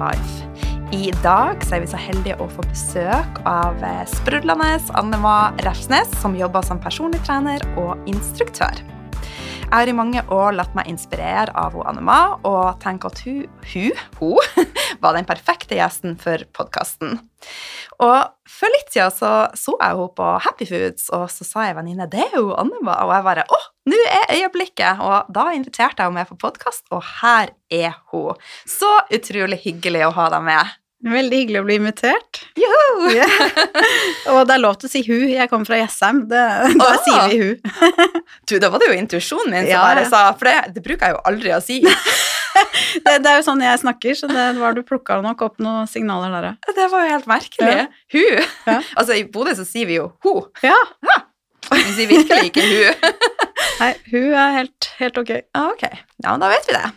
Life. 0.00 0.46
I 0.90 1.10
dag 1.22 1.60
er 1.70 1.82
vi 1.82 1.88
så 1.90 1.98
heldige 2.00 2.38
å 2.40 2.48
få 2.50 2.64
besøk 2.66 3.40
av 3.46 3.78
eh, 3.84 4.02
sprudlende 4.08 4.72
Annema 4.98 5.52
Refsnes, 5.66 6.10
som 6.22 6.34
jobber 6.38 6.64
som 6.66 6.80
personlig 6.82 7.20
trener 7.26 7.62
og 7.78 8.08
instruktør. 8.10 8.80
Jeg 9.70 9.70
har 9.70 9.86
i 9.86 9.94
mange 9.94 10.22
år 10.34 10.56
latt 10.56 10.72
meg 10.74 10.88
inspirere 10.90 11.52
av 11.54 11.76
Annema 11.86 12.40
og 12.48 12.80
tenker 12.82 13.12
at 13.12 13.20
hun, 13.22 13.44
hun, 13.70 14.00
hun 14.18 14.66
var 15.04 15.14
den 15.14 15.28
perfekte 15.28 15.78
gjesten 15.78 16.16
for 16.18 16.42
podkasten. 16.56 17.20
Og 18.00 18.16
for 18.50 18.74
litt 18.74 18.90
siden 18.90 19.14
så, 19.14 19.34
så 19.54 19.76
jeg 19.76 19.94
henne 19.94 20.10
på 20.16 20.30
Happy 20.46 20.66
Foods, 20.66 21.06
og 21.14 21.28
så 21.30 21.46
sa 21.46 21.68
jeg 21.68 21.78
venninne 21.78 22.08
det 22.10 22.24
er 22.24 22.40
jo 22.40 22.50
Annema. 22.58 22.98
Og 23.04 23.14
jeg 23.14 23.28
bare 23.28 23.46
å, 23.46 23.60
nå 23.88 24.02
er 24.10 24.34
øyeblikket! 24.36 25.00
Og 25.00 25.30
da 25.32 25.48
inviterte 25.56 26.02
jeg 26.02 26.10
henne 26.10 26.20
med 26.20 26.28
på 26.28 26.38
podkast, 26.40 26.84
og 26.92 27.02
her 27.22 27.54
er 27.72 27.96
hun. 28.12 28.36
Så 28.68 28.90
utrolig 29.14 29.62
hyggelig 29.64 30.04
å 30.08 30.14
ha 30.18 30.28
deg 30.34 30.46
med. 30.50 30.76
Veldig 31.00 31.36
hyggelig 31.38 31.60
å 31.62 31.64
bli 31.64 31.76
invitert. 31.80 32.42
Joho! 32.60 33.12
Yeah. 33.14 33.44
Og 34.34 34.42
det 34.48 34.56
er 34.58 34.60
lov 34.60 34.76
til 34.82 34.90
å 34.90 34.92
si 34.92 35.00
hu. 35.06 35.14
Jeg 35.32 35.48
kommer 35.48 35.64
fra 35.64 35.78
Jessheim. 35.80 36.26
Da 36.28 36.42
oh. 36.68 36.98
sier 37.06 37.30
vi 37.30 37.38
hu. 37.40 37.54
Du, 38.48 38.58
da 38.60 38.68
var 38.68 38.82
det 38.82 38.90
jo 38.90 38.98
intuisjonen 38.98 39.54
min 39.54 39.64
som 39.64 39.70
Ja, 39.72 39.80
bare 39.86 40.04
sa 40.10 40.20
For 40.36 40.48
det, 40.50 40.74
det 40.76 40.82
bruker 40.84 41.08
jeg 41.08 41.16
jo 41.16 41.22
aldri 41.30 41.54
å 41.56 41.62
si. 41.64 41.80
Det, 42.90 43.12
det 43.22 43.30
er 43.30 43.36
jo 43.38 43.44
sånn 43.46 43.60
jeg 43.62 43.78
snakker, 43.78 44.16
så 44.18 44.26
det 44.28 44.44
var 44.58 44.74
du 44.74 44.80
plukka 44.84 45.20
nok 45.22 45.44
opp 45.46 45.60
noen 45.62 45.86
signaler 45.88 46.32
der, 46.34 46.48
ja. 46.50 46.72
Det 46.76 46.88
var 46.90 47.04
jo 47.06 47.12
helt 47.14 47.28
merkelig. 47.30 47.76
Ja. 47.78 47.84
Hu. 48.10 48.24
Ja. 48.66 48.74
Altså, 48.98 49.14
i 49.16 49.22
Bodø 49.30 49.54
så 49.56 49.64
sier 49.64 49.86
vi 49.88 50.00
jo 50.00 50.08
ho. 50.26 50.34
Ja. 50.66 50.74
Vi 51.70 51.94
sier 51.94 52.10
virkelig 52.10 52.50
ikke 52.50 52.66
hu. 52.66 53.46
Nei, 53.80 53.92
hun 54.12 54.32
er 54.36 54.56
helt, 54.58 54.88
helt 55.00 55.18
ok. 55.20 55.30
Ah, 55.56 55.70
Ok, 55.72 55.84
ja, 56.24 56.34
da 56.40 56.48
vet 56.52 56.66
vi 56.68 56.76
det. 56.76 56.88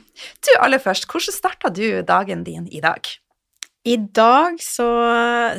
Du, 0.44 0.50
aller 0.62 0.82
først, 0.84 1.08
hvordan 1.10 1.36
starta 1.36 1.72
du 1.74 1.86
dagen 2.08 2.44
din 2.48 2.66
i 2.72 2.82
dag? 2.84 3.08
I 3.88 3.98
dag 4.16 4.60
så 4.64 4.86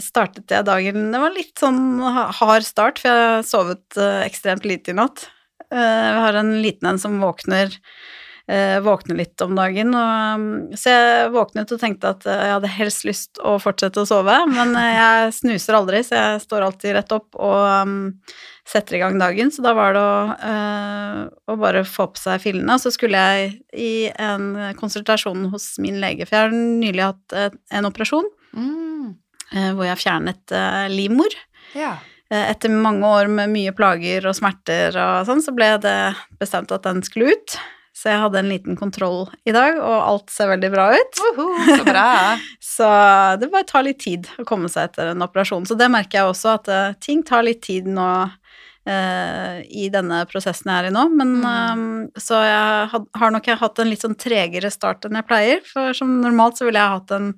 startet 0.01 0.49
jeg 0.49 0.65
dagen 0.65 1.11
Det 1.13 1.19
var 1.21 1.35
litt 1.35 1.61
sånn 1.61 1.99
hard 2.01 2.65
start, 2.65 3.01
for 3.03 3.11
jeg 3.11 3.27
har 3.35 3.43
sovet 3.45 3.99
eh, 4.01 4.23
ekstremt 4.25 4.65
lite 4.69 4.95
i 4.95 4.97
natt. 4.97 5.27
Eh, 5.69 5.77
Jeg 5.81 6.23
har 6.25 6.39
en 6.41 6.55
liten 6.65 6.89
en 6.89 7.01
som 7.03 7.19
våkner, 7.21 7.75
eh, 8.51 8.79
våkner 8.85 9.19
litt 9.19 9.41
om 9.45 9.55
dagen, 9.57 9.95
og, 9.97 10.41
mm, 10.41 10.77
så 10.79 10.93
jeg 10.95 11.31
våknet 11.35 11.75
og 11.75 11.81
tenkte 11.81 12.13
at 12.15 12.27
eh, 12.29 12.43
jeg 12.49 12.57
hadde 12.57 12.73
helst 12.77 13.07
lyst 13.09 13.41
å 13.43 13.57
fortsette 13.63 14.03
å 14.03 14.09
sove, 14.09 14.37
men 14.51 14.75
eh, 14.81 14.95
jeg 15.01 15.35
snuser 15.41 15.79
aldri, 15.79 16.03
så 16.07 16.19
jeg 16.19 16.43
står 16.45 16.67
alltid 16.69 16.97
rett 16.99 17.15
opp 17.17 17.39
og 17.39 17.89
um, 17.89 17.97
setter 18.69 18.97
i 18.97 19.03
gang 19.03 19.19
dagen, 19.21 19.51
så 19.53 19.65
da 19.65 19.75
var 19.77 19.93
det 19.97 20.01
å, 20.01 20.21
uh, 20.41 21.19
å 21.53 21.59
bare 21.61 21.83
få 21.89 22.07
på 22.15 22.23
seg 22.23 22.41
fillene, 22.41 22.77
og 22.79 22.81
så 22.81 22.93
skulle 22.95 23.21
jeg 23.21 23.59
i 23.77 23.93
en 24.15 24.75
konsultasjon 24.81 25.51
hos 25.53 25.75
min 25.85 26.01
lege, 26.01 26.25
for 26.25 26.39
jeg 26.39 26.49
har 26.49 26.57
nylig 26.57 27.05
hatt 27.11 27.39
en 27.75 27.91
operasjon 27.91 28.31
Mm. 28.55 29.15
eh, 29.53 29.71
hvor 29.75 29.87
jeg 29.89 29.99
fjernet 29.99 30.53
eh, 30.55 30.89
livmor. 30.93 31.35
Ja. 31.75 31.97
Etter 32.35 32.73
mange 32.73 33.07
år 33.07 33.29
med 33.31 33.51
mye 33.53 33.73
plager 33.77 34.25
og 34.27 34.35
smerter 34.35 34.97
og 34.99 35.27
sånn, 35.29 35.43
så 35.45 35.53
ble 35.55 35.69
det 35.83 35.99
bestemt 36.41 36.73
at 36.75 36.87
den 36.87 37.03
skulle 37.07 37.35
ut. 37.37 37.57
Så 38.05 38.11
jeg 38.13 38.21
hadde 38.21 38.37
en 38.37 38.51
liten 38.53 38.77
kontroll 38.77 39.31
i 39.49 39.53
dag, 39.57 39.79
og 39.81 39.95
alt 39.97 40.29
ser 40.29 40.51
veldig 40.51 40.69
bra 40.75 40.91
ut. 40.93 41.21
Uhu, 41.25 41.45
så 41.71 41.85
bra. 41.87 42.09
Så 42.75 42.89
det 43.41 43.49
bare 43.49 43.65
tar 43.65 43.87
litt 43.87 44.03
tid 44.03 44.29
å 44.37 44.45
komme 44.45 44.69
seg 44.69 44.91
etter 44.91 45.15
en 45.15 45.25
operasjon. 45.25 45.65
Så 45.65 45.77
det 45.81 45.89
merker 45.89 46.19
jeg 46.19 46.35
også, 46.35 46.59
at 46.59 46.69
uh, 46.69 46.99
ting 47.01 47.23
tar 47.25 47.47
litt 47.49 47.63
tid 47.65 47.89
nå 47.89 48.09
uh, 48.27 49.57
i 49.65 49.89
denne 49.95 50.21
prosessen 50.29 50.69
jeg 50.69 50.83
er 50.83 50.91
i 50.91 50.93
nå. 50.93 51.07
Men 51.17 51.33
uh, 51.49 52.13
så 52.21 52.43
jeg 52.45 52.93
had, 52.93 53.09
har 53.23 53.35
nok 53.39 53.49
jeg 53.49 53.61
hatt 53.65 53.81
en 53.81 53.93
litt 53.95 54.05
sånn 54.05 54.21
tregere 54.21 54.75
start 54.75 55.09
enn 55.09 55.17
jeg 55.23 55.31
pleier. 55.33 55.65
For 55.73 55.97
som 55.97 56.19
normalt 56.21 56.61
så 56.61 56.69
ville 56.69 56.85
jeg 56.85 56.99
hatt 56.99 57.17
en 57.17 57.33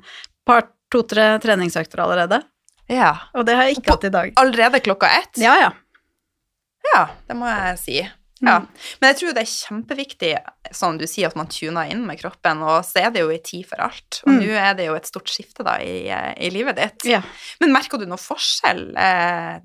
par, 0.50 0.66
to-tre 0.90 1.36
treningsøkter 1.46 2.02
allerede. 2.02 2.42
Ja. 2.90 3.14
Og 3.38 3.46
det 3.46 3.54
har 3.54 3.70
jeg 3.70 3.78
ikke 3.78 3.94
hatt 3.94 4.10
i 4.10 4.14
dag. 4.18 4.36
Allerede 4.42 4.82
klokka 4.82 5.14
ett? 5.22 5.36
Ja, 5.38 5.54
ja. 5.62 5.74
Ja, 6.90 7.10
det 7.30 7.38
må 7.38 7.54
jeg 7.54 7.82
si. 7.86 8.00
Ja. 8.44 8.58
Mm. 8.60 8.66
Men 9.00 9.08
jeg 9.12 9.16
tror 9.20 9.32
det 9.36 9.42
er 9.46 9.52
kjempeviktig, 9.52 10.32
som 10.76 10.98
du 11.00 11.06
sier, 11.08 11.28
at 11.30 11.36
man 11.40 11.48
tuner 11.48 11.88
inn 11.90 12.02
med 12.06 12.18
kroppen, 12.20 12.60
og 12.62 12.82
så 12.84 13.06
er 13.06 13.10
det 13.14 13.22
jo 13.22 13.30
en 13.32 13.42
tid 13.42 13.64
for 13.70 13.80
alt. 13.86 14.20
Og 14.26 14.32
Mm. 14.34 14.40
nå 14.42 14.50
er 14.60 14.74
det 14.76 14.86
jo 14.90 14.94
et 14.98 15.06
stort 15.08 15.28
skifte 15.32 15.64
da 15.64 15.78
i, 15.80 16.04
i 16.44 16.50
livet 16.52 16.76
ditt. 16.76 17.04
ja. 17.08 17.22
Men 17.60 17.72
merker 17.72 17.98
du 17.98 18.04
noe 18.06 18.18
forskjell 18.20 18.90
eh, 18.96 19.60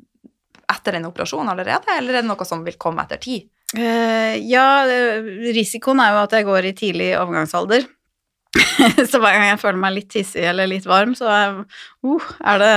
etter 0.71 0.95
en 0.95 1.05
operasjon 1.09 1.49
allerede, 1.51 1.83
eller 1.97 2.13
er 2.15 2.21
det 2.21 2.29
noe 2.29 2.45
som 2.47 2.63
vil 2.63 2.77
komme 2.79 3.03
etter 3.03 3.19
tid? 3.19 3.49
Eh, 3.75 4.37
ja, 4.47 4.85
eh, 4.87 5.19
risikoen 5.55 5.99
er 6.03 6.11
jo 6.15 6.23
at 6.23 6.31
jeg 6.31 6.45
går 6.47 6.65
i 6.71 6.73
tidlig 6.73 7.09
overgangsalder. 7.19 7.85
så 9.09 9.19
hver 9.21 9.37
gang 9.37 9.45
jeg 9.47 9.59
føler 9.61 9.79
meg 9.79 9.93
litt 9.95 10.15
hissig 10.17 10.43
eller 10.43 10.67
litt 10.67 10.87
varm, 10.89 11.13
så 11.15 11.29
er, 11.31 11.61
uh, 12.03 12.25
er, 12.51 12.59
det, 12.59 12.71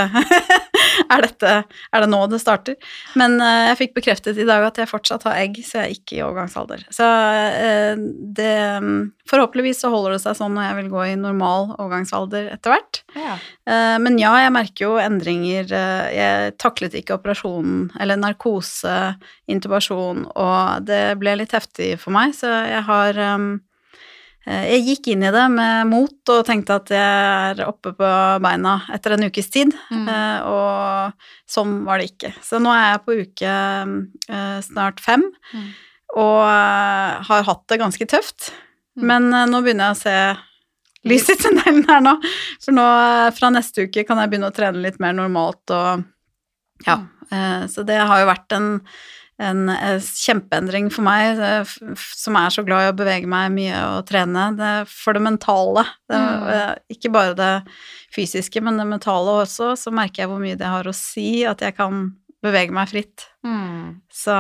er, 1.17 1.25
dette, 1.25 1.55
er 1.91 2.05
det 2.05 2.11
nå 2.13 2.21
det 2.31 2.39
starter? 2.43 2.77
Men 3.19 3.41
uh, 3.43 3.71
jeg 3.73 3.81
fikk 3.81 3.97
bekreftet 3.97 4.39
i 4.39 4.47
dag 4.47 4.69
at 4.69 4.79
jeg 4.79 4.91
fortsatt 4.91 5.27
har 5.27 5.41
egg, 5.43 5.59
så 5.67 5.81
jeg 5.81 5.85
er 5.89 5.97
ikke 5.97 6.19
i 6.21 6.23
overgangsalder. 6.23 6.87
Så 6.95 7.09
uh, 7.09 8.07
det 8.39 8.55
Forhåpentligvis 9.25 9.79
så 9.81 9.89
holder 9.89 10.15
det 10.15 10.21
seg 10.21 10.37
sånn 10.37 10.53
når 10.53 10.67
jeg 10.67 10.77
vil 10.83 10.89
gå 10.93 11.05
i 11.09 11.17
normal 11.17 11.71
overgangsalder 11.79 12.51
etter 12.53 12.75
hvert. 12.75 12.99
Ja. 13.17 13.39
Eh, 13.65 13.97
Men 14.05 14.19
ja, 14.21 14.35
jeg 14.43 14.53
merker 14.53 14.85
jo 14.85 14.99
endringer. 15.01 15.71
Jeg 16.13 16.53
taklet 16.61 16.93
ikke 16.99 17.17
operasjonen, 17.17 17.87
eller 17.97 18.21
narkose, 18.21 19.15
intubasjon, 19.49 20.27
og 20.37 20.85
det 20.85 21.17
ble 21.23 21.39
litt 21.41 21.57
heftig 21.57 21.95
for 22.03 22.13
meg, 22.13 22.37
så 22.37 22.53
jeg 22.69 22.85
har 22.85 23.23
um, 23.33 23.55
Jeg 24.45 24.83
gikk 24.85 25.07
inn 25.15 25.23
i 25.25 25.31
det 25.33 25.45
med 25.53 25.87
mot 25.89 26.31
og 26.35 26.43
tenkte 26.45 26.75
at 26.77 26.91
jeg 26.93 27.55
er 27.55 27.63
oppe 27.65 27.95
på 27.97 28.09
beina 28.45 28.75
etter 28.93 29.15
en 29.17 29.25
ukes 29.31 29.49
tid, 29.51 29.73
Mm. 29.91 30.09
eh, 30.09 30.41
og 30.45 31.13
sånn 31.49 31.85
var 31.87 31.99
det 31.99 32.11
ikke. 32.13 32.35
Så 32.45 32.61
nå 32.61 32.69
er 32.75 32.91
jeg 32.93 33.05
på 33.07 33.17
uke 33.23 33.55
eh, 34.29 34.61
snart 34.67 35.01
fem, 35.01 35.25
Mm. 35.55 35.71
og 36.17 36.41
eh, 36.45 37.23
har 37.31 37.43
hatt 37.49 37.65
det 37.73 37.81
ganske 37.81 38.07
tøft. 38.07 38.51
Mm. 38.99 39.07
Men 39.09 39.33
eh, 39.33 39.47
nå 39.47 39.63
begynner 39.65 39.93
jeg 39.93 39.97
å 39.97 40.03
se 40.03 40.19
lys 41.09 41.27
i 41.33 41.37
tunnelen 41.41 41.85
her 41.89 42.01
nå. 42.05 42.15
For 42.65 42.73
nå 42.77 42.85
eh, 42.85 43.31
fra 43.37 43.51
neste 43.51 43.89
uke 43.89 44.05
kan 44.07 44.21
jeg 44.21 44.31
begynne 44.35 44.53
å 44.53 44.57
trene 44.57 44.81
litt 44.85 45.01
mer 45.01 45.13
normalt 45.17 45.73
og 45.75 46.05
ja. 46.87 46.99
eh, 47.31 47.65
Så 47.69 47.85
det 47.89 47.97
har 48.01 48.21
jo 48.21 48.29
vært 48.29 48.53
en, 48.57 48.71
en 49.39 49.69
eh, 49.69 49.99
kjempeendring 50.01 50.91
for 50.93 51.03
meg, 51.03 51.41
som 51.97 52.37
er 52.37 52.49
så 52.55 52.65
glad 52.67 52.85
i 52.87 52.93
å 52.93 52.97
bevege 52.97 53.27
meg 53.27 53.51
mye 53.53 53.81
og 53.97 54.07
trene. 54.07 54.57
Det 54.57 54.69
er 54.81 54.85
for 54.91 55.13
det 55.17 55.23
mentale. 55.23 55.85
Det, 56.09 56.19
Mm. 56.19 56.49
eh, 56.53 56.75
ikke 56.95 57.13
bare 57.13 57.35
det 57.35 57.53
fysiske, 58.15 58.63
men 58.63 58.77
det 58.79 58.87
mentale 58.87 59.41
også. 59.45 59.73
Så 59.77 59.91
merker 59.93 60.23
jeg 60.25 60.29
hvor 60.29 60.39
mye 60.41 60.57
det 60.57 60.67
har 60.67 60.85
å 60.85 60.95
si 60.95 61.45
at 61.45 61.59
jeg 61.61 61.77
kan 61.77 62.13
bevege 62.45 62.71
meg 62.71 62.89
fritt. 62.89 63.27
Mm. 63.45 64.01
Så 64.13 64.31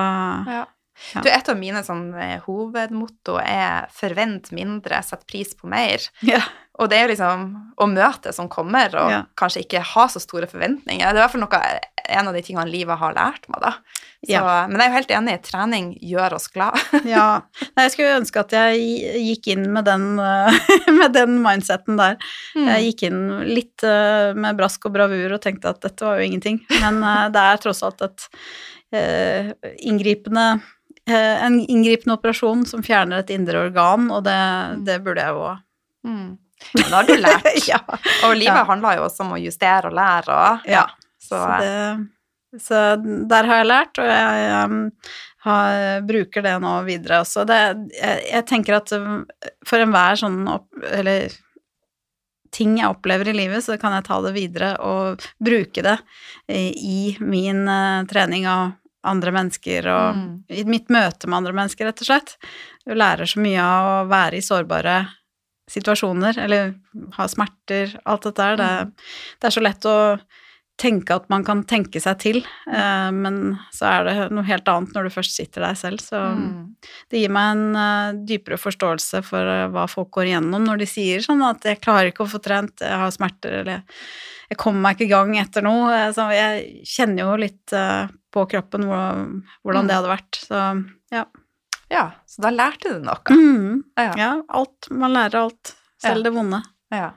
Ja. 0.47 0.65
Ja. 1.13 1.21
Du, 1.23 1.29
et 1.29 1.49
av 1.49 1.57
mine 1.59 1.83
sånn, 1.83 2.15
eh, 2.15 2.39
hovedmotto 2.47 3.35
er 3.43 3.89
'forvent 3.91 4.53
mindre, 4.53 5.03
sett 5.03 5.27
pris 5.27 5.53
på 5.53 5.67
mer'. 5.69 6.09
ja. 6.23 6.41
Og 6.83 6.89
det 6.91 6.99
er 6.99 7.11
liksom 7.13 7.43
å 7.79 7.87
møte 7.87 8.33
som 8.35 8.49
kommer, 8.51 8.91
og 8.99 9.11
Ja. 9.11 9.21
kanskje 9.39 9.63
ikke 9.63 9.81
ha 9.95 10.07
så 10.11 10.19
store 10.23 10.47
forventninger. 10.51 10.99
Det 11.07 11.15
er 11.15 11.21
i 11.21 11.23
hvert 11.23 11.31
fall 11.31 11.45
noe, 11.45 11.81
en 12.09 12.29
av 12.29 12.35
de 12.35 12.43
tingene 12.43 12.67
livet 12.71 12.99
har 12.99 13.15
lært 13.15 13.47
meg, 13.49 13.61
da. 13.63 13.71
Så, 14.25 14.33
Ja. 14.33 14.67
Men 14.67 14.81
jeg 14.81 14.87
er 14.87 14.91
jo 14.91 14.97
helt 14.97 15.13
enig, 15.15 15.43
trening 15.47 15.87
gjør 16.03 16.33
oss 16.35 16.49
glad. 16.49 16.75
Ja. 17.07 17.43
Nei, 17.77 17.85
jeg 17.87 17.93
skulle 17.93 18.19
ønske 18.21 18.41
at 18.41 18.51
jeg 18.51 18.81
gikk 19.23 19.47
inn 19.55 19.73
med 19.73 19.85
den, 19.85 20.19
eh, 20.19 20.59
med 20.99 21.13
den 21.15 21.39
mindseten 21.45 21.97
der. 21.97 22.17
Mm. 22.57 22.67
Jeg 22.67 22.85
gikk 22.89 23.03
inn 23.11 23.21
litt 23.55 23.83
eh, 23.85 24.33
med 24.35 24.57
brask 24.59 24.87
og 24.87 24.93
bravur 24.97 25.33
og 25.37 25.41
tenkte 25.43 25.69
at 25.71 25.81
dette 25.81 26.01
var 26.05 26.19
jo 26.19 26.27
ingenting. 26.27 26.59
Men 26.81 27.03
eh, 27.05 27.29
det 27.31 27.41
er 27.53 27.63
tross 27.63 27.83
alt 27.87 28.03
et 28.03 28.29
inngripende 29.83 30.61
en 31.07 31.57
inngripende 31.67 32.15
operasjon 32.17 32.63
som 32.67 32.83
fjerner 32.87 33.19
et 33.25 33.31
indre 33.35 33.59
organ, 33.67 34.07
og 34.15 34.23
det, 34.25 34.37
det 34.87 35.01
burde 35.05 35.21
jeg 35.25 35.35
jo 35.37 35.53
Mm. 36.05 36.37
Men 36.75 36.89
da 36.91 36.97
har 37.03 37.07
du 37.09 37.15
lært. 37.21 37.47
ja. 37.73 37.79
Og 38.25 38.35
livet 38.37 38.57
Ja. 38.61 38.65
handler 38.69 38.97
jo 38.99 39.07
også 39.09 39.25
om 39.27 39.35
å 39.37 39.41
justere 39.43 39.91
og 39.91 39.97
lære 39.99 40.35
og 40.41 40.67
ja. 40.71 40.87
Så, 41.25 41.39
Så, 41.39 41.45
det, 41.61 42.61
så 42.61 42.81
der 43.31 43.47
har 43.49 43.63
jeg 43.63 43.67
lært, 43.71 43.99
og 43.99 44.07
jeg 44.11 44.51
um, 44.69 44.75
har, 45.47 46.03
bruker 46.07 46.45
det 46.45 46.53
nå 46.63 46.75
videre 46.87 47.23
også. 47.25 47.47
Det, 47.49 47.57
jeg, 47.97 48.21
jeg 48.31 48.47
tenker 48.51 48.77
at 48.77 48.93
um, 48.99 49.23
for 49.67 49.81
enhver 49.83 50.21
sånn 50.21 50.43
opp, 50.53 50.69
Eller 50.93 51.33
ting 52.55 52.77
jeg 52.79 52.87
opplever 52.93 53.27
i 53.33 53.35
livet, 53.35 53.65
så 53.67 53.75
kan 53.81 53.97
jeg 53.97 54.05
ta 54.07 54.21
det 54.23 54.31
videre 54.37 54.75
og 54.85 55.25
bruke 55.43 55.83
det 55.83 55.97
i, 56.47 56.69
i 56.71 57.01
min 57.19 57.65
eh, 57.67 58.05
trening 58.07 58.45
av 58.47 58.77
andre 59.05 59.33
mennesker 59.35 59.89
og 59.91 60.15
Mm. 60.15 60.29
i 60.55 60.63
mitt 60.71 60.87
møte 60.95 61.27
med 61.27 61.41
andre 61.41 61.53
mennesker, 61.59 61.89
rett 61.91 62.01
og 62.05 62.07
slett. 62.07 62.37
Du 62.87 62.95
lærer 62.95 63.27
så 63.27 63.43
mye 63.43 63.59
av 63.65 63.89
å 63.91 64.09
være 64.09 64.39
i 64.39 64.45
sårbare 64.47 64.95
situasjoner, 65.71 66.37
eller 66.39 66.75
ha 67.17 67.27
smerter, 67.31 67.95
alt 68.05 68.23
dette 68.29 68.43
der. 68.43 68.57
Det, 68.57 68.93
det 69.41 69.49
er 69.49 69.55
så 69.55 69.63
lett 69.65 69.87
å 69.89 69.99
tenke 70.77 71.15
at 71.15 71.29
man 71.31 71.45
kan 71.47 71.61
tenke 71.71 72.01
seg 72.03 72.19
til, 72.19 72.39
eh, 72.67 73.11
men 73.15 73.57
så 73.73 73.87
er 73.87 74.05
det 74.09 74.15
noe 74.35 74.43
helt 74.49 74.67
annet 74.67 74.91
når 74.97 75.05
du 75.07 75.13
først 75.15 75.37
sitter 75.37 75.63
der 75.63 75.75
selv. 75.79 76.01
Så 76.03 76.19
Mm. 76.19 76.75
det 77.11 77.21
gir 77.21 77.31
meg 77.31 77.53
en 77.55 77.77
uh, 77.79 78.13
dypere 78.27 78.59
forståelse 78.59 79.23
for 79.23 79.39
uh, 79.47 79.69
hva 79.71 79.85
folk 79.89 80.11
går 80.11 80.33
igjennom 80.33 80.65
når 80.67 80.79
de 80.83 80.87
sier 80.91 81.21
sånn 81.23 81.43
at 81.47 81.63
'jeg 81.63 81.81
klarer 81.81 82.11
ikke 82.11 82.25
å 82.27 82.33
få 82.35 82.43
trent, 82.43 82.75
jeg 82.81 82.91
har 82.91 83.11
smerter', 83.15 83.61
eller 83.61 83.85
'jeg 84.51 84.59
kommer 84.59 84.81
meg 84.83 84.97
ikke 84.99 85.07
i 85.07 85.15
gang 85.15 85.39
etter 85.39 85.63
noe'. 85.63 85.95
Eh, 85.95 86.13
Så 86.13 86.27
jeg 86.35 86.83
kjenner 86.85 87.23
jo 87.23 87.37
litt 87.37 87.73
uh, 87.73 88.09
på 88.35 88.45
kroppen 88.51 88.83
hvor- 88.83 89.43
hvordan 89.65 89.85
Mm. 89.85 89.89
det 89.89 89.95
hadde 89.95 90.17
vært. 90.19 90.35
Så 90.43 90.93
ja. 91.13 91.25
Ja, 91.95 92.05
så 92.27 92.43
da 92.45 92.51
lærte 92.51 92.93
du 92.97 93.03
noe. 93.07 93.35
Mm. 93.35 93.83
Ja. 94.01 94.11
Ja, 94.19 94.31
alt. 94.61 94.91
Man 94.91 95.15
lærer 95.15 95.45
alt. 95.47 95.75
Selv 96.03 96.21
Ja. 96.21 96.23
det 96.27 96.33
vonde. 96.35 96.63
Ja. 96.95 97.11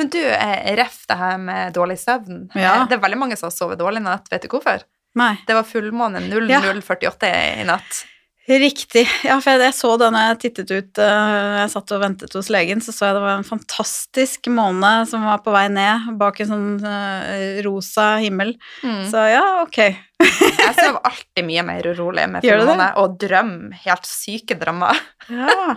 Men 0.00 0.08
du, 0.12 0.18
eh, 0.20 0.72
ref 0.76 1.02
det 1.08 1.16
her 1.16 1.36
med 1.38 1.72
dårlig 1.76 1.98
søvn. 2.00 2.48
Ja. 2.54 2.82
Eh, 2.82 2.88
Det 2.88 2.96
er 2.98 3.04
veldig 3.04 3.18
mange 3.20 3.36
som 3.38 3.46
har 3.48 3.54
sovet 3.54 3.78
dårlig 3.80 4.02
i 4.02 4.06
natt. 4.08 4.26
Vet 4.32 4.42
du 4.42 4.48
hvorfor? 4.52 4.82
Nei. 5.14 5.34
Det 5.46 5.54
var 5.54 5.62
fullmåne 5.68 6.20
Ja. 6.48 6.60
0048 6.60 7.30
i 7.60 7.64
natt. 7.68 8.04
Riktig. 8.48 9.04
Ja, 9.22 9.36
for 9.38 9.54
jeg, 9.54 9.62
jeg 9.62 9.74
så 9.76 9.90
jeg 10.02 10.38
tittet 10.42 10.70
ut 10.74 10.98
eh, 10.98 11.58
Jeg 11.60 11.68
satt 11.70 11.92
og 11.94 12.00
ventet 12.02 12.32
hos 12.34 12.48
legen, 12.50 12.80
så 12.82 12.90
så 12.90 13.06
jeg 13.06 13.16
det 13.16 13.22
var 13.22 13.36
en 13.38 13.46
fantastisk 13.46 14.48
måne 14.50 14.90
som 15.06 15.22
var 15.28 15.44
på 15.44 15.54
vei 15.54 15.68
ned 15.70 16.08
bak 16.18 16.40
en 16.42 16.50
sånn 16.50 16.72
eh, 16.82 17.60
rosa 17.62 18.16
himmel. 18.22 18.56
Mm. 18.82 19.04
Så 19.12 19.22
ja, 19.30 19.44
ok. 19.62 19.78
Jeg 20.22 20.74
sover 20.74 21.00
alltid 21.06 21.46
mye 21.46 21.64
mer 21.66 21.86
urolig 21.94 22.26
med 22.30 22.44
Gjør 22.46 22.60
du 22.60 22.64
fullmåne, 22.64 22.88
og 23.02 23.14
drømmer 23.22 23.78
helt 23.86 24.10
syke 24.10 24.58
drømmer. 24.58 24.98
Ja, 25.30 25.76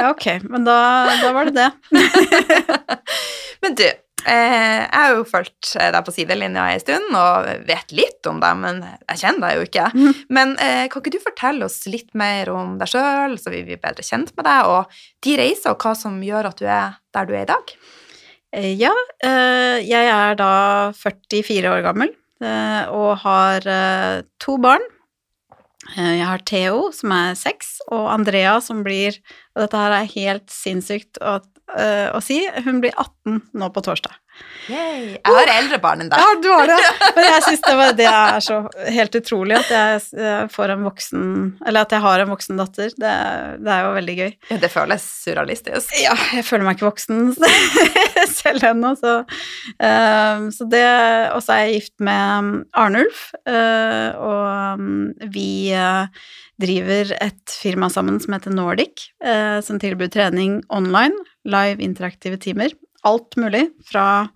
ja 0.00 0.12
ok. 0.12 0.28
Men 0.44 0.68
da, 0.68 0.78
da 1.22 1.32
var 1.36 1.48
det 1.48 1.56
det. 1.56 1.70
Men 3.64 3.80
du, 3.80 3.84
jeg 4.24 4.88
har 4.92 5.12
jo 5.14 5.22
fulgt 5.28 5.70
deg 5.78 5.98
på 6.04 6.12
sidelinja 6.12 6.64
en 6.74 6.80
stund 6.82 7.14
og 7.16 7.46
vet 7.68 7.92
litt 7.94 8.26
om 8.28 8.40
deg, 8.42 8.56
men 8.60 8.80
jeg 9.12 9.20
kjenner 9.22 9.44
deg 9.46 9.56
jo 9.60 9.66
ikke. 9.68 9.86
Mm. 9.94 10.22
Men 10.34 10.54
eh, 10.64 10.82
kan 10.90 11.02
ikke 11.04 11.14
du 11.14 11.20
fortelle 11.22 11.68
oss 11.68 11.78
litt 11.88 12.10
mer 12.18 12.50
om 12.52 12.74
deg 12.80 12.90
sjøl, 12.90 13.38
så 13.40 13.52
vi 13.54 13.62
blir 13.68 13.80
bedre 13.82 14.04
kjent 14.04 14.34
med 14.36 14.48
deg, 14.48 14.68
og 14.68 15.00
de 15.24 15.36
reiser, 15.38 15.70
og 15.72 15.80
hva 15.86 15.94
som 15.96 16.18
gjør 16.24 16.50
at 16.50 16.60
du 16.60 16.66
er 16.66 16.98
der 17.14 17.28
du 17.30 17.34
er 17.36 17.44
i 17.46 17.50
dag? 17.52 17.74
Eh, 18.52 18.70
Ja, 18.80 18.92
eh, 19.24 19.78
jeg 19.86 20.10
er 20.12 20.38
da 20.40 20.52
44 20.98 21.72
år 21.76 21.84
gammel 21.86 22.10
eh, 22.42 22.84
og 22.90 23.18
har 23.24 23.66
eh, 23.68 24.22
to 24.42 24.56
barn. 24.62 24.82
Eh, 25.96 26.16
Jeg 26.18 26.26
har 26.26 26.42
Theo, 26.48 26.88
som 26.96 27.12
er 27.16 27.36
seks, 27.38 27.78
og 27.88 28.08
Andrea, 28.12 28.58
som 28.60 28.82
blir 28.84 29.16
Og 29.54 29.62
dette 29.64 29.78
her 29.80 29.94
er 30.02 30.10
helt 30.16 30.50
sinnssykt 30.52 31.20
eh, 31.22 31.38
å 31.68 32.20
si. 32.24 32.40
Hun 32.64 32.80
blir 32.82 32.94
18 32.96 33.42
nå 33.60 33.70
på 33.74 33.84
torsdag. 33.84 34.14
Yay. 34.68 35.14
Jeg 35.16 35.32
har 35.32 35.50
eldre 35.54 35.78
barn 35.80 36.02
enn 36.04 36.10
deg. 36.12 36.20
Ja, 36.20 36.32
du 36.44 36.48
har 36.52 36.68
det. 36.68 36.76
Men 37.16 37.26
jeg 37.26 37.44
syns 37.46 37.62
det, 37.64 37.76
det 38.02 38.08
er 38.10 38.42
så 38.44 38.58
helt 38.92 39.14
utrolig 39.16 39.56
at 39.56 39.70
jeg 39.72 40.02
eh, 40.20 40.42
får 40.52 40.74
en 40.74 40.82
voksen 40.84 41.22
Eller 41.64 41.86
at 41.86 41.94
jeg 41.96 42.04
har 42.04 42.20
en 42.20 42.32
voksen 42.34 42.60
datter. 42.60 42.92
Det, 42.92 43.12
det 43.64 43.72
er 43.72 43.86
jo 43.86 43.94
veldig 43.96 44.16
gøy. 44.18 44.32
Ja, 44.50 44.58
Det 44.60 44.70
føles 44.72 45.06
surrealistisk. 45.24 45.94
Ja, 46.02 46.12
jeg 46.36 46.44
føler 46.44 46.68
meg 46.68 46.76
ikke 46.76 46.90
voksen 46.90 47.32
selv 48.40 48.66
ennå, 48.68 48.92
så 49.00 49.14
eh, 49.80 50.44
Så 50.54 50.68
det 50.68 50.84
Og 51.32 51.40
så 51.44 51.56
er 51.56 51.64
jeg 51.64 51.78
gift 51.78 51.96
med 52.04 52.66
Arnulf, 52.76 53.30
eh, 53.48 54.10
og 54.18 54.76
um, 54.80 55.08
vi 55.32 55.72
driver 56.60 57.14
et 57.22 57.54
firma 57.54 57.88
sammen 57.92 58.18
som 58.20 58.34
heter 58.34 58.52
Nordic, 58.54 59.04
som 59.62 59.78
tilbyr 59.78 60.10
trening 60.10 60.56
online, 60.74 61.14
live 61.46 61.78
interaktive 61.84 62.40
timer. 62.42 62.74
Alt 63.06 63.36
mulig, 63.38 63.68
fra 63.86 64.28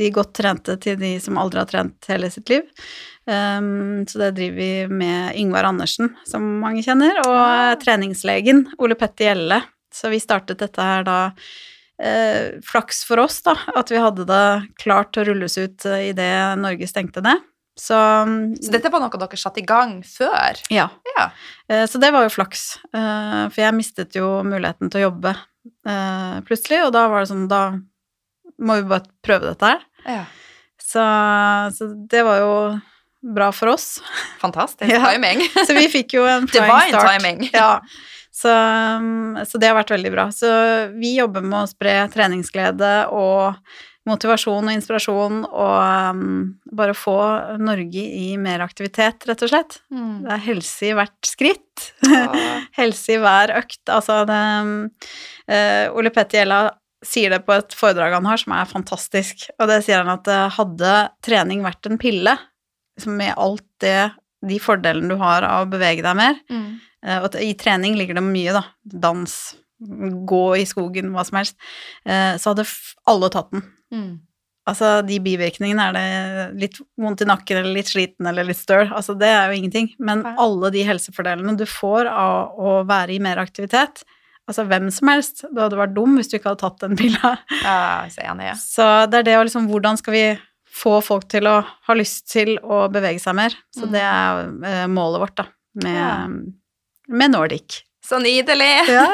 de 0.00 0.08
godt 0.14 0.32
trente 0.38 0.76
til 0.80 0.96
de 1.00 1.14
som 1.20 1.36
aldri 1.40 1.60
har 1.60 1.68
trent 1.68 2.08
hele 2.08 2.30
sitt 2.32 2.48
liv. 2.48 2.62
Um, 3.28 4.04
så 4.08 4.18
det 4.22 4.30
driver 4.38 4.56
vi 4.56 4.70
med 4.88 5.36
Yngvar 5.36 5.66
Andersen, 5.68 6.12
som 6.28 6.44
mange 6.62 6.82
kjenner, 6.86 7.18
og 7.26 7.36
eh, 7.36 7.74
treningslegen 7.82 8.64
Ole 8.78 8.94
Petter 8.98 9.30
Gjelle. 9.32 9.60
Så 9.92 10.08
vi 10.12 10.20
startet 10.22 10.60
dette 10.62 10.82
her 10.84 11.04
da 11.06 11.18
eh, 12.00 12.56
Flaks 12.64 13.02
for 13.08 13.20
oss, 13.24 13.40
da, 13.44 13.56
at 13.76 13.90
vi 13.92 14.00
hadde 14.00 14.26
det 14.28 14.44
klart 14.82 15.12
til 15.14 15.24
å 15.24 15.28
rulles 15.32 15.56
ut 15.58 15.86
eh, 15.88 16.10
idet 16.12 16.32
Norge 16.62 16.88
stengte 16.90 17.22
ned. 17.24 17.44
Så, 17.76 17.96
Så 18.62 18.72
dette 18.72 18.88
var 18.88 19.02
noe 19.04 19.18
dere 19.20 19.36
satte 19.36 19.60
i 19.60 19.66
gang 19.68 19.98
før? 20.08 20.62
ja. 20.72 20.86
Ja. 21.16 21.26
Eh, 21.68 21.84
Så 21.88 22.00
det 22.00 22.08
var 22.14 22.24
jo 22.24 22.32
flaks, 22.32 22.78
eh, 22.94 23.42
for 23.52 23.60
jeg 23.64 23.76
mistet 23.76 24.16
jo 24.16 24.30
muligheten 24.48 24.88
til 24.92 25.02
å 25.02 25.10
jobbe 25.10 25.34
eh, 25.34 26.38
plutselig, 26.48 26.86
og 26.86 26.94
da 26.96 27.06
var 27.12 27.24
det 27.24 27.30
sånn, 27.34 27.44
da 27.52 27.60
må 28.62 28.78
vi 28.80 28.88
bare 28.90 29.04
prøve 29.26 29.52
dette 29.52 29.72
her. 29.74 29.86
ja. 30.06 30.24
Så, 30.86 31.02
så 31.74 31.86
det 32.08 32.20
var 32.22 32.36
jo 32.38 32.50
bra 33.34 33.48
for 33.52 33.72
oss. 33.72 33.96
Fantastisk 34.38 34.86
Ja. 34.92 35.00
timing. 35.10 35.40
Så 35.66 35.74
vi 35.74 35.88
fikk 35.90 36.14
jo 36.14 36.22
en 36.30 36.46
flying 36.52 36.92
start. 36.92 37.08
timing. 37.10 37.40
Ja. 37.52 37.80
Så, 38.30 38.52
så 39.50 39.58
det 39.58 39.66
har 39.72 39.74
vært 39.80 39.90
veldig 39.96 40.12
bra. 40.14 40.28
Så 40.30 40.46
vi 40.94 41.16
jobber 41.16 41.42
med 41.42 41.58
å 41.64 41.70
spre 41.70 41.96
treningsglede 42.14 42.92
og 43.10 43.58
motivasjon 44.06 44.68
og 44.70 44.76
inspirasjon 44.76 45.40
og 45.48 46.14
um, 46.14 46.54
bare 46.70 46.94
få 46.94 47.16
Norge 47.58 48.04
i 48.06 48.36
mer 48.38 48.62
aktivitet, 48.62 49.26
rett 49.26 49.42
og 49.42 49.50
slett. 49.50 49.80
Mm. 49.90 50.20
Det 50.22 50.34
er 50.36 50.44
helse 50.46 50.86
i 50.86 50.94
hvert 51.00 51.26
skritt. 51.34 51.88
Helse 52.78 53.16
i 53.16 53.20
hver 53.26 53.56
økt. 53.58 53.82
Altså 53.90 54.22
det 54.28 54.38
um, 54.62 54.74
uh, 55.50 55.86
Ole 55.98 56.14
Petter 56.14 56.44
Gjella 56.44 56.60
sier 57.06 57.30
det 57.32 57.42
på 57.46 57.54
et 57.56 57.74
foredrag 57.76 58.16
han 58.18 58.26
har, 58.28 58.40
som 58.42 58.52
er 58.56 58.68
fantastisk. 58.70 59.46
Og 59.60 59.70
det 59.70 59.80
sier 59.86 60.02
han 60.02 60.12
at 60.18 60.28
eh, 60.32 60.48
hadde 60.58 60.94
trening 61.26 61.62
vært 61.64 61.88
en 61.90 61.98
pille, 62.02 62.34
liksom 62.98 63.16
med 63.20 63.34
alt 63.38 63.64
det 63.84 64.10
de 64.46 64.58
fordelene 64.62 65.08
du 65.14 65.16
har 65.20 65.46
av 65.48 65.64
å 65.66 65.70
bevege 65.72 66.04
deg 66.06 66.18
mer, 66.18 66.36
Mm. 66.50 66.68
Eh, 67.06 67.22
Og 67.22 67.34
i 67.38 67.52
trening 67.54 67.94
ligger 67.94 68.14
det 68.18 68.22
mye, 68.26 68.52
da. 68.56 68.64
Dans, 68.84 69.32
gå 70.26 70.44
i 70.58 70.64
skogen, 70.66 71.12
hva 71.14 71.24
som 71.28 71.36
helst. 71.38 71.56
Eh, 72.04 72.34
Så 72.40 72.50
hadde 72.54 72.64
alle 73.06 73.28
tatt 73.30 73.50
den. 73.52 73.62
Mm. 73.92 74.20
Altså, 74.66 74.88
de 75.06 75.20
bivirkningene 75.22 75.84
er 75.88 75.92
det 75.94 76.60
litt 76.60 76.78
vondt 76.98 77.22
i 77.22 77.28
nakken 77.28 77.60
eller 77.60 77.76
litt 77.76 77.86
sliten 77.92 78.26
eller 78.26 78.42
litt 78.48 78.58
støl. 78.58 78.88
Altså, 78.90 79.14
det 79.16 79.28
er 79.28 79.46
jo 79.52 79.60
ingenting. 79.60 79.92
Men 80.02 80.24
alle 80.26 80.72
de 80.74 80.82
helsefordelene 80.82 81.54
du 81.56 81.62
får 81.70 82.08
av 82.10 82.58
å 82.58 82.72
være 82.88 83.14
i 83.14 83.20
mer 83.22 83.38
aktivitet 83.38 84.02
Altså, 84.46 84.62
hvem 84.70 84.90
som 84.94 85.08
helst. 85.10 85.40
Du 85.50 85.58
hadde 85.60 85.78
vært 85.78 85.94
dum 85.96 86.16
hvis 86.18 86.28
du 86.30 86.36
ikke 86.38 86.52
hadde 86.52 86.62
tatt 86.62 86.82
den 86.84 86.96
pilla. 86.98 87.32
Ja, 87.64 87.78
så 88.12 88.22
enig. 88.22 88.46
Ja. 88.52 88.54
Så 88.60 88.84
det 89.10 89.18
er 89.22 89.26
det 89.26 89.38
å 89.40 89.44
liksom 89.48 89.66
Hvordan 89.70 89.98
skal 89.98 90.14
vi 90.14 90.26
få 90.76 90.98
folk 91.02 91.24
til 91.32 91.48
å 91.50 91.56
ha 91.66 91.94
lyst 91.96 92.28
til 92.30 92.54
å 92.62 92.84
bevege 92.92 93.18
seg 93.22 93.34
mer? 93.38 93.54
Så 93.74 93.86
Mm. 93.88 93.92
det 93.96 94.02
er 94.04 94.42
eh, 94.70 94.86
målet 94.92 95.20
vårt, 95.24 95.34
da. 95.40 95.46
Med, 95.82 95.96
Ja. 95.96 96.28
med 97.08 97.30
Nordic. 97.34 97.82
Så 98.06 98.20
nydelig! 98.22 98.86
Ja. 98.86 99.06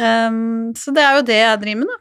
Um, 0.00 0.72
så 0.80 0.90
det 0.94 1.02
er 1.04 1.16
jo 1.20 1.22
det 1.28 1.38
jeg 1.38 1.60
driver 1.62 1.78
med, 1.84 1.92
da. 1.92 1.98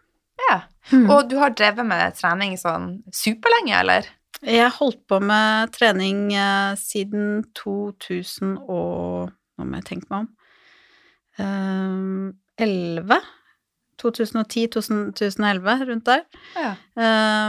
Ja. 0.50 0.58
Mm. 0.98 1.06
Og 1.14 1.30
du 1.30 1.38
har 1.40 1.54
drevet 1.54 1.86
med 1.86 2.16
trening 2.18 2.56
sånn 2.58 2.88
superlenge, 3.14 3.76
eller? 3.84 4.08
Jeg 4.42 4.72
holdt 4.80 5.04
på 5.08 5.20
med 5.22 5.70
trening 5.76 6.32
eh, 6.34 6.74
siden 6.82 7.44
2000 7.54 8.56
og 8.66 9.30
Nå 9.60 9.68
må 9.68 9.78
jeg 9.78 9.86
tenke 9.92 10.08
meg 10.10 10.24
om. 10.24 10.30
Um, 11.40 12.34
11? 12.60 13.22
2010-2011, 14.02 15.86
rundt 15.86 16.06
der. 16.06 16.24
Ja. 16.56 16.74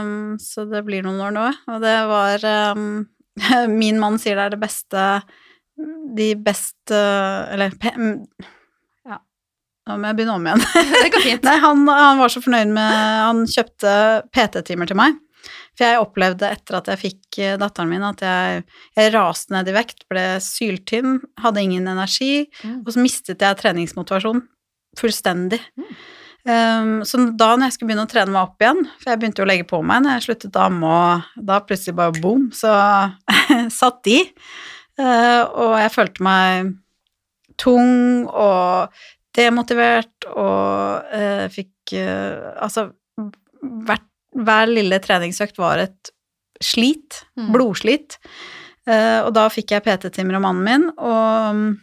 Um, 0.01 0.37
så 0.39 0.65
det 0.69 0.83
blir 0.85 1.05
noen 1.05 1.21
år 1.23 1.33
nå. 1.35 1.47
Og 1.73 1.81
det 1.83 1.95
var 2.09 2.45
um, 2.77 3.05
Min 3.81 3.99
mann 4.01 4.19
sier 4.21 4.37
det 4.37 4.45
er 4.45 4.53
det 4.53 4.61
beste 4.61 5.03
De 6.13 6.27
beste 6.37 6.99
Eller 7.49 7.73
Ja, 7.81 9.17
nå 9.89 9.97
må 9.97 10.11
jeg 10.11 10.19
begynne 10.19 10.37
om 10.37 10.45
igjen. 10.45 10.65
Det 11.01 11.09
går 11.15 11.25
fint. 11.25 11.45
Nei, 11.49 11.57
han, 11.63 11.81
han 11.89 12.21
var 12.21 12.33
så 12.33 12.43
fornøyd 12.43 12.73
med 12.75 12.99
Han 13.27 13.45
kjøpte 13.49 13.95
PT-timer 14.35 14.91
til 14.91 14.99
meg. 15.01 15.17
For 15.73 15.87
jeg 15.87 16.01
opplevde 16.03 16.49
etter 16.53 16.77
at 16.77 16.89
jeg 16.91 17.01
fikk 17.01 17.39
eh, 17.41 17.55
datteren 17.61 17.89
min, 17.89 18.03
at 18.05 18.21
jeg, 18.21 18.63
jeg 18.99 19.13
raste 19.15 19.55
ned 19.55 19.71
i 19.71 19.73
vekt, 19.75 20.03
ble 20.11 20.25
syltynn, 20.43 21.21
hadde 21.41 21.63
ingen 21.65 21.87
energi, 21.89 22.47
Mm. 22.63 22.83
og 22.85 22.91
så 22.93 23.01
mistet 23.01 23.41
jeg 23.41 23.57
treningsmotivasjon 23.59 24.43
fullstendig. 24.99 25.59
Mm. 25.79 25.95
Um, 26.43 26.91
så 27.07 27.17
da 27.39 27.53
når 27.55 27.69
jeg 27.69 27.75
skulle 27.77 27.89
begynne 27.93 28.03
å 28.05 28.11
trene 28.11 28.33
meg 28.33 28.41
opp 28.43 28.61
igjen, 28.61 28.81
for 28.99 29.09
jeg 29.13 29.19
begynte 29.21 29.39
jo 29.41 29.45
å 29.45 29.49
legge 29.49 29.65
på 29.69 29.79
meg 29.81 30.03
når 30.03 30.17
jeg 30.17 30.25
sluttet 30.27 30.57
å 30.59 30.65
amme, 30.67 30.91
og 30.91 31.43
da 31.49 31.59
plutselig 31.63 31.95
bare 31.97 32.15
boom, 32.19 32.49
så 32.53 32.73
satt 33.79 34.01
de. 34.05 34.19
Uh, 34.99 35.41
og 35.47 35.75
jeg 35.81 35.93
følte 35.95 36.25
meg 36.27 36.73
tung 37.57 38.27
og 38.29 38.93
demotivert 39.33 40.27
og 40.29 41.07
uh, 41.09 41.45
fikk 41.49 41.95
uh, 41.97 42.51
Altså 42.61 42.91
hvert, 43.61 44.05
hver 44.35 44.69
lille 44.71 44.99
treningsøkt 45.03 45.57
var 45.61 45.77
et 45.85 46.11
slit, 46.63 47.23
Mm. 47.37 47.51
blodslit. 47.51 48.17
Uh, 48.87 49.23
og 49.25 49.33
da 49.35 49.47
fikk 49.51 49.71
jeg 49.71 49.83
PT-timer 49.85 50.35
av 50.37 50.41
mannen 50.43 50.63
min, 50.67 50.85
og 50.99 51.75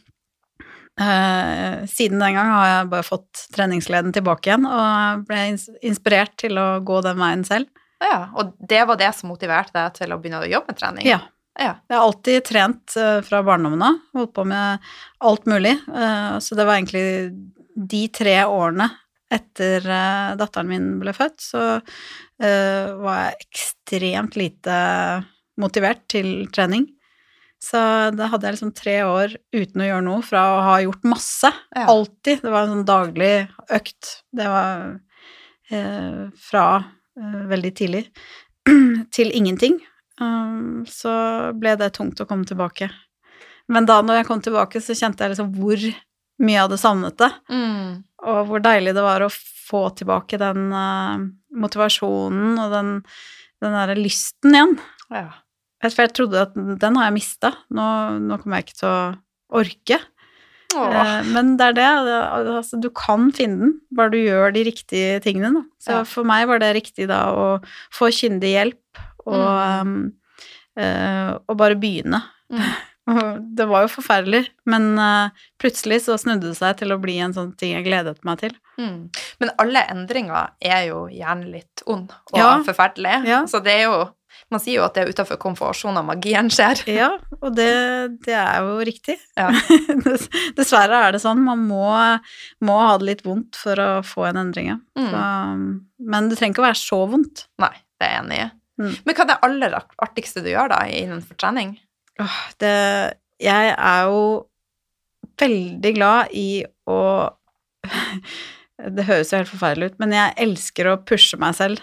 uh, 1.01 1.87
siden 1.89 2.21
den 2.21 2.37
gang 2.37 2.51
har 2.53 2.67
jeg 2.69 2.89
bare 2.93 3.07
fått 3.07 3.45
treningsgleden 3.57 4.13
tilbake 4.13 4.51
igjen, 4.51 4.67
og 4.69 5.25
ble 5.29 5.45
inspirert 5.87 6.37
til 6.41 6.61
å 6.61 6.69
gå 6.85 7.01
den 7.07 7.21
veien 7.21 7.45
selv. 7.47 7.71
Ja, 8.01 8.31
og 8.37 8.55
det 8.69 8.83
var 8.89 8.97
det 9.01 9.11
som 9.17 9.29
motiverte 9.33 9.75
deg 9.77 9.97
til 9.99 10.13
å 10.13 10.19
begynne 10.21 10.43
å 10.45 10.49
jobbe 10.49 10.73
med 10.73 10.81
trening? 10.81 11.09
Ja. 11.09 11.21
Ja. 11.61 11.75
Jeg 11.91 11.97
har 11.99 12.05
alltid 12.07 12.45
trent 12.47 12.95
uh, 12.97 13.19
fra 13.27 13.43
barndommen 13.45 13.83
av, 13.85 13.99
holdt 14.17 14.33
på 14.37 14.45
med 14.49 14.93
alt 15.21 15.49
mulig. 15.51 15.75
Så 16.41 16.57
det 16.57 16.65
var 16.65 16.79
egentlig 16.79 17.03
de 17.77 18.05
tre 18.15 18.37
årene 18.49 18.87
etter 19.31 19.85
eh, 19.87 20.31
datteren 20.39 20.71
min 20.71 20.89
ble 21.03 21.15
født, 21.15 21.39
så 21.43 21.65
uh, 21.79 22.87
var 23.01 23.21
jeg 23.21 23.45
ekstremt 23.47 24.39
lite 24.39 24.79
motivert 25.61 26.03
til 26.11 26.49
trening. 26.55 26.89
Så 27.61 27.79
da 28.17 28.31
hadde 28.33 28.49
jeg 28.49 28.57
liksom 28.57 28.73
tre 28.75 28.97
år 29.05 29.35
uten 29.53 29.85
å 29.85 29.89
gjøre 29.91 30.07
noe, 30.07 30.25
fra 30.25 30.45
å 30.55 30.63
ha 30.65 30.79
gjort 30.83 31.05
masse. 31.13 31.51
Ja. 31.77 31.85
Alltid. 31.93 32.41
Det 32.43 32.53
var 32.55 32.65
en 32.65 32.75
sånn 32.75 32.89
daglig 32.89 33.35
økt. 33.77 34.15
Det 34.33 34.49
var 34.49 34.87
uh, 35.75 36.25
fra 36.41 36.65
veldig 37.51 37.71
tidlig 37.77 38.07
til 39.15 39.35
ingenting. 39.37 39.77
Um, 40.21 40.87
så 40.89 41.13
ble 41.57 41.77
det 41.81 41.93
tungt 41.97 42.21
å 42.21 42.27
komme 42.29 42.49
tilbake. 42.49 42.89
Men 43.71 43.87
da 43.87 44.01
når 44.03 44.21
jeg 44.21 44.29
kom 44.31 44.41
tilbake, 44.45 44.81
så 44.83 44.97
kjente 44.97 45.25
jeg 45.25 45.35
liksom 45.35 45.53
hvor 45.59 45.85
mye 46.41 46.61
av 46.63 46.69
hadde 46.69 46.81
savnet 46.81 47.17
det, 47.21 47.31
Mm. 47.53 48.03
og 48.25 48.47
hvor 48.49 48.63
deilig 48.65 48.95
det 48.97 49.03
var 49.05 49.21
å 49.27 49.31
få 49.31 49.85
tilbake 49.95 50.39
den 50.41 50.73
uh, 50.73 51.19
motivasjonen 51.55 52.59
og 52.59 52.73
den, 52.75 52.95
den 53.63 53.77
derre 53.77 53.97
lysten 53.99 54.55
igjen. 54.57 54.79
Ja. 55.13 55.27
For 55.83 56.05
jeg 56.05 56.13
trodde 56.17 56.43
at 56.43 56.55
den 56.55 56.97
har 56.99 57.09
jeg 57.09 57.17
mista. 57.17 57.55
Nå, 57.73 57.85
nå 58.21 58.37
kommer 58.41 58.59
jeg 58.61 58.67
ikke 58.69 58.81
til 58.83 58.89
å 58.91 59.61
orke. 59.63 60.01
Eh, 60.77 61.23
Men 61.33 61.57
det 61.59 61.71
er 61.71 61.73
det, 61.79 61.87
altså, 61.89 62.79
du 62.81 62.91
kan 62.95 63.31
finne 63.35 63.59
den, 63.65 63.73
bare 63.97 64.13
du 64.13 64.19
gjør 64.21 64.53
de 64.55 64.65
riktige 64.69 65.21
tingene. 65.25 65.53
Da. 65.57 65.63
Så 65.83 65.91
Ja. 65.97 66.03
for 66.05 66.25
meg 66.29 66.47
var 66.47 66.61
det 66.63 66.75
riktig 66.77 67.09
da 67.09 67.33
å 67.33 67.47
få 67.91 68.11
kyndig 68.15 68.53
hjelp 68.55 69.01
og, 69.27 69.81
um, 69.81 70.13
uh, 70.79 71.39
og 71.49 71.57
bare 71.57 71.75
begynne. 71.81 72.23
Mm. 72.53 72.63
Det 73.61 73.67
var 73.69 73.85
jo 73.87 73.91
forferdelig, 73.97 74.45
men 74.71 74.87
eh, 74.99 75.43
plutselig 75.61 76.03
så 76.07 76.17
snudde 76.21 76.49
det 76.53 76.57
seg 76.59 76.79
til 76.81 76.93
å 76.95 77.01
bli 77.03 77.19
en 77.25 77.35
sånn 77.37 77.51
ting 77.61 77.75
jeg 77.77 77.85
gledet 77.89 78.19
meg 78.29 78.39
til. 78.45 78.55
Mm. 78.81 79.11
Men 79.43 79.53
alle 79.61 79.83
endringer 79.93 80.53
er 80.63 80.87
jo 80.89 81.05
gjerne 81.13 81.51
litt 81.53 81.83
ond 81.91 82.13
og 82.33 82.39
Ja. 82.39 82.55
forferdelig. 82.67 83.19
Ja. 83.29 83.43
Så 83.51 83.61
det 83.65 83.77
er 83.83 83.87
jo 83.91 84.01
Man 84.51 84.61
sier 84.63 84.79
jo 84.79 84.85
at 84.87 84.95
det 84.97 85.03
er 85.03 85.11
utafor 85.13 85.37
komfortsonen 85.43 86.07
magien 86.07 86.49
skjer. 86.55 86.81
Ja, 86.89 87.09
og 87.43 87.53
det, 87.59 87.67
det 88.25 88.35
er 88.35 88.63
jo 88.65 88.79
riktig. 88.87 89.17
Ja. 89.37 89.51
Dessverre 90.57 91.01
er 91.07 91.13
det 91.15 91.21
sånn. 91.23 91.43
Man 91.45 91.61
må, 91.69 91.83
må 92.65 92.79
ha 92.81 92.95
det 92.99 93.09
litt 93.11 93.23
vondt 93.27 93.59
for 93.61 93.79
å 93.83 93.89
få 94.07 94.29
en 94.31 94.41
endring. 94.45 94.73
Mm. 94.99 95.11
Så, 95.13 95.27
men 96.15 96.31
det 96.31 96.39
trenger 96.41 96.57
ikke 96.57 96.65
å 96.65 96.69
være 96.69 96.81
så 96.81 97.01
vondt. 97.11 97.45
Nei, 97.63 97.73
det 98.01 98.09
er 98.09 98.15
jeg 98.17 98.23
enig 98.25 98.41
i. 98.41 98.49
Mm. 98.81 98.93
Men 99.05 99.15
hva 99.19 99.25
er 99.27 99.31
det 99.31 99.39
aller 99.51 99.79
artigste 100.09 100.43
du 100.47 100.51
gjør 100.55 100.73
da 100.73 100.81
innenfor 100.89 101.37
trening? 101.41 101.75
Det, 102.61 102.75
jeg 103.41 103.75
er 103.75 104.09
jo 104.11 104.23
veldig 105.41 105.93
glad 105.97 106.35
i 106.37 106.49
å 106.91 107.01
Det 108.97 109.05
høres 109.05 109.29
jo 109.29 109.37
helt 109.37 109.51
forferdelig 109.51 109.91
ut, 109.91 109.97
men 110.01 110.15
jeg 110.17 110.37
elsker 110.41 110.89
å 110.89 111.01
pushe 111.05 111.37
meg 111.41 111.53
selv. 111.59 111.83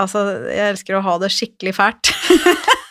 Altså, 0.00 0.24
jeg 0.50 0.72
elsker 0.72 0.96
å 0.98 1.02
ha 1.06 1.14
det 1.22 1.28
skikkelig 1.30 1.76
fælt. 1.76 2.10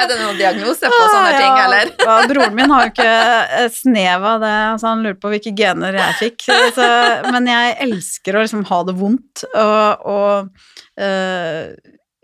Er 0.00 0.08
det 0.08 0.16
noen 0.20 0.38
diagnose 0.38 0.88
på 0.88 0.98
sånne 1.12 1.32
ting, 1.36 1.52
Ja, 1.58 1.66
eller? 1.66 1.92
Ja, 2.06 2.16
broren 2.30 2.56
min 2.56 2.72
har 2.72 2.86
jo 2.86 2.92
ikke 2.94 3.12
et 3.60 3.76
snev 3.76 4.24
av 4.26 4.42
det, 4.42 4.52
altså 4.72 4.90
han 4.90 5.04
lurer 5.04 5.18
på 5.20 5.32
hvilke 5.32 5.52
gener 5.56 5.98
jeg 5.98 6.18
fikk. 6.20 6.46
Så, 6.76 6.88
men 7.28 7.48
jeg 7.50 7.76
elsker 7.86 8.36
å 8.36 8.44
liksom 8.44 8.64
ha 8.70 8.80
det 8.88 8.96
vondt 9.00 9.44
og, 9.50 10.06
og 10.08 11.04
øh, 11.04 11.64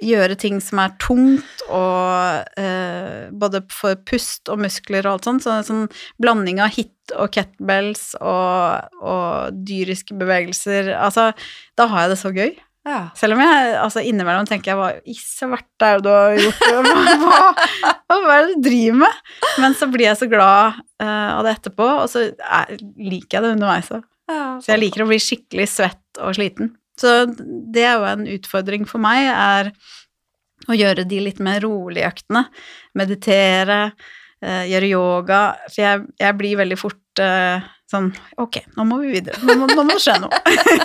gjøre 0.03 0.37
ting 0.39 0.59
som 0.61 0.81
er 0.83 0.93
tungt, 1.01 1.63
og 1.73 2.61
øh, 2.61 3.33
både 3.33 3.63
for 3.73 3.97
pust 4.09 4.51
og 4.53 4.61
muskler 4.61 5.07
og 5.07 5.17
alt 5.17 5.29
sånt. 5.29 5.45
Så 5.47 5.55
en 5.55 5.67
sånn 5.67 5.87
blanding 6.23 6.61
av 6.61 6.75
hit 6.77 6.93
og 7.17 7.31
kettlebells 7.35 8.11
og, 8.21 8.93
og 9.01 9.59
dyriske 9.67 10.17
bevegelser. 10.19 10.93
Altså, 10.99 11.31
da 11.79 11.89
har 11.93 12.07
jeg 12.07 12.15
det 12.15 12.21
så 12.23 12.33
gøy. 12.37 12.57
Ja. 12.87 13.01
Selv 13.19 13.35
om 13.35 13.41
jeg 13.43 13.71
altså 13.83 14.03
innimellom 14.07 14.47
tenker 14.47 14.71
jeg 14.71 14.79
hva 14.79 14.93
i 15.03 15.17
svarte 15.19 15.89
er 15.89 15.99
det 15.99 16.05
du 16.07 16.13
har 16.13 16.37
gjort? 16.39 16.61
Hva, 16.71 17.15
hva, 17.25 18.21
hva 18.23 18.37
er 18.37 18.45
det 18.45 18.53
du 18.53 18.69
driver 18.69 19.01
med? 19.01 19.23
Men 19.59 19.75
så 19.75 19.89
blir 19.91 20.07
jeg 20.07 20.21
så 20.21 20.29
glad 20.31 20.79
eh, 21.03 21.31
av 21.33 21.43
det 21.47 21.57
etterpå, 21.57 21.89
og 22.05 22.07
så 22.13 22.29
er, 22.31 22.77
liker 22.95 23.41
jeg 23.41 23.43
det 23.43 23.55
underveis 23.57 23.91
òg. 23.97 24.05
Så 24.63 24.73
jeg 24.73 24.83
liker 24.83 25.05
å 25.05 25.09
bli 25.11 25.19
skikkelig 25.23 25.67
svett 25.71 26.23
og 26.23 26.35
sliten. 26.39 26.73
Så 27.01 27.13
det 27.73 27.85
er 27.85 27.99
jo 27.99 28.09
en 28.09 28.27
utfordring 28.37 28.87
for 28.89 29.03
meg, 29.03 29.29
er 29.31 29.73
å 30.67 30.77
gjøre 30.77 31.05
de 31.09 31.23
litt 31.23 31.41
mer 31.45 31.61
rolige 31.65 32.09
øktene. 32.09 32.47
Meditere, 32.97 33.81
eh, 34.43 34.65
gjøre 34.73 34.93
yoga. 34.93 35.41
For 35.69 35.83
jeg, 35.83 36.07
jeg 36.23 36.39
blir 36.39 36.61
veldig 36.63 36.79
fort 36.81 37.23
eh, 37.23 37.67
sånn 37.91 38.09
Ok, 38.43 38.63
nå 38.75 38.87
må 38.89 39.01
vi 39.05 39.13
videre. 39.19 39.39
Nå 39.47 39.59
må, 39.61 39.85
det 39.91 40.01
skje 40.03 40.17
noe. 40.25 40.41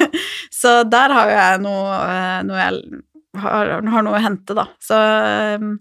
så 0.61 0.81
der 0.87 1.15
har 1.15 1.31
jo 1.31 1.39
jeg 1.39 1.63
noe, 1.63 2.01
eh, 2.03 2.41
noe 2.49 2.59
jeg 2.59 3.01
har, 3.41 3.73
har 3.95 4.05
noe 4.05 4.19
å 4.19 4.23
hente, 4.23 4.57
da. 4.57 4.67
Så 4.83 4.99
eh, 4.99 5.71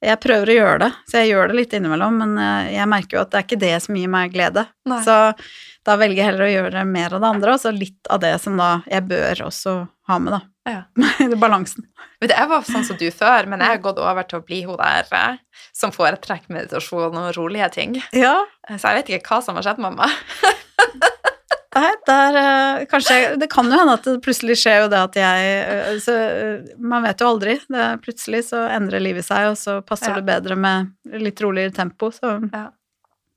jeg 0.00 0.20
prøver 0.22 0.52
å 0.52 0.54
gjøre 0.56 0.78
det. 0.84 0.90
Så 1.10 1.20
jeg 1.20 1.32
gjør 1.32 1.50
det 1.50 1.58
litt 1.58 1.74
innimellom, 1.76 2.20
men 2.22 2.38
eh, 2.40 2.70
jeg 2.76 2.88
merker 2.90 3.18
jo 3.18 3.24
at 3.24 3.32
det 3.32 3.40
er 3.40 3.48
ikke 3.48 3.60
det 3.64 3.74
som 3.84 3.98
gir 3.98 4.12
meg 4.12 4.32
glede. 4.34 4.64
Nei. 4.88 5.02
Så 5.04 5.16
da 5.86 5.96
velger 6.00 6.20
jeg 6.22 6.28
heller 6.30 6.46
å 6.46 6.52
gjøre 6.54 6.84
mer 6.88 7.16
av 7.16 7.22
det 7.24 7.28
andre, 7.34 7.56
og 7.56 7.62
så 7.62 7.72
litt 7.74 8.10
av 8.12 8.22
det 8.22 8.34
som 8.42 8.56
da 8.60 8.70
jeg 8.88 9.06
bør 9.10 9.44
også 9.48 9.74
ha 10.10 10.18
med, 10.20 10.36
da. 10.36 10.40
Ja. 10.70 10.80
Balansen. 11.42 11.86
Du, 12.20 12.28
Jeg 12.28 12.48
var 12.50 12.66
sånn 12.68 12.84
som 12.84 12.98
du 13.00 13.06
før, 13.14 13.48
men 13.48 13.62
jeg 13.64 13.74
har 13.74 13.84
gått 13.84 14.00
over 14.00 14.26
til 14.28 14.40
å 14.40 14.44
bli 14.44 14.62
hun 14.68 14.76
der 14.80 15.08
eh, 15.16 15.38
som 15.76 15.92
foretrekker 15.94 16.52
meditasjon 16.52 17.16
og 17.16 17.30
rolige 17.36 17.70
ting. 17.76 17.96
Ja, 18.16 18.36
Så 18.68 18.92
jeg 18.92 19.00
vet 19.00 19.14
ikke 19.20 19.34
hva 19.36 19.42
som 19.44 19.56
har 19.56 19.66
skjedd 19.68 19.80
med 19.84 19.96
meg. 20.00 20.20
Nei, 21.76 21.90
der 22.06 22.34
eh, 22.40 22.84
Kanskje 22.90 23.36
Det 23.38 23.46
kan 23.52 23.68
jo 23.70 23.78
hende 23.78 23.94
at 23.94 24.06
det 24.08 24.16
plutselig 24.24 24.56
skjer 24.58 24.80
jo 24.84 24.88
det 24.90 24.98
at 25.04 25.18
jeg 25.20 25.52
eh, 25.62 25.92
så, 26.02 26.16
eh, 26.18 26.74
Man 26.82 27.04
vet 27.06 27.22
jo 27.22 27.28
aldri. 27.30 27.56
Det, 27.70 27.86
plutselig 28.02 28.42
så 28.48 28.64
endrer 28.74 29.02
livet 29.04 29.26
seg, 29.26 29.52
og 29.52 29.58
så 29.60 29.78
passer 29.86 30.10
Ja. 30.10 30.18
det 30.18 30.26
bedre 30.26 30.56
med 30.58 30.90
litt 31.22 31.40
roligere 31.40 31.70
tempo. 31.76 32.10
Så 32.10 32.36
Ja. 32.52 32.64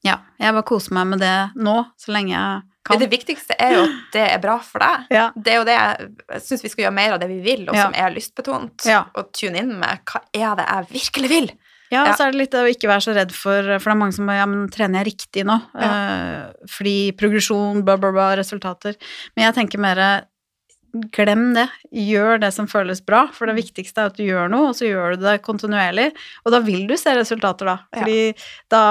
ja, 0.03 0.17
jeg 0.39 0.53
bare 0.57 0.65
koser 0.65 0.93
meg 0.97 1.07
med 1.13 1.19
det 1.21 1.35
nå, 1.55 1.75
så 1.97 2.11
lenge 2.15 2.33
jeg 2.33 2.63
kan. 2.83 2.99
Det 2.99 3.09
viktigste 3.11 3.55
er 3.59 3.77
jo 3.77 3.83
at 3.85 3.99
det 4.11 4.23
er 4.33 4.39
bra 4.43 4.57
for 4.59 4.79
deg. 4.83 5.05
Ja. 5.13 5.27
Det 5.37 5.53
er 5.53 5.57
jo 5.61 5.67
det 5.69 5.77
jeg, 5.77 6.09
syns 6.43 6.63
vi 6.65 6.71
skal 6.73 6.83
gjøre 6.87 6.97
mer 6.97 7.13
av 7.13 7.21
det 7.21 7.29
vi 7.29 7.39
vil, 7.45 7.69
og 7.69 7.77
som 7.77 7.93
er 7.95 8.11
lystbetont. 8.11 8.85
Ja. 8.89 9.05
Og 9.15 9.29
tune 9.31 9.61
inn 9.61 9.77
med 9.79 10.01
hva 10.09 10.23
er 10.33 10.57
det 10.59 10.65
jeg 10.67 10.89
virkelig 10.97 11.29
vil? 11.31 11.51
Ja, 11.93 12.01
og 12.03 12.07
Ja. 12.12 12.15
så 12.17 12.25
er 12.27 12.31
det 12.33 12.41
litt 12.41 12.57
å 12.57 12.65
ikke 12.67 12.89
være 12.89 13.05
så 13.05 13.13
redd 13.15 13.31
for 13.38 13.62
For 13.77 13.91
det 13.91 13.95
er 13.95 14.01
mange 14.01 14.13
som 14.17 14.25
bare 14.29 14.41
Ja, 14.41 14.45
men 14.50 14.67
trener 14.73 15.03
jeg 15.03 15.13
riktig 15.13 15.45
nå? 15.47 15.59
Eh, 15.77 16.51
fordi 16.67 16.95
progresjon, 17.15 17.83
bla, 17.85 17.95
bla, 18.01 18.12
bla, 18.15 18.31
resultater. 18.41 18.95
Men 19.38 19.47
jeg 19.51 19.55
tenker 19.62 19.79
mer 19.83 20.03
Glem 21.09 21.55
det. 21.55 21.63
Gjør 21.91 22.38
det 22.43 22.51
som 22.53 22.67
føles 22.69 23.00
bra, 23.01 23.23
for 23.33 23.50
det 23.50 23.55
viktigste 23.57 23.97
er 24.03 24.12
at 24.12 24.17
du 24.19 24.21
gjør 24.27 24.45
noe, 24.53 24.67
og 24.69 24.75
så 24.77 24.85
gjør 24.85 25.15
du 25.17 25.23
det 25.25 25.39
kontinuerlig, 25.41 26.12
og 26.45 26.51
da 26.53 26.59
vil 26.62 26.83
du 26.85 26.93
se 27.01 27.15
resultater, 27.17 27.65
da. 27.65 27.79
Ja. 27.95 28.03
Fordi 28.03 28.19
da 28.69 28.83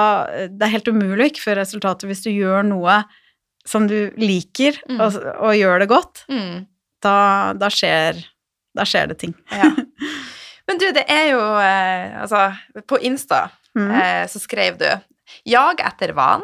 Det 0.51 0.61
er 0.67 0.73
helt 0.73 0.89
umulig 0.91 1.23
å 1.23 1.29
ikke 1.31 1.45
få 1.45 1.55
resultater 1.55 2.07
hvis 2.11 2.23
du 2.25 2.29
gjør 2.33 2.67
noe 2.67 3.05
som 3.65 3.87
du 3.87 4.11
liker, 4.19 4.75
Mm. 4.89 4.99
og, 4.99 5.15
og 5.39 5.55
gjør 5.55 5.79
det 5.79 5.87
godt. 5.93 6.25
Mm. 6.27 6.67
Da, 7.01 7.53
da 7.53 7.67
skjer 7.71 8.19
Da 8.75 8.83
skjer 8.83 9.07
det 9.07 9.19
ting. 9.19 9.33
Ja. 9.51 9.71
Men 10.67 10.77
du, 10.79 10.85
det 10.95 11.03
er 11.11 11.25
jo 11.33 11.41
eh, 11.59 12.21
Altså, 12.23 12.53
på 12.87 12.99
Insta 13.03 13.49
Mm. 13.75 13.89
eh, 13.91 14.27
så 14.29 14.37
skrev 14.39 14.77
du 14.77 14.85
'Jag 15.45 15.79
etter 15.81 16.11
vann». 16.13 16.43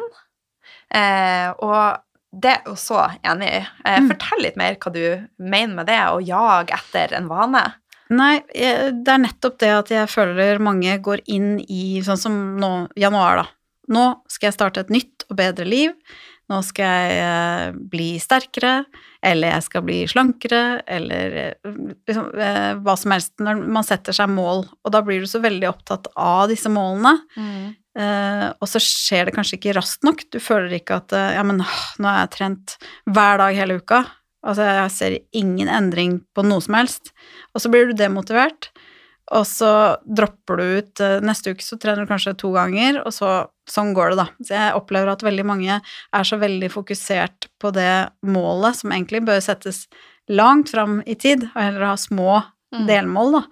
eh, 0.94 1.50
og 1.62 2.00
det 2.32 2.50
er 2.50 2.56
jeg 2.58 2.66
jo 2.66 2.74
så 2.74 3.04
enig 3.22 3.48
i. 3.48 3.66
Eh, 3.86 4.00
Mm. 4.00 4.08
Fortell 4.10 4.42
litt 4.42 4.56
mer 4.56 4.74
hva 4.74 4.92
du 4.92 5.28
mener 5.38 5.74
med 5.74 5.86
det, 5.86 5.98
å 6.10 6.18
jage 6.22 6.74
etter 6.74 7.14
en 7.16 7.28
vane. 7.28 7.74
Nei, 8.10 8.40
det 8.50 9.08
er 9.08 9.18
nettopp 9.22 9.58
det 9.58 9.70
at 9.70 9.88
jeg 9.88 10.08
føler 10.08 10.58
mange 10.58 10.98
går 11.00 11.20
inn 11.28 11.60
i 11.68 12.00
sånn 12.02 12.18
som 12.18 12.56
nå, 12.58 12.88
januar, 12.96 13.36
da. 13.36 13.46
Nå 13.88 14.22
skal 14.28 14.48
jeg 14.48 14.54
starte 14.54 14.80
et 14.80 14.90
nytt 14.90 15.24
og 15.30 15.36
bedre 15.36 15.64
liv. 15.64 15.92
Nå 16.50 16.62
skal 16.64 16.84
jeg 16.84 17.12
eh, 17.22 17.72
bli 17.72 18.18
sterkere, 18.18 18.84
eller 19.22 19.52
jeg 19.52 19.66
skal 19.66 19.84
bli 19.84 19.98
slankere, 20.08 20.80
eller 20.88 21.34
eh, 21.42 21.74
liksom, 22.08 22.30
eh, 22.40 22.70
hva 22.80 22.94
som 22.96 23.12
helst. 23.14 23.34
Når 23.42 23.60
man 23.76 23.86
setter 23.86 24.16
seg 24.16 24.30
mål, 24.32 24.64
og 24.64 24.94
da 24.94 25.02
blir 25.04 25.20
du 25.20 25.28
så 25.28 25.42
veldig 25.44 25.68
opptatt 25.68 26.08
av 26.16 26.48
disse 26.52 26.72
målene. 26.72 27.18
Eh, 28.00 28.46
og 28.56 28.70
så 28.70 28.80
skjer 28.80 29.28
det 29.28 29.34
kanskje 29.36 29.58
ikke 29.58 29.76
raskt 29.76 30.06
nok. 30.06 30.24
Du 30.32 30.38
føler 30.40 30.78
ikke 30.78 31.00
at 31.02 31.12
eh, 31.16 31.34
ja, 31.36 31.44
men 31.44 31.60
åh, 31.64 31.82
nå 32.00 32.08
har 32.08 32.24
jeg 32.24 32.34
trent 32.38 32.76
hver 33.10 33.42
dag 33.42 33.58
hele 33.58 33.80
uka. 33.82 34.04
Altså, 34.40 34.64
jeg 34.64 34.94
ser 34.96 35.18
ingen 35.36 35.68
endring 35.68 36.22
på 36.32 36.46
noe 36.46 36.64
som 36.64 36.78
helst. 36.78 37.12
Og 37.52 37.60
så 37.60 37.72
blir 37.72 37.90
du 37.90 37.98
demotivert, 37.98 38.70
og 39.36 39.44
så 39.46 40.00
dropper 40.08 40.58
du 40.58 40.62
ut 40.80 41.02
Neste 41.22 41.52
uke 41.52 41.62
så 41.62 41.76
trener 41.78 42.02
du 42.02 42.10
kanskje 42.10 42.32
to 42.40 42.48
ganger, 42.56 43.02
og 43.04 43.12
så 43.14 43.34
sånn 43.70 43.94
går 43.96 44.10
det, 44.10 44.16
da. 44.24 44.28
Så 44.44 44.54
jeg 44.58 44.74
opplever 44.78 45.12
at 45.12 45.22
veldig 45.26 45.46
mange 45.46 45.80
er 45.80 46.24
så 46.28 46.38
veldig 46.40 46.70
fokusert 46.74 47.48
på 47.62 47.72
det 47.72 48.10
målet 48.26 48.76
som 48.82 48.90
egentlig 48.92 49.24
bør 49.26 49.40
settes 49.44 49.86
langt 50.28 50.70
fram 50.70 51.00
i 51.06 51.14
tid, 51.18 51.48
og 51.54 51.62
heller 51.62 51.86
ha 51.92 51.96
små 51.96 52.42
Mm. 52.72 52.84
delmål, 52.86 53.32
da. 53.32 53.42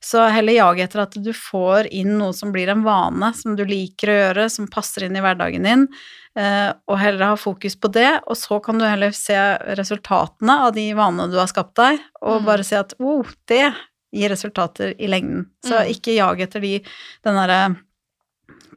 Så 0.00 0.22
heller 0.32 0.54
jage 0.56 0.80
etter 0.86 1.02
at 1.02 1.12
du 1.22 1.28
får 1.36 1.90
inn 1.92 2.14
noe 2.16 2.32
som 2.32 2.52
blir 2.54 2.70
en 2.72 2.80
vane, 2.82 3.28
som 3.36 3.52
du 3.54 3.66
liker 3.68 4.08
å 4.08 4.14
gjøre, 4.16 4.46
som 4.50 4.66
passer 4.66 5.04
inn 5.04 5.14
i 5.14 5.20
hverdagen 5.20 5.62
din, 5.62 5.82
eh, 6.34 6.72
og 6.88 6.96
heller 6.98 7.26
ha 7.26 7.36
fokus 7.36 7.76
på 7.76 7.92
det, 7.92 8.22
og 8.26 8.32
så 8.34 8.62
kan 8.64 8.78
du 8.78 8.86
heller 8.86 9.10
se 9.12 9.36
resultatene 9.76 10.56
av 10.64 10.72
de 10.72 10.86
vanene 10.94 11.30
du 11.30 11.36
har 11.36 11.48
skapt 11.52 11.74
deg, 11.74 12.00
og 12.22 12.40
Mm. 12.40 12.46
bare 12.46 12.64
si 12.64 12.74
at 12.74 12.94
oh, 12.98 13.26
det 13.46 13.74
gir 14.10 14.30
resultater 14.30 14.94
i 14.98 15.06
lengden. 15.06 15.50
Så 15.62 15.76
Mm. 15.84 15.88
ikke 15.92 16.16
jag 16.16 16.40
etter 16.40 16.60
de, 16.62 16.78
den 17.24 17.34
derre 17.34 17.76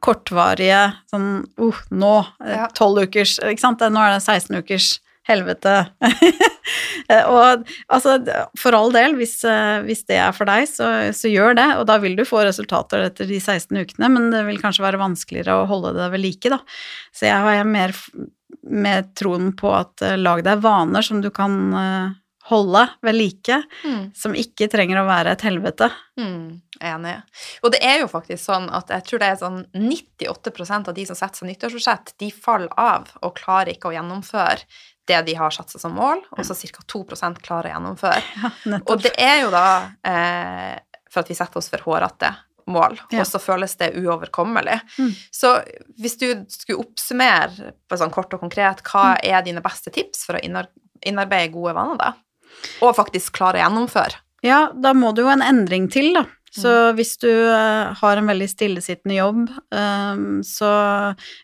kortvarige 0.04 0.82
sånn 1.10 1.44
uh, 1.60 1.82
nå, 1.90 2.14
Ja. 2.44 2.68
tolv 2.76 3.06
ukers, 3.06 3.38
ikke 3.40 3.62
sant, 3.62 3.80
nå 3.80 4.02
er 4.02 4.16
det 4.16 4.22
16 4.24 4.62
ukers 4.62 4.96
helvete. 5.28 5.86
Eh, 7.06 7.22
og 7.30 7.62
altså, 7.94 8.16
for 8.58 8.74
all 8.74 8.88
del, 8.90 9.12
hvis, 9.14 9.36
eh, 9.46 9.76
hvis 9.86 10.00
det 10.08 10.16
er 10.18 10.32
for 10.34 10.48
deg, 10.50 10.64
så, 10.66 10.88
så 11.14 11.30
gjør 11.30 11.54
det, 11.54 11.66
og 11.78 11.84
da 11.86 12.00
vil 12.02 12.16
du 12.18 12.24
få 12.26 12.40
resultater 12.42 13.04
etter 13.06 13.28
de 13.30 13.38
16 13.38 13.78
ukene, 13.78 14.08
men 14.10 14.26
det 14.32 14.40
vil 14.48 14.58
kanskje 14.58 14.82
være 14.82 14.98
vanskeligere 14.98 15.54
å 15.60 15.68
holde 15.70 15.92
det 15.94 16.08
ved 16.10 16.24
like, 16.24 16.50
da. 16.50 16.58
Så 17.14 17.28
jeg 17.28 17.38
har 17.46 17.70
mer 17.70 17.94
med 18.66 19.12
troen 19.14 19.52
på 19.54 19.70
at 19.76 20.02
eh, 20.02 20.16
lag 20.18 20.42
deg 20.46 20.64
vaner 20.64 21.06
som 21.06 21.22
du 21.22 21.30
kan 21.34 21.54
eh, 21.78 22.16
holde 22.48 22.84
ved 23.02 23.14
like, 23.16 23.56
Mm. 23.84 24.14
som 24.14 24.32
ikke 24.38 24.68
trenger 24.70 25.00
å 25.02 25.06
være 25.08 25.32
et 25.34 25.42
helvete. 25.42 25.90
Mm, 26.18 26.60
enig. 26.80 27.14
Og 27.64 27.72
det 27.72 27.80
er 27.82 28.00
jo 28.00 28.06
faktisk 28.12 28.38
sånn 28.44 28.68
at 28.72 28.88
jeg 28.94 29.04
tror 29.04 29.18
det 29.18 29.28
er 29.32 29.36
sånn 29.40 29.66
98% 29.74 30.88
av 30.88 30.94
de 30.94 31.06
som 31.08 31.16
setter 31.18 31.40
seg 31.42 31.48
nyttårsbudsjett, 31.50 32.12
de 32.18 32.30
faller 32.30 32.68
av 32.78 33.08
og 33.22 33.34
klarer 33.38 33.72
ikke 33.74 33.90
å 33.90 33.94
gjennomføre 33.96 34.62
det 35.06 35.20
de 35.26 35.34
har 35.38 35.50
satt 35.54 35.70
seg 35.70 35.80
som 35.80 35.92
mål, 35.94 36.22
og 36.34 36.42
så 36.44 36.54
ca. 36.54 36.82
2 36.86 37.04
klarer 37.42 37.70
å 37.70 37.74
gjennomføre. 37.76 38.22
Ja, 38.66 38.80
Og 38.90 39.02
det 39.02 39.12
er 39.18 39.42
jo 39.44 39.50
da 39.50 39.90
eh, 40.04 40.78
for 41.10 41.20
at 41.22 41.28
vi 41.30 41.34
setter 41.38 41.58
oss 41.58 41.68
for 41.70 41.78
hårete 41.86 42.32
mål, 42.66 42.96
Ja. 43.12 43.20
og 43.22 43.26
så 43.26 43.38
føles 43.38 43.76
det 43.78 43.92
uoverkommelig. 43.94 44.80
Mm. 44.98 45.12
Så 45.30 45.52
hvis 46.00 46.16
du 46.18 46.44
skulle 46.50 46.82
oppsummere 46.82 47.72
på 47.88 47.96
sånn 48.00 48.10
kort 48.10 48.34
og 48.34 48.40
konkret, 48.42 48.82
hva 48.82 49.14
Mm. 49.14 49.20
er 49.22 49.42
dine 49.42 49.62
beste 49.62 49.92
tips 49.94 50.24
for 50.26 50.34
å 50.34 50.42
innar 50.42 50.66
innarbeide 51.06 51.52
gode 51.52 51.74
vaner, 51.76 51.96
da? 52.00 52.12
Og 52.84 52.96
faktisk 52.96 53.36
klare 53.38 53.60
å 53.60 53.64
gjennomføre? 53.64 54.22
Ja, 54.44 54.66
da 54.74 54.92
må 54.94 55.12
det 55.16 55.24
jo 55.24 55.32
en 55.32 55.44
endring 55.44 55.88
til, 55.92 56.12
da. 56.16 56.26
Så 56.56 56.72
hvis 56.96 57.16
du 57.20 57.28
eh, 57.28 57.92
har 57.98 58.16
en 58.16 58.30
veldig 58.30 58.48
stillesittende 58.48 59.18
jobb, 59.18 59.44
eh, 59.76 60.24
så 60.46 60.70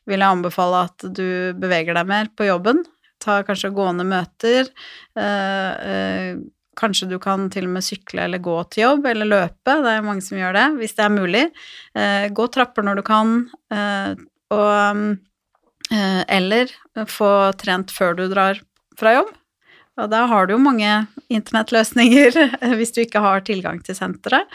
vil 0.09 0.23
jeg 0.23 0.29
anbefale 0.39 0.87
at 0.89 1.07
du 1.13 1.53
beveger 1.61 1.97
deg 1.99 2.09
mer 2.09 2.31
på 2.37 2.49
jobben. 2.49 2.83
Ta 3.23 3.43
kanskje 3.47 3.75
gående 3.77 4.07
møter. 4.09 4.71
eh, 5.19 6.41
kanskje 6.81 7.11
du 7.11 7.19
kan 7.21 7.51
til 7.53 7.67
og 7.69 7.75
med 7.75 7.85
sykle 7.85 8.25
eller 8.25 8.41
gå 8.41 8.55
til 8.73 8.87
jobb, 8.87 9.07
eller 9.11 9.29
løpe. 9.29 9.75
Det 9.85 9.93
er 9.93 10.07
mange 10.07 10.25
som 10.25 10.39
gjør 10.41 10.57
det, 10.57 10.65
hvis 10.81 10.97
det 10.97 11.05
er 11.05 11.13
mulig. 11.13 11.43
Gå 12.33 12.47
trapper 12.49 12.87
når 12.87 12.97
du 12.97 13.03
kan, 13.05 13.35
og 14.57 15.19
Eller 15.93 16.73
få 17.13 17.29
trent 17.61 17.93
før 17.93 18.17
du 18.17 18.25
drar 18.33 18.63
fra 18.97 19.13
jobb. 19.19 19.35
Og 20.01 20.09
da 20.13 20.23
har 20.31 20.49
du 20.49 20.55
jo 20.55 20.63
mange 20.63 20.91
internettløsninger 21.33 22.39
hvis 22.79 22.95
du 22.95 23.03
ikke 23.05 23.23
har 23.25 23.45
tilgang 23.47 23.83
til 23.85 23.97
senteret. 23.99 24.49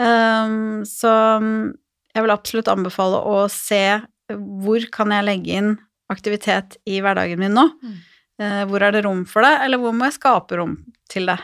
Um, 0.00 0.82
så 0.88 1.12
um, 1.38 1.70
jeg 2.12 2.24
vil 2.24 2.34
absolutt 2.34 2.70
anbefale 2.72 3.20
å 3.28 3.44
se 3.52 4.00
hvor 4.32 4.84
kan 4.94 5.12
jeg 5.12 5.26
legge 5.26 5.58
inn 5.60 5.72
aktivitet 6.12 6.78
i 6.88 7.02
hverdagen 7.04 7.40
min 7.42 7.54
nå. 7.56 7.68
Mm. 7.82 8.00
Uh, 8.42 8.62
hvor 8.70 8.82
er 8.82 8.96
det 8.96 9.04
rom 9.06 9.22
for 9.28 9.44
det, 9.46 9.54
eller 9.66 9.80
hvor 9.80 9.94
må 9.94 10.08
jeg 10.08 10.18
skape 10.18 10.58
rom 10.58 10.76
til 11.12 11.30
det? 11.30 11.38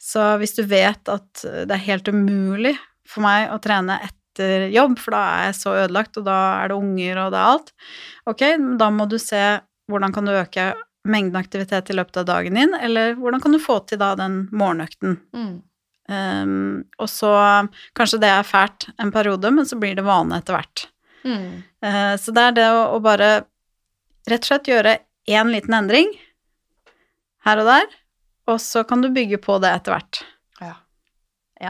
Så 0.00 0.22
hvis 0.40 0.56
du 0.56 0.62
vet 0.64 1.10
at 1.12 1.42
det 1.44 1.74
er 1.76 1.84
helt 1.84 2.08
umulig 2.08 2.72
for 3.06 3.24
meg 3.24 3.50
å 3.52 3.58
trene 3.62 3.98
etter 4.00 4.70
jobb, 4.72 4.96
for 4.98 5.14
da 5.14 5.20
er 5.34 5.44
jeg 5.50 5.58
så 5.58 5.74
ødelagt, 5.82 6.16
og 6.16 6.24
da 6.26 6.38
er 6.62 6.72
det 6.72 6.78
unger 6.78 7.20
og 7.20 7.34
det 7.34 7.42
er 7.42 7.50
alt, 7.50 7.68
ok, 8.32 8.44
da 8.80 8.88
må 8.94 9.06
du 9.10 9.18
se 9.20 9.42
hvordan 9.92 10.14
kan 10.16 10.26
du 10.26 10.32
øke 10.32 10.70
mengden 11.08 11.38
aktivitet 11.40 11.90
i 11.90 11.96
løpet 11.96 12.22
av 12.22 12.28
dagen 12.28 12.56
din, 12.58 12.74
eller 12.74 13.16
hvordan 13.18 13.42
kan 13.42 13.54
du 13.54 13.60
få 13.62 13.80
til 13.86 14.00
da 14.00 14.12
den 14.18 14.44
morgenøkten. 14.54 15.18
Mm. 15.34 15.54
Um, 16.12 16.82
og 16.98 17.08
så 17.10 17.30
kanskje 17.96 18.20
det 18.22 18.30
er 18.30 18.46
fælt 18.46 18.88
en 19.00 19.12
periode, 19.14 19.50
men 19.54 19.66
så 19.66 19.78
blir 19.80 19.96
det 19.98 20.06
vane 20.06 20.38
etter 20.38 20.58
hvert. 20.58 20.84
Mm. 21.24 21.62
Uh, 21.84 22.14
så 22.20 22.34
det 22.34 22.46
er 22.48 22.58
det 22.58 22.68
å, 22.74 22.84
å 22.96 23.00
bare 23.02 23.32
rett 24.30 24.44
og 24.44 24.50
slett 24.50 24.70
gjøre 24.70 24.98
én 25.30 25.50
liten 25.54 25.74
endring 25.74 26.10
her 27.46 27.62
og 27.62 27.70
der, 27.70 27.98
og 28.50 28.60
så 28.62 28.82
kan 28.86 29.02
du 29.02 29.10
bygge 29.14 29.40
på 29.42 29.58
det 29.62 29.70
etter 29.74 29.96
hvert. 29.96 30.22
Ja. 30.62 30.76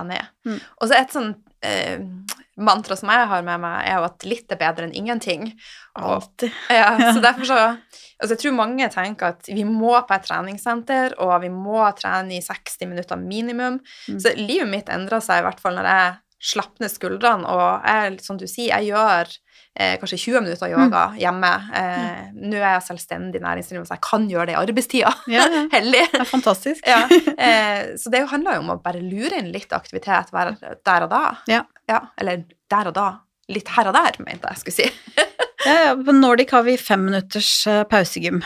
Enig. 0.00 0.20
Mm. 0.48 0.58
Og 0.80 0.88
så 0.88 0.96
et 0.98 1.12
sånn 1.14 1.34
eh, 1.64 2.00
mantra 2.60 2.96
som 2.98 3.10
jeg 3.12 3.28
har 3.30 3.44
med 3.46 3.62
meg, 3.62 3.78
er 3.88 4.00
jo 4.00 4.08
at 4.08 4.26
litt 4.28 4.52
er 4.52 4.60
bedre 4.60 4.88
enn 4.88 4.96
ingenting. 4.96 5.48
Alltid. 5.98 6.52
ja, 6.80 6.90
så 7.12 7.22
derfor 7.28 7.48
så 7.48 7.60
Altså, 8.22 8.36
jeg 8.36 8.40
tror 8.44 8.52
mange 8.54 8.86
tenker 8.94 9.32
at 9.32 9.48
vi 9.50 9.64
må 9.66 9.96
på 10.06 10.14
et 10.14 10.22
treningssenter, 10.28 11.16
og 11.24 11.32
vi 11.42 11.48
må 11.50 11.80
trene 11.98 12.36
i 12.36 12.44
60 12.44 12.86
minutter 12.86 13.18
minimum. 13.18 13.80
Mm. 14.06 14.20
Så 14.22 14.36
livet 14.38 14.70
mitt 14.70 14.92
endra 14.94 15.18
seg 15.18 15.40
i 15.40 15.46
hvert 15.48 15.58
fall 15.58 15.74
når 15.74 15.88
jeg 15.90 16.12
slapp 16.52 16.78
ned 16.82 16.90
skuldrene, 16.90 17.46
og 17.50 17.82
jeg, 17.86 18.20
som 18.22 18.38
du 18.38 18.46
sier, 18.46 18.76
jeg 18.76 18.92
gjør 18.92 19.30
eh, 19.78 19.94
kanskje 20.00 20.18
20 20.24 20.44
minutter 20.44 20.72
yoga 20.72 21.04
hjemme. 21.18 21.50
Eh, 21.78 22.24
Nå 22.34 22.58
er 22.58 22.76
jeg 22.76 22.86
selvstendig 22.88 23.42
næringsdrivende, 23.44 23.88
så 23.90 23.96
jeg 23.96 24.04
kan 24.06 24.26
gjøre 24.30 24.48
det 24.50 24.56
i 24.56 24.60
arbeidstida. 24.60 25.12
Ja, 25.30 25.46
ja. 25.46 25.62
Heldig. 25.76 26.02
Det 26.14 26.22
er 26.24 26.30
fantastisk. 26.30 26.88
Ja, 26.88 27.04
eh, 27.32 27.92
så 27.98 28.12
det 28.12 28.24
handler 28.32 28.58
jo 28.58 28.64
om 28.64 28.74
å 28.74 28.80
bare 28.82 29.02
lure 29.02 29.38
inn 29.38 29.52
litt 29.54 29.74
aktivitet 29.76 30.34
der 30.34 31.06
og 31.06 31.12
da. 31.12 31.22
Ja. 31.50 31.62
Eller 31.90 32.44
der 32.70 32.88
og 32.90 32.94
da. 32.96 33.06
Litt 33.52 33.68
her 33.74 33.88
og 33.90 33.94
der, 33.96 34.18
mente 34.24 34.48
jeg 34.52 34.60
skulle 34.62 34.78
si. 34.82 34.90
Ja, 35.62 35.74
ja, 35.78 35.90
på 35.94 36.10
Nordic 36.10 36.50
har 36.50 36.64
vi 36.66 36.72
fem 36.74 37.04
minutters 37.06 37.48
eh, 37.70 37.84
pausegym. 37.86 38.40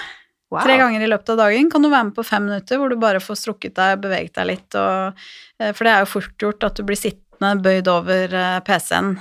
Wow. 0.53 0.61
Tre 0.66 0.75
ganger 0.77 1.01
i 1.01 1.07
løpet 1.09 1.31
av 1.33 1.38
dagen 1.40 1.70
kan 1.72 1.81
du 1.81 1.88
være 1.88 2.11
med 2.11 2.14
på 2.18 2.25
fem 2.29 2.44
minutter 2.44 2.77
hvor 2.77 2.92
du 2.92 2.96
bare 3.01 3.22
får 3.25 3.38
strukket 3.40 3.72
deg, 3.79 4.03
beveget 4.03 4.35
deg 4.37 4.46
litt, 4.51 4.77
og, 4.77 5.16
eh, 5.57 5.70
for 5.72 5.88
det 5.88 5.94
er 5.94 6.03
jo 6.05 6.11
fort 6.12 6.44
gjort 6.44 6.66
at 6.68 6.77
du 6.77 6.83
blir 6.85 6.99
sittende 7.01 7.55
bøyd 7.64 7.88
over 7.88 8.37
eh, 8.37 8.59
PC-en, 8.68 9.14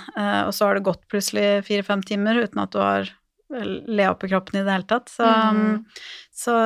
og 0.43 0.51
så 0.57 0.67
har 0.67 0.75
det 0.75 0.83
gått 0.89 1.05
plutselig 1.11 1.45
fire-fem 1.69 2.03
timer 2.11 2.41
uten 2.43 2.61
at 2.65 2.75
du 2.75 2.81
har 2.83 3.07
le 3.55 4.09
opp 4.11 4.27
i 4.27 4.31
kroppen 4.33 4.59
i 4.59 4.65
det 4.67 4.75
hele 4.75 4.89
tatt. 4.91 5.07
Så, 5.15 5.23
Mm. 5.55 5.85
så 6.35 6.57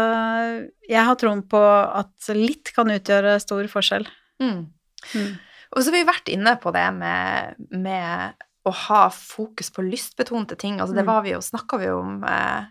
jeg 0.89 1.05
har 1.11 1.17
troen 1.21 1.43
på 1.45 1.61
at 1.61 2.31
litt 2.33 2.73
kan 2.73 2.89
utgjøre 2.89 3.37
stor 3.43 3.69
forskjell. 3.69 4.09
Mm. 4.41 4.65
Mm. 5.13 5.29
Og 5.75 5.83
så 5.83 5.91
har 5.91 5.97
vi 5.99 6.03
vært 6.07 6.29
inne 6.33 6.55
på 6.61 6.71
det 6.73 6.85
med, 6.97 7.55
med 7.69 8.33
å 8.65 8.71
ha 8.87 9.03
fokus 9.13 9.69
på 9.71 9.83
lystbetonte 9.85 10.57
ting. 10.59 10.79
Altså, 10.79 10.95
det 10.95 11.03
Mm. 11.05 11.11
var 11.13 11.21
vi 11.23 11.31
jo, 11.35 11.39
snakka 11.41 11.77
vi 11.79 11.89
om 11.93 12.23
eh, 12.23 12.65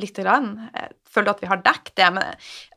lite 0.00 0.22
grann. 0.22 0.70
Jeg 0.74 0.92
føler 1.10 1.30
at 1.30 1.40
vi 1.42 1.46
har 1.50 1.62
dekket 1.62 1.94
det. 1.96 2.08
Men 2.14 2.24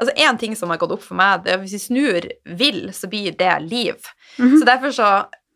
altså, 0.01 0.13
én 0.17 0.37
ting 0.39 0.55
som 0.55 0.69
har 0.69 0.77
gått 0.81 0.91
opp 0.97 1.03
for 1.05 1.15
meg, 1.15 1.43
det 1.43 1.51
er 1.53 1.57
at 1.57 1.61
hvis 1.65 1.77
vi 1.77 1.83
snur 1.85 2.27
vil, 2.57 2.89
så 2.93 3.07
blir 3.09 3.37
det 3.37 3.53
liv. 3.69 3.95
Mhm. 4.37 4.59
Så 4.59 4.65
derfor 4.65 4.91
så 4.93 5.09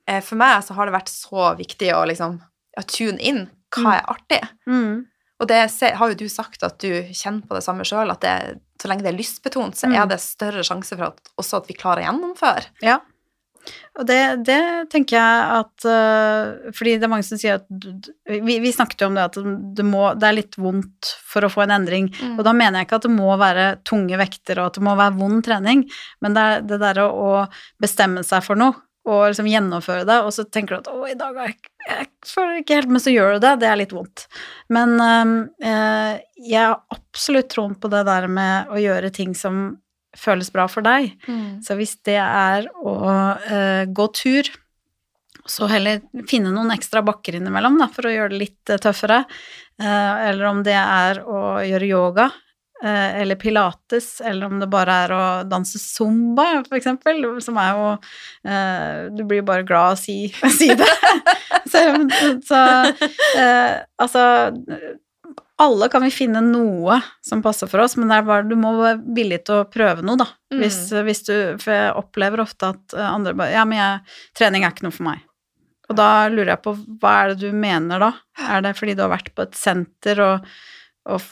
eh, 0.07 0.21
For 0.21 0.35
meg 0.35 0.63
så 0.65 0.73
har 0.73 0.85
det 0.89 0.93
vært 0.95 1.09
så 1.09 1.51
viktig 1.57 1.91
å 1.93 2.05
liksom 2.09 2.39
ja, 2.77 2.83
tune 2.83 3.19
inn 3.19 3.49
hva 3.75 3.97
er 3.99 4.05
artig. 4.09 4.41
Mm. 4.67 5.05
Og 5.41 5.47
det 5.47 5.59
har 5.97 6.09
jo 6.11 6.15
du 6.15 6.27
sagt 6.29 6.61
at 6.63 6.77
du 6.79 6.89
kjenner 7.13 7.41
på 7.47 7.55
det 7.55 7.63
samme 7.63 7.81
sjøl, 7.87 8.11
at 8.11 8.21
det, 8.21 8.59
så 8.81 8.87
lenge 8.89 9.01
det 9.05 9.13
er 9.13 9.17
lystbetont, 9.17 9.73
så 9.75 9.87
Mm. 9.87 9.95
er 10.01 10.05
det 10.07 10.19
større 10.21 10.61
sjanse 10.63 10.95
for 10.97 11.05
at 11.07 11.19
også 11.39 11.57
at 11.61 11.67
vi 11.67 11.73
klarer 11.73 12.03
å 12.03 12.05
gjennomføre. 12.11 12.65
Ja. 12.83 12.99
Og 13.99 14.07
det, 14.07 14.19
det 14.47 14.61
tenker 14.91 15.17
jeg 15.17 15.57
at 15.59 15.85
uh, 15.85 16.71
Fordi 16.73 16.95
det 16.97 17.05
er 17.05 17.11
mange 17.11 17.27
som 17.27 17.39
sier 17.39 17.59
at 17.59 17.65
vi, 18.31 18.57
vi 18.63 18.73
snakket 18.73 19.03
jo 19.03 19.09
om 19.11 19.17
det 19.19 19.25
at 19.29 19.39
det, 19.77 19.85
må, 19.85 20.05
det 20.17 20.29
er 20.29 20.37
litt 20.37 20.57
vondt 20.61 21.11
for 21.27 21.45
å 21.45 21.51
få 21.51 21.65
en 21.65 21.75
endring. 21.79 22.11
Mm. 22.15 22.37
Og 22.37 22.45
da 22.47 22.55
mener 22.57 22.81
jeg 22.81 22.89
ikke 22.89 23.01
at 23.01 23.09
det 23.09 23.15
må 23.15 23.33
være 23.41 23.67
tunge 23.87 24.21
vekter 24.21 24.61
og 24.61 24.71
at 24.71 24.79
det 24.79 24.85
må 24.87 24.95
være 24.99 25.17
vond 25.19 25.43
trening, 25.45 25.83
men 26.23 26.37
det 26.37 26.47
er 26.47 26.63
det 26.71 26.79
derre 26.81 27.09
å 27.11 27.33
bestemme 27.81 28.25
seg 28.27 28.45
for 28.45 28.59
noe 28.59 28.79
og 29.09 29.31
liksom 29.31 29.47
gjennomføre 29.49 30.05
det, 30.05 30.17
og 30.21 30.33
så 30.35 30.43
tenker 30.45 30.75
du 30.75 30.81
at 30.83 30.89
'å, 30.91 31.05
i 31.09 31.17
dag 31.17 31.37
har 31.37 31.49
jeg, 31.49 31.57
jeg 31.87 32.09
føler 32.29 32.59
ikke 32.61 32.75
helt', 32.77 32.91
men 32.93 33.01
så 33.01 33.13
gjør 33.13 33.33
du 33.33 33.39
det. 33.41 33.53
Det 33.63 33.69
er 33.69 33.79
litt 33.79 33.95
vondt. 33.97 34.27
Men 34.69 34.93
eh, 35.01 36.21
jeg 36.37 36.61
har 36.61 36.83
absolutt 36.93 37.49
troen 37.49 37.73
på 37.81 37.89
det 37.89 38.03
der 38.05 38.27
med 38.29 38.69
å 38.69 38.77
gjøre 38.77 39.09
ting 39.09 39.33
som 39.33 39.81
føles 40.17 40.51
bra 40.53 40.67
for 40.71 40.85
deg. 40.85 41.13
Mm. 41.27 41.61
Så 41.65 41.77
hvis 41.79 41.95
det 42.07 42.19
er 42.21 42.67
å 42.81 42.95
uh, 43.37 43.83
gå 43.87 44.07
tur, 44.17 44.51
så 45.49 45.65
heller 45.71 46.03
finne 46.29 46.51
noen 46.53 46.73
ekstra 46.75 47.01
bakker 47.05 47.39
innimellom 47.39 47.79
da, 47.81 47.87
for 47.91 48.07
å 48.07 48.13
gjøre 48.13 48.33
det 48.35 48.41
litt 48.45 48.73
uh, 48.73 48.81
tøffere, 48.81 49.25
Uh, 49.81 50.27
eller 50.29 50.45
om 50.45 50.59
det 50.61 50.75
er 50.77 51.23
å 51.25 51.37
gjøre 51.65 51.87
yoga, 51.89 52.27
eller 52.81 53.37
pilates, 53.37 54.21
eller 54.25 54.45
om 54.49 54.59
det 54.61 54.67
bare 54.69 54.93
er 55.03 55.11
å 55.13 55.23
danse 55.45 55.77
zumba, 55.77 56.63
for 56.65 56.77
eksempel, 56.79 57.19
som 57.45 57.59
er 57.61 57.77
jo 57.77 57.91
eh, 58.49 59.03
Du 59.13 59.21
blir 59.29 59.43
bare 59.45 59.65
glad 59.69 59.91
av 59.91 59.97
å 59.97 59.99
si, 60.01 60.15
si 60.57 60.71
det. 60.73 60.89
så 61.71 61.83
så 62.47 62.61
eh, 63.37 63.75
altså 64.01 64.23
alle 65.61 65.87
kan 65.93 66.03
vi 66.03 66.11
finne 66.13 66.41
noe 66.43 66.97
som 67.25 67.41
passer 67.45 67.69
for 67.69 67.83
oss, 67.83 67.93
men 67.99 68.09
det 68.09 68.17
er 68.17 68.27
bare, 68.27 68.47
du 68.49 68.55
må 68.59 68.73
være 68.79 69.01
villig 69.17 69.43
til 69.47 69.61
å 69.61 69.67
prøve 69.69 70.05
noe, 70.05 70.17
da. 70.21 70.27
Mm. 70.53 70.61
Hvis, 70.63 70.79
hvis 71.07 71.21
du, 71.27 71.33
for 71.61 71.75
jeg 71.75 71.91
opplever 71.99 72.43
ofte 72.43 72.71
at 72.73 72.95
eh, 72.97 73.09
andre 73.09 73.35
bare 73.37 73.53
Ja, 73.53 73.65
men 73.67 73.79
jeg, 73.79 74.15
trening 74.37 74.65
er 74.65 74.73
ikke 74.73 74.87
noe 74.87 74.95
for 74.95 75.07
meg. 75.11 75.27
Og 75.91 75.97
da 75.99 76.09
lurer 76.31 76.53
jeg 76.53 76.63
på 76.63 76.73
hva 77.01 77.13
er 77.19 77.33
det 77.33 77.43
du 77.51 77.57
mener 77.57 78.01
da? 78.01 78.13
Er 78.47 78.63
det 78.63 78.77
fordi 78.79 78.95
du 78.95 79.03
har 79.03 79.11
vært 79.11 79.33
på 79.35 79.43
et 79.43 79.57
senter 79.59 80.21
og, 80.23 80.49
og 81.11 81.29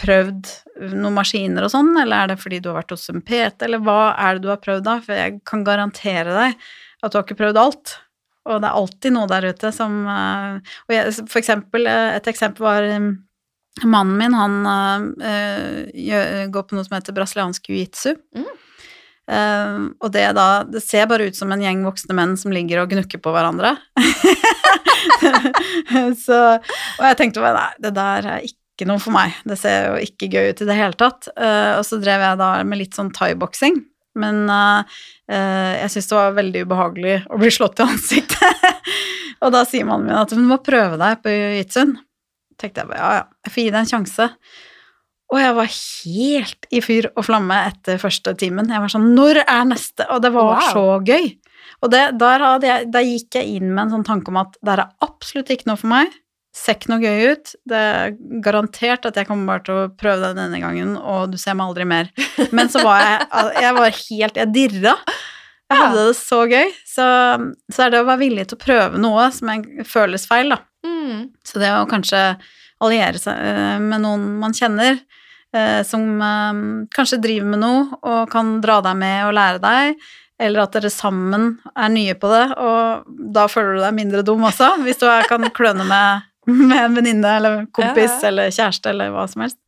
prøvd 0.00 0.50
noen 0.94 1.16
maskiner 1.16 1.66
og 1.66 1.72
sånn, 1.72 1.92
eller 2.00 2.22
er 2.22 2.32
det 2.32 2.40
fordi 2.40 2.62
du 2.62 2.70
har 2.70 2.80
vært 2.80 2.94
hos 2.94 3.08
en 3.12 3.24
PT, 3.24 3.66
eller 3.66 3.82
hva 3.84 4.14
er 4.14 4.36
det 4.36 4.46
du 4.46 4.50
har 4.52 4.62
prøvd 4.62 4.86
da? 4.86 4.98
For 5.04 5.20
jeg 5.20 5.38
kan 5.48 5.64
garantere 5.66 6.36
deg 6.36 6.58
at 7.02 7.12
du 7.12 7.18
har 7.18 7.26
ikke 7.26 7.40
prøvd 7.42 7.60
alt. 7.60 7.96
Og 8.46 8.62
det 8.62 8.68
er 8.68 8.78
alltid 8.78 9.14
noe 9.16 9.28
der 9.30 9.48
ute 9.50 9.72
som 9.74 9.94
eh, 10.06 10.74
Og 10.86 10.92
jeg, 10.94 11.14
for 11.26 11.40
eksempel, 11.40 11.88
eh, 11.90 12.12
et 12.14 12.28
eksempel 12.30 12.62
var 12.62 12.86
Mannen 13.84 14.16
min, 14.16 14.32
han 14.32 14.54
gjør, 15.92 16.46
går 16.54 16.64
på 16.64 16.78
noe 16.78 16.86
som 16.86 16.96
heter 16.96 17.16
brasiliansk 17.16 17.68
jiu-jitsu. 17.68 18.14
Mm. 18.36 18.54
Uh, 19.26 19.90
og 19.98 20.12
det 20.14 20.28
da 20.38 20.62
Det 20.62 20.78
ser 20.84 21.08
bare 21.10 21.26
ut 21.26 21.34
som 21.34 21.50
en 21.50 21.62
gjeng 21.62 21.80
voksne 21.82 22.14
menn 22.14 22.36
som 22.38 22.52
ligger 22.54 22.84
og 22.84 22.92
gnukker 22.92 23.18
på 23.22 23.32
hverandre. 23.34 23.74
så 26.26 26.38
Og 26.60 27.02
jeg 27.08 27.18
tenkte 27.18 27.42
bare 27.42 27.58
nei, 27.58 27.72
det 27.82 27.92
der 27.96 28.30
er 28.36 28.46
ikke 28.46 28.86
noe 28.86 29.02
for 29.02 29.16
meg. 29.16 29.34
Det 29.48 29.58
ser 29.58 29.90
jo 29.90 30.06
ikke 30.06 30.30
gøy 30.30 30.52
ut 30.52 30.62
i 30.62 30.70
det 30.70 30.78
hele 30.78 31.00
tatt. 31.00 31.30
Uh, 31.34 31.80
og 31.80 31.84
så 31.88 31.98
drev 31.98 32.22
jeg 32.22 32.42
da 32.42 32.52
med 32.62 32.82
litt 32.84 32.98
sånn 32.98 33.10
thaiboksing. 33.16 33.82
Men 34.16 34.46
uh, 34.48 34.86
jeg 35.26 35.90
syntes 35.90 36.12
det 36.12 36.20
var 36.20 36.38
veldig 36.38 36.66
ubehagelig 36.68 37.16
å 37.26 37.40
bli 37.40 37.50
slått 37.52 37.82
i 37.82 37.88
ansiktet. 37.88 38.66
og 39.42 39.56
da 39.56 39.66
sier 39.66 39.88
mannen 39.88 40.12
min 40.12 40.20
at 40.20 40.30
du 40.30 40.38
må 40.38 40.62
prøve 40.62 41.00
deg 41.02 41.24
på 41.24 41.34
jiu-jitsuen. 41.34 41.96
Tenkte 42.60 42.82
jeg 42.82 42.90
bare 42.90 42.98
ja, 43.02 43.10
ja, 43.20 43.24
jeg 43.46 43.52
får 43.54 43.62
gi 43.62 43.70
det 43.74 43.80
en 43.82 43.90
sjanse. 43.92 44.28
Og 45.34 45.40
jeg 45.42 45.54
var 45.56 45.70
helt 45.74 46.68
i 46.70 46.80
fyr 46.84 47.08
og 47.16 47.24
flamme 47.26 47.56
etter 47.72 47.98
første 47.98 48.36
timen. 48.38 48.68
Jeg 48.70 48.82
var 48.84 48.92
sånn 48.92 49.08
Når 49.16 49.40
er 49.42 49.64
neste? 49.66 50.06
Og 50.14 50.20
det 50.22 50.30
var 50.36 50.52
Wow. 50.52 50.68
så 50.70 50.84
gøy. 51.02 51.32
Og 51.82 51.90
det, 51.92 52.02
der, 52.20 52.44
jeg, 52.62 52.86
der 52.94 53.02
gikk 53.04 53.34
jeg 53.40 53.56
inn 53.58 53.72
med 53.74 53.88
en 53.88 53.96
sånn 53.96 54.06
tanke 54.06 54.30
om 54.30 54.38
at 54.40 54.54
det 54.64 54.76
er 54.76 54.84
absolutt 55.04 55.50
ikke 55.50 55.66
noe 55.72 55.80
for 55.80 55.90
meg. 55.90 56.14
Ser 56.56 56.78
ikke 56.78 56.88
noe 56.94 57.02
gøy 57.02 57.32
ut. 57.34 57.50
Det 57.68 57.80
er 57.90 58.14
garantert 58.40 59.04
at 59.10 59.18
jeg 59.20 59.26
kommer 59.28 59.50
bare 59.50 59.64
til 59.66 59.80
å 59.82 59.88
prøve 59.98 60.30
det 60.30 60.38
denne 60.38 60.60
gangen, 60.62 60.94
og 60.96 61.34
du 61.34 61.36
ser 61.42 61.58
meg 61.58 61.66
aldri 61.68 61.84
mer. 61.90 62.08
Men 62.56 62.70
så 62.72 62.80
var 62.86 63.02
jeg 63.02 63.26
Jeg 63.66 63.74
var 63.76 63.98
helt 63.98 64.40
Jeg 64.40 64.52
dirra. 64.54 64.94
Jeg 65.66 65.82
hadde 65.82 66.04
det 66.08 66.16
så 66.18 66.42
gøy. 66.46 66.68
Så, 66.86 67.06
så 67.74 67.86
er 67.86 67.92
det 67.92 68.02
å 68.02 68.06
være 68.06 68.22
villig 68.22 68.46
til 68.50 68.58
å 68.58 68.62
prøve 68.62 69.00
noe 69.02 69.30
som 69.34 69.50
føles 69.88 70.26
feil, 70.28 70.54
da. 70.54 70.60
Mm. 70.86 71.32
Så 71.46 71.62
det 71.62 71.72
å 71.74 71.86
kanskje 71.90 72.22
alliere 72.84 73.20
seg 73.20 73.40
eh, 73.40 73.78
med 73.82 74.04
noen 74.04 74.28
man 74.40 74.54
kjenner, 74.56 75.00
eh, 75.56 75.80
som 75.86 76.20
eh, 76.22 76.60
kanskje 76.94 77.20
driver 77.24 77.50
med 77.54 77.62
noe 77.64 77.98
og 78.02 78.30
kan 78.32 78.58
dra 78.64 78.78
deg 78.84 78.98
med 79.00 79.24
og 79.26 79.34
lære 79.38 79.62
deg, 79.64 80.06
eller 80.46 80.66
at 80.66 80.76
dere 80.76 80.92
sammen 80.92 81.54
er 81.72 81.92
nye 81.92 82.14
på 82.20 82.30
det, 82.30 82.46
og 82.60 83.06
da 83.34 83.46
føler 83.48 83.78
du 83.78 83.84
deg 83.86 83.96
mindre 83.96 84.24
dum 84.26 84.44
også, 84.46 84.74
hvis 84.84 85.00
du 85.00 85.06
kan 85.30 85.48
kløne 85.56 85.86
med, 85.88 86.26
med 86.52 86.82
en 86.82 86.98
venninne 86.98 87.36
eller 87.40 87.64
kompis 87.74 88.18
Ja, 88.18 88.18
ja. 88.20 88.26
eller 88.28 88.52
kjæreste 88.52 88.92
eller 88.92 89.14
hva 89.14 89.24
som 89.32 89.46
helst. 89.46 89.58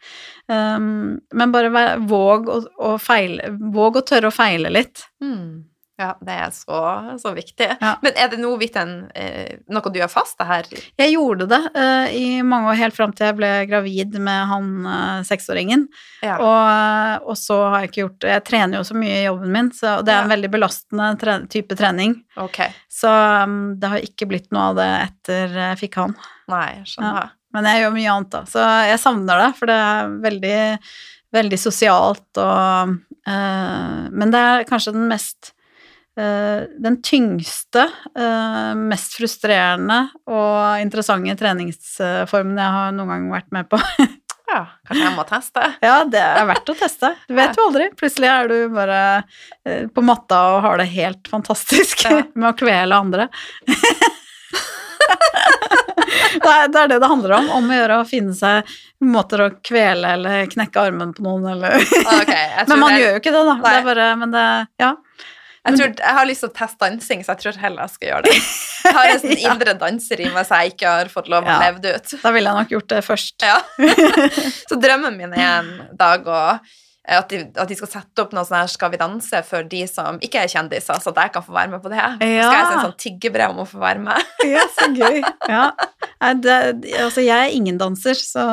Um, 0.49 1.19
men 1.37 1.51
bare 1.53 1.73
vær, 1.73 2.05
våg 2.09 2.47
å, 2.53 2.61
å 2.85 2.93
feile, 3.01 3.51
våg 3.75 3.99
å 4.01 4.05
tørre 4.07 4.31
å 4.31 4.35
feile 4.35 4.71
litt. 4.73 5.03
Mm. 5.25 5.65
Ja, 5.99 6.13
det 6.23 6.35
er 6.45 6.51
så, 6.55 6.79
så 7.19 7.33
viktig. 7.35 7.67
Ja. 7.81 7.97
Men 8.05 8.15
er 8.15 8.29
det 8.31 8.37
noe, 8.39 8.55
Vitten, 8.61 9.09
eh, 9.19 9.57
noe 9.67 9.91
du 9.91 9.97
gjør 9.99 10.11
fast, 10.13 10.37
det 10.39 10.47
her? 10.47 10.69
Jeg 11.01 11.11
gjorde 11.17 11.49
det 11.51 11.59
uh, 11.75 12.07
i 12.15 12.39
mange 12.47 12.71
år, 12.71 12.79
helt 12.79 12.95
fram 12.95 13.11
til 13.19 13.27
jeg 13.27 13.37
ble 13.41 13.51
gravid 13.67 14.15
med 14.23 14.45
han 14.53 14.69
uh, 14.87 15.25
seksåringen. 15.27 15.89
Ja. 16.23 16.37
Og, 16.39 17.27
og 17.33 17.39
så 17.41 17.59
har 17.65 17.83
jeg 17.83 17.91
ikke 17.91 18.03
gjort 18.05 18.21
det. 18.23 18.31
Jeg 18.37 18.45
trener 18.47 18.79
jo 18.79 18.85
så 18.87 18.95
mye 19.01 19.17
i 19.17 19.27
jobben 19.27 19.51
min, 19.59 19.73
så 19.75 19.97
det 20.07 20.15
er 20.15 20.21
en 20.23 20.31
Ja. 20.31 20.35
veldig 20.37 20.53
belastende 20.55 21.11
tre 21.19 21.37
type 21.51 21.75
trening. 21.83 22.15
Ok. 22.39 22.63
Så 22.87 23.11
um, 23.11 23.59
det 23.83 23.91
har 23.91 24.07
ikke 24.07 24.31
blitt 24.31 24.49
noe 24.55 24.71
av 24.71 24.79
det 24.79 24.89
etter 25.03 25.59
jeg 25.65 25.83
fikk 25.83 25.99
han. 26.05 26.15
Nei, 26.55 26.71
skjønner. 26.87 27.35
Men 27.59 27.67
jeg 27.73 27.83
gjør 27.83 27.95
mye 27.99 28.15
annet, 28.15 28.33
da. 28.39 28.45
Så 28.47 28.71
jeg 28.87 29.03
savner 29.03 29.43
det, 29.43 29.51
for 29.59 29.71
det 29.71 29.83
er 29.91 30.17
veldig, 30.31 30.57
veldig 31.35 31.59
sosialt 31.67 32.39
og 32.47 32.97
uh, 33.27 34.09
Men 34.15 34.31
det 34.31 34.49
er 34.55 34.69
kanskje 34.69 34.95
den 34.95 35.09
mest 35.11 35.55
den 36.19 36.97
tyngste, 37.05 37.85
eh, 38.19 38.73
mest 38.79 39.15
frustrerende 39.19 40.01
og 40.27 40.81
interessante 40.83 41.37
treningsformen 41.39 42.59
jeg 42.59 42.77
har 42.79 42.97
noen 42.97 43.13
gang 43.15 43.29
vært 43.37 43.53
med 43.55 43.71
på. 43.71 43.81
Ja, 44.49 44.63
kanskje 44.89 45.05
jeg 45.05 45.13
må 45.13 45.25
teste? 45.29 45.63
Ja, 45.85 45.97
det 46.09 46.21
er 46.25 46.47
verdt 46.49 46.71
å 46.73 46.75
teste. 46.79 47.11
Du 47.29 47.35
vet 47.37 47.57
jo 47.59 47.67
aldri. 47.69 47.91
Plutselig 48.01 48.31
er 48.33 48.49
du 48.49 48.55
bare 48.73 49.01
eh, 49.69 49.83
på 49.93 50.01
matta 50.01 50.39
og 50.55 50.63
har 50.65 50.81
det 50.81 50.87
helt 50.95 51.29
fantastisk 51.29 52.07
Ja. 52.07 52.23
med 52.39 52.49
å 52.49 52.57
kvele 52.57 52.97
andre. 52.97 53.27
det, 56.41 56.49
er, 56.49 56.69
det 56.73 56.81
er 56.81 56.89
det 56.95 56.99
det 57.03 57.11
handler 57.13 57.37
om. 57.43 57.51
Om 57.59 57.69
å 57.69 57.77
gjøre 57.77 58.01
å 58.01 58.09
finne 58.09 58.33
seg 58.37 58.73
måter 59.05 59.45
å 59.45 59.51
kvele 59.61 60.15
eller 60.17 60.49
knekke 60.51 60.81
armen 60.81 61.13
på 61.13 61.27
noen, 61.29 61.45
eller 61.53 61.77
okay, 61.77 62.65
Men 62.71 62.81
man 62.81 62.95
det... 62.95 63.03
gjør 63.03 63.13
jo 63.13 63.21
ikke 63.21 63.35
det, 63.37 63.45
da. 63.51 63.59
Det 63.67 63.75
er 63.75 63.87
bare 63.93 64.09
Men 64.23 64.33
det 64.33 64.47
Ja. 64.81 64.95
Jeg, 65.69 65.79
tror, 65.79 65.93
jeg 66.03 66.15
har 66.19 66.27
lyst 66.31 66.41
til 66.45 66.51
å 66.51 66.57
teste 66.59 66.79
dansing, 66.85 67.23
så 67.25 67.35
jeg 67.35 67.43
tror 67.45 67.61
heller 67.63 67.85
jeg 67.87 67.95
skal 67.95 68.09
gjøre 68.09 68.23
det. 68.29 68.35
Jeg 68.89 68.97
har 68.99 69.13
en 69.13 69.23
sånn 69.23 69.45
indre 69.53 69.75
danser 69.85 70.21
i 70.25 70.29
meg 70.33 70.47
som 70.49 70.59
jeg 70.63 70.75
ikke 70.75 70.97
har 70.97 71.13
fått 71.13 71.29
lov 71.33 71.45
å 71.45 71.55
Ja. 71.55 71.61
leve 71.67 71.95
ut. 71.97 72.13
Da 72.23 72.33
ville 72.35 72.51
jeg 72.53 72.63
nok 72.63 72.75
gjort 72.77 72.89
det 72.95 73.01
først. 73.07 73.47
Ja. 73.47 73.61
Så 74.69 74.79
drømmen 74.81 75.17
min 75.19 75.33
er 75.39 75.49
en 75.63 75.73
dag 75.99 76.27
å 76.29 76.43
at 77.09 77.31
de, 77.33 77.39
at 77.57 77.71
de 77.71 77.77
skal 77.79 77.89
sette 77.89 78.21
opp 78.21 78.35
noe 78.37 78.45
sånn 78.45 78.59
her 78.59 78.67
Skal 78.69 78.91
vi 78.93 78.99
danse 79.01 79.39
for 79.49 79.65
de 79.65 79.79
som 79.89 80.19
ikke 80.21 80.43
er 80.45 80.51
kjendiser, 80.53 80.99
så 81.01 81.09
at 81.15 81.21
jeg 81.23 81.33
kan 81.33 81.45
få 81.47 81.55
være 81.57 81.71
med 81.73 81.81
på 81.81 81.89
det. 81.89 82.03
Så 82.03 82.19
skal 82.19 82.29
jeg 82.29 82.43
Ja. 82.43 82.51
sende 82.69 82.83
sånn 82.85 82.99
tiggebrev 83.01 83.55
om 83.55 83.63
å 83.65 83.69
få 83.71 83.81
være 83.81 84.03
med. 84.05 84.27
Ja, 84.45 84.67
så 84.77 84.91
gøy. 84.93 85.23
Ja. 85.49 85.71
Det, 86.45 86.57
altså, 86.99 87.23
jeg 87.25 87.33
er 87.39 87.55
ingen 87.55 87.79
danser, 87.81 88.13
så 88.19 88.45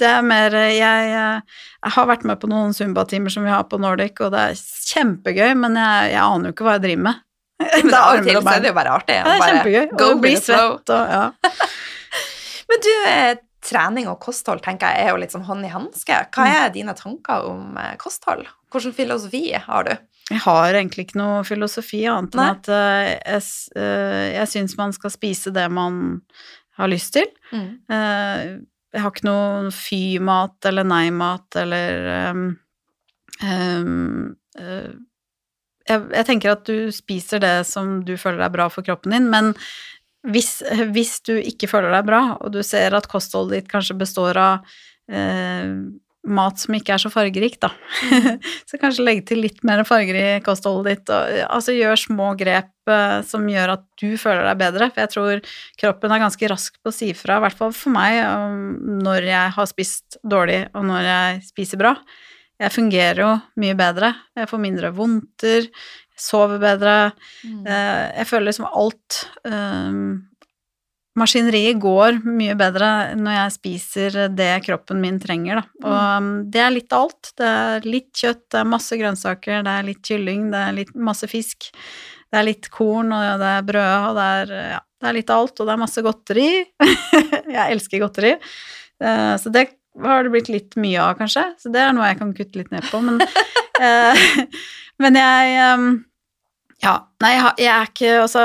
det 0.00 0.08
er 0.10 0.22
mer 0.26 0.50
jeg, 0.52 1.12
jeg 1.14 1.92
har 1.96 2.06
vært 2.10 2.24
med 2.26 2.40
på 2.42 2.48
noen 2.50 2.72
Zumba-timer 2.74 3.30
som 3.30 3.44
vi 3.46 3.52
har 3.52 3.64
på 3.70 3.78
Nordic, 3.82 4.18
og 4.24 4.32
det 4.34 4.40
er 4.50 4.58
kjempegøy, 4.90 5.52
men 5.60 5.76
jeg, 5.78 6.10
jeg 6.14 6.22
aner 6.24 6.50
jo 6.50 6.54
ikke 6.56 6.66
hva 6.66 6.76
jeg 6.78 6.84
driver 6.88 7.02
med. 7.08 7.20
Men 7.64 7.70
Det 7.86 7.98
er 8.00 8.22
til 8.26 8.48
er 8.50 8.60
det 8.64 8.70
jo 8.72 8.74
bare 8.74 8.90
artig. 8.98 9.14
Ja, 9.14 9.24
det 9.24 9.34
er 9.34 9.44
kjempegøy. 9.52 9.84
go 9.98 10.06
Og 10.10 10.22
bli 10.24 10.32
svett 10.42 10.90
og 10.90 11.12
ja. 11.14 11.20
Men 12.68 12.82
du, 12.82 12.90
eh, 13.08 13.36
trening 13.64 14.08
og 14.10 14.18
kosthold 14.20 14.60
tenker 14.64 14.90
jeg 14.92 15.06
er 15.06 15.12
jo 15.14 15.20
litt 15.22 15.32
som 15.32 15.44
hånd 15.46 15.64
i 15.64 15.70
hanske. 15.72 16.18
Hva 16.34 16.44
Mm. 16.48 16.56
er 16.58 16.72
dine 16.74 16.94
tanker 16.98 17.46
om 17.52 17.78
eh, 17.80 17.94
kosthold? 18.00 18.44
Hvilken 18.74 18.92
filosofi 18.96 19.44
har 19.54 19.86
du? 19.86 19.94
Jeg 20.32 20.40
har 20.40 20.72
egentlig 20.74 21.06
ikke 21.06 21.20
noe 21.20 21.44
filosofi 21.46 22.02
annet 22.10 22.34
enn 22.34 22.42
Nei. 22.42 22.50
at 22.56 22.68
eh, 22.72 23.08
jeg, 23.36 23.46
eh, 23.78 24.26
jeg 24.40 24.50
syns 24.50 24.76
man 24.80 24.92
skal 24.96 25.12
spise 25.14 25.52
det 25.54 25.68
man 25.70 26.22
har 26.80 26.90
lyst 26.90 27.12
til. 27.14 27.28
Eh, 27.54 28.56
jeg 28.94 29.02
har 29.02 29.10
ikke 29.10 29.26
noe 29.26 29.72
fy-mat 29.74 30.68
eller 30.70 30.86
nei-mat 30.86 31.58
eller 31.58 32.06
um, 32.30 32.44
um, 33.42 34.28
uh, 34.60 34.92
jeg, 35.88 36.04
jeg 36.14 36.28
tenker 36.28 36.54
at 36.54 36.62
du 36.68 36.92
spiser 36.94 37.42
det 37.42 37.56
som 37.68 37.98
du 38.06 38.14
føler 38.20 38.46
er 38.46 38.54
bra 38.54 38.68
for 38.72 38.86
kroppen 38.86 39.16
din, 39.16 39.26
men 39.32 39.52
hvis, 40.30 40.62
hvis 40.94 41.18
du 41.26 41.34
ikke 41.36 41.68
føler 41.68 41.92
deg 41.92 42.06
bra, 42.08 42.22
og 42.40 42.54
du 42.54 42.62
ser 42.64 42.96
at 42.96 43.10
kostholdet 43.10 43.58
ditt 43.58 43.72
kanskje 43.72 43.98
består 44.00 44.38
av 44.40 44.76
eh, 45.12 45.74
mat 46.24 46.60
som 46.60 46.74
ikke 46.76 46.94
er 46.94 47.02
så 47.02 47.10
fargerikt, 47.12 47.60
da, 47.64 47.70
så 48.70 48.80
kanskje 48.80 49.04
legge 49.04 49.26
til 49.28 49.42
litt 49.44 49.60
mer 49.66 49.82
farger 49.88 50.16
i 50.16 50.28
kostholdet 50.44 50.88
ditt, 50.90 51.12
og 51.12 51.40
altså 51.48 51.74
gjør 51.76 52.00
små 52.00 52.30
grep 52.40 52.70
uh, 52.90 53.18
som 53.28 53.44
gjør 53.50 53.74
at 53.76 53.84
du 54.00 54.14
føler 54.20 54.46
deg 54.48 54.60
bedre, 54.62 54.90
for 54.92 55.04
jeg 55.04 55.12
tror 55.14 55.42
kroppen 55.80 56.14
er 56.16 56.22
ganske 56.24 56.52
rask 56.54 56.78
på 56.80 56.92
å 56.92 56.96
si 56.96 57.10
fra, 57.18 57.38
i 57.40 57.44
hvert 57.46 57.60
fall 57.60 57.74
for 57.76 57.94
meg, 57.94 58.20
um, 58.24 59.00
når 59.04 59.28
jeg 59.30 59.56
har 59.58 59.68
spist 59.70 60.18
dårlig, 60.24 60.62
og 60.74 60.88
når 60.88 61.10
jeg 61.10 61.42
spiser 61.50 61.80
bra. 61.80 61.96
Jeg 62.62 62.70
fungerer 62.70 63.18
jo 63.20 63.34
mye 63.60 63.74
bedre, 63.76 64.14
jeg 64.38 64.48
får 64.48 64.60
mindre 64.62 64.94
vondter, 64.94 65.68
sover 66.14 66.60
bedre, 66.62 67.12
Eh, 67.44 68.20
Jeg 68.20 68.26
føler 68.30 68.46
liksom 68.46 68.66
alt 68.70 69.16
um, 69.44 70.22
Maskineriet 71.14 71.78
går 71.78 72.16
mye 72.26 72.56
bedre 72.58 72.88
når 73.14 73.36
jeg 73.36 73.54
spiser 73.54 74.16
det 74.34 74.50
kroppen 74.64 74.98
min 75.02 75.20
trenger, 75.22 75.60
da. 75.60 75.84
Og 75.84 76.24
mm. 76.24 76.32
det 76.50 76.62
er 76.64 76.74
litt 76.74 76.96
av 76.96 77.06
alt. 77.06 77.30
Det 77.38 77.50
er 77.50 77.86
litt 77.86 78.10
kjøtt, 78.18 78.42
det 78.50 78.58
er 78.60 78.72
masse 78.72 78.98
grønnsaker, 78.98 79.62
det 79.66 79.76
er 79.78 79.86
litt 79.86 80.02
kylling, 80.10 80.48
det 80.50 80.64
er 80.64 80.76
litt 80.80 80.90
masse 80.98 81.28
fisk. 81.30 81.70
Det 82.34 82.40
er 82.40 82.48
litt 82.48 82.66
korn, 82.74 83.14
og 83.14 83.38
det 83.38 83.52
er 83.60 83.68
brød, 83.68 84.08
og 84.08 84.18
det 84.18 84.26
er, 84.40 84.54
ja, 84.72 84.80
det 84.82 85.10
er 85.10 85.16
litt 85.20 85.30
av 85.30 85.44
alt, 85.44 85.60
og 85.60 85.68
det 85.68 85.76
er 85.76 85.82
masse 85.84 86.02
godteri. 86.02 86.48
jeg 87.58 87.64
elsker 87.66 88.02
godteri. 88.02 88.32
Eh, 89.04 89.34
så 89.38 89.52
det 89.54 89.68
har 90.02 90.24
det 90.24 90.32
blitt 90.34 90.50
litt 90.50 90.74
mye 90.80 90.98
av, 90.98 91.14
kanskje. 91.20 91.44
Så 91.62 91.70
det 91.70 91.82
er 91.84 91.94
noe 91.94 92.08
jeg 92.08 92.18
kan 92.22 92.32
kutte 92.34 92.58
litt 92.58 92.74
ned 92.74 92.88
på. 92.90 93.02
Men, 93.04 93.22
eh, 93.86 94.26
men 95.04 95.20
jeg, 95.20 95.54
um, 95.78 95.86
Ja. 96.84 96.94
Nei, 97.24 97.32
jeg, 97.38 97.68
er 97.70 97.88
ikke 97.88 98.14
Altså, 98.20 98.42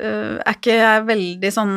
er 0.00 0.56
ikke 0.56 0.76
jeg 0.76 1.04
veldig 1.08 1.52
sånn 1.54 1.76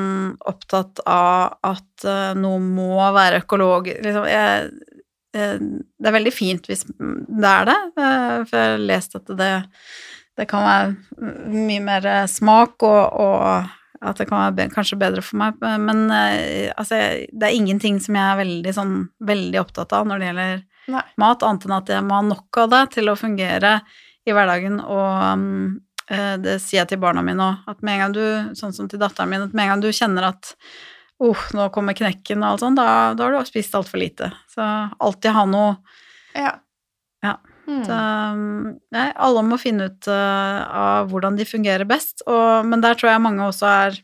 opptatt 0.50 1.04
av 1.10 1.60
at 1.63 2.08
noe 2.39 2.60
må 2.63 2.98
være 3.16 3.44
økolog 3.46 3.88
liksom, 4.04 4.26
jeg, 4.28 4.72
Det 5.34 6.10
er 6.10 6.18
veldig 6.18 6.34
fint 6.36 6.68
hvis 6.70 6.84
det 6.92 7.54
er 7.54 7.70
det, 7.70 7.78
for 7.96 8.58
jeg 8.58 8.74
har 8.74 8.84
lest 8.84 9.16
at 9.18 9.32
det, 9.39 9.54
det 10.38 10.50
kan 10.52 10.68
være 10.68 11.32
mye 11.54 11.86
mer 11.88 12.10
smak, 12.30 12.84
og, 12.86 13.02
og 13.24 14.04
at 14.04 14.20
det 14.20 14.28
kan 14.30 14.44
være 14.44 14.56
be, 14.60 14.68
kanskje 14.76 15.00
bedre 15.00 15.24
for 15.26 15.39
meg, 15.42 15.58
men 15.82 16.06
altså, 16.12 17.00
det 17.32 17.48
er 17.48 17.58
ingenting 17.58 17.98
som 18.04 18.20
jeg 18.20 18.28
er 18.28 18.42
veldig 18.44 18.76
sånn 18.76 18.96
veldig 19.26 19.62
opptatt 19.63 19.96
av 19.98 20.06
når 20.10 20.22
det 20.22 20.30
gjelder 20.30 20.56
Nei. 20.94 21.04
mat, 21.24 21.46
annet 21.48 21.68
enn 21.68 21.78
at 21.80 21.92
jeg 21.96 22.06
må 22.06 22.20
ha 22.20 22.26
nok 22.28 22.62
av 22.66 22.74
det 22.74 22.84
til 22.98 23.10
å 23.10 23.18
fungere 23.18 23.78
i 24.28 24.36
hverdagen, 24.36 24.80
og 24.84 25.08
eh, 25.24 25.44
det 26.10 26.58
sier 26.62 26.82
jeg 26.82 26.89
til 26.94 27.00
barna 27.04 27.22
mine 27.26 27.46
òg, 27.46 27.62
at 27.72 27.80
med 27.86 27.96
en 27.96 28.02
gang 28.04 28.16
du, 28.18 28.56
sånn 28.60 28.74
som 28.76 28.89
til 28.92 29.00
datteren 29.02 29.30
min, 29.32 29.46
at 29.48 29.54
med 29.56 29.63
en 29.66 29.72
gang 29.76 29.84
du 29.86 29.92
kjenner 29.96 30.28
at 30.34 30.54
oh, 31.24 31.39
nå 31.56 31.70
kommer 31.72 31.96
knekken 31.96 32.42
og 32.44 32.50
alt 32.50 32.63
sånt, 32.66 32.80
da, 32.82 33.13
da 33.16 33.24
har 33.30 33.36
du 33.38 33.48
spist 33.48 33.76
altfor 33.78 34.02
lite. 34.02 34.28
Så 34.52 34.66
alltid 35.00 35.32
ha 35.38 35.46
noe 35.48 35.76
Ja. 36.36 36.56
Ja. 37.24 37.38
Mm. 37.63 37.84
så, 37.88 37.96
mm, 38.36 38.72
Nei, 38.92 39.06
alle 39.16 39.44
må 39.48 39.56
finne 39.62 39.86
ut 39.88 40.08
uh, 40.12 40.58
av 40.76 41.08
hvordan 41.13 41.38
de 41.39 41.46
fungerer 41.48 41.88
best, 41.88 42.26
og, 42.28 42.66
men 42.68 42.84
der 42.84 42.98
tror 43.00 43.13
jeg 43.13 43.24
mange 43.24 43.46
også 43.48 43.70
er 43.72 43.96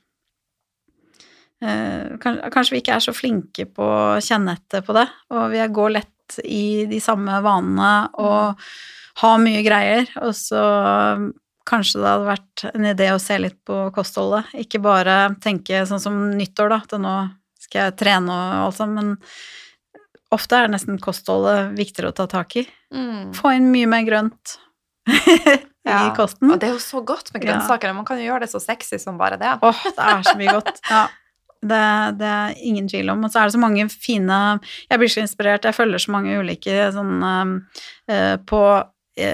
uh, 1.66 2.16
kan- 2.24 2.40
Kanskje 2.54 2.78
vi 2.78 2.82
ikke 2.84 2.96
er 2.96 3.04
så 3.04 3.16
flinke 3.16 3.66
på 3.68 3.84
å 3.84 4.22
kjenne 4.24 4.56
etter 4.56 4.86
på 4.88 4.96
det, 4.96 5.08
og 5.36 5.50
vi 5.52 5.66
går 5.76 5.92
lett 5.98 6.40
i 6.46 6.86
de 6.88 7.02
samme 7.04 7.40
vanene 7.44 7.92
og 8.22 8.64
har 9.20 9.40
mye 9.44 9.64
greier, 9.66 10.08
og 10.24 10.32
så 10.38 10.64
kanskje 11.68 12.02
det 12.02 12.10
hadde 12.10 12.30
vært 12.30 12.66
en 12.74 12.88
idé 12.92 13.10
å 13.14 13.22
se 13.22 13.38
litt 13.40 13.58
på 13.68 13.88
kostholdet, 13.96 14.50
ikke 14.64 14.82
bare 14.84 15.18
tenke 15.44 15.84
sånn 15.90 16.02
som 16.02 16.20
nyttår, 16.38 16.72
da, 16.72 16.82
at 16.86 16.98
nå 17.02 17.16
skal 17.60 17.88
jeg 17.88 17.98
trene 18.00 18.34
og 18.34 18.66
alt 18.66 18.80
sånt, 18.80 18.96
men 18.98 19.16
ofte 20.34 20.58
er 20.58 20.72
nesten 20.72 21.00
kostholdet 21.02 21.74
viktigere 21.78 22.12
å 22.14 22.18
ta 22.18 22.28
tak 22.30 22.56
i. 22.62 22.66
Mm. 22.94 23.32
Få 23.38 23.54
inn 23.58 23.70
mye 23.74 23.90
mer 23.90 24.06
grønt 24.08 24.58
i 25.10 26.12
kosten. 26.18 26.52
Og 26.54 26.60
det 26.62 26.70
er 26.70 26.76
jo 26.76 26.84
så 26.84 27.02
godt 27.06 27.34
med 27.34 27.48
Ja. 27.50 27.94
Man 27.94 28.06
kan 28.06 28.20
jo 28.22 28.30
gjøre 28.30 28.46
det 28.46 28.52
så 28.54 28.62
sexy 28.62 29.00
som 29.02 29.18
bare 29.18 29.40
det. 29.42 29.58
Åh, 29.62 29.82
det 29.96 30.12
er 30.12 30.28
så 30.28 30.38
mye 30.40 30.60
godt. 30.60 30.84
Ja. 30.90 31.08
Det, 31.60 31.80
det 32.16 32.28
er 32.32 32.54
ingen 32.64 32.86
tvil 32.88 33.10
om. 33.12 33.26
Og 33.28 33.34
så 33.34 33.42
er 33.42 33.50
det 33.50 33.58
så 33.58 33.60
mange 33.60 33.84
fine 33.92 34.36
Jeg 34.88 35.00
blir 35.02 35.10
så 35.12 35.20
inspirert. 35.26 35.66
Jeg 35.68 35.76
følger 35.76 36.00
så 36.00 36.14
mange 36.14 36.38
ulike 36.40 36.86
sånn 36.96 37.20
uh, 37.20 38.38
på 38.48 38.62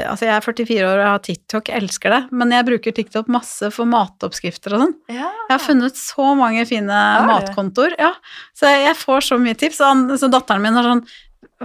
Altså, 0.09 0.25
jeg 0.25 0.33
er 0.35 0.45
44 0.45 0.87
år 0.89 1.01
og 1.03 1.07
har 1.11 1.19
TikTok, 1.25 1.69
elsker 1.77 2.13
det, 2.15 2.21
men 2.31 2.51
jeg 2.55 2.65
bruker 2.67 2.95
TikTok 2.95 3.27
masse 3.31 3.69
for 3.75 3.85
matoppskrifter 3.89 4.75
og 4.77 4.83
sånn. 4.85 4.95
Ja. 5.13 5.29
Jeg 5.49 5.53
har 5.57 5.63
funnet 5.63 5.99
så 5.99 6.31
mange 6.39 6.65
fine 6.69 7.01
matkontoer. 7.29 7.95
Ja, 8.01 8.13
så 8.57 8.71
jeg 8.71 8.95
får 8.99 9.27
så 9.31 9.37
mye 9.41 9.57
tips. 9.59 9.81
Og 9.85 10.15
så 10.21 10.29
datteren 10.33 10.63
min 10.65 10.73
har 10.79 10.83
sånn 10.91 11.05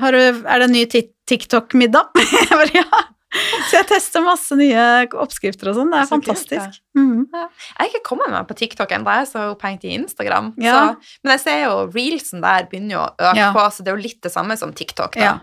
har 0.00 0.12
du, 0.14 0.18
Er 0.46 0.60
det 0.62 0.66
en 0.68 0.72
ny 0.76 0.84
TikTok-middag? 1.26 2.12
Jeg 2.20 2.50
bare 2.52 2.74
ja. 2.82 3.06
Så 3.30 3.76
jeg 3.78 3.86
tester 3.86 4.24
masse 4.26 4.56
nye 4.58 4.84
oppskrifter 5.22 5.68
og 5.70 5.76
sånn. 5.76 5.90
Det 5.92 5.98
er 6.00 6.06
Så 6.08 6.16
kult, 6.16 6.26
fantastisk. 6.26 6.80
Mhm. 6.98 7.20
Jeg 7.30 7.76
har 7.78 7.86
ikke 7.92 8.00
kommet 8.08 8.32
meg 8.32 8.48
på 8.48 8.56
TikTok 8.58 8.90
ennå, 8.96 9.12
jeg 9.14 9.22
er 9.22 9.28
så 9.30 9.44
opphengt 9.52 9.84
i 9.86 9.92
Instagram. 9.94 10.48
Ja. 10.58 10.72
Så, 10.74 11.12
men 11.22 11.32
jeg 11.36 11.42
ser 11.44 11.60
jo 11.68 11.76
reelsen 11.94 12.42
der 12.42 12.66
begynner 12.70 12.96
jo 12.96 13.02
å 13.04 13.12
øke 13.30 13.36
Ja. 13.38 13.52
på, 13.54 13.66
så 13.70 13.84
det 13.86 13.92
er 13.92 13.96
jo 14.00 14.02
litt 14.08 14.18
det 14.26 14.32
samme 14.34 14.56
som 14.58 14.72
TikTok. 14.74 15.14
Da. 15.14 15.36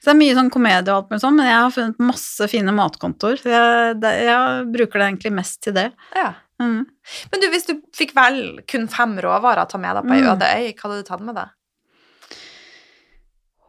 Så 0.00 0.08
det 0.08 0.12
er 0.14 0.20
mye 0.22 0.36
sånn 0.38 0.50
komedie 0.52 0.88
og 0.88 0.96
alt 0.96 1.10
mulig 1.10 1.20
sånn, 1.20 1.36
men 1.36 1.48
jeg 1.50 1.58
har 1.60 1.72
funnet 1.74 1.98
masse 2.08 2.46
fine 2.48 2.72
matkontoer. 2.72 3.36
Så 3.42 3.50
jeg, 3.52 3.98
det, 4.00 4.12
jeg 4.24 4.62
bruker 4.72 5.02
det 5.02 5.08
egentlig 5.10 5.32
mest 5.36 5.58
til 5.66 5.76
det. 5.76 5.90
Ja. 6.16 6.30
Mm. 6.60 6.86
Men 7.32 7.42
du, 7.42 7.46
hvis 7.52 7.68
du 7.68 7.74
fikk 7.96 8.14
vel 8.16 8.40
kun 8.68 8.86
fem 8.92 9.12
råvarer 9.20 9.64
å 9.64 9.68
ta 9.68 9.80
med 9.80 9.96
deg 9.96 10.08
på 10.08 10.16
ei 10.16 10.22
Mm. 10.24 10.30
øde 10.32 10.48
øy, 10.56 10.68
hva 10.72 10.86
hadde 10.88 11.00
du 11.00 11.08
tatt 11.08 11.24
med 11.24 11.36
deg? 11.36 11.52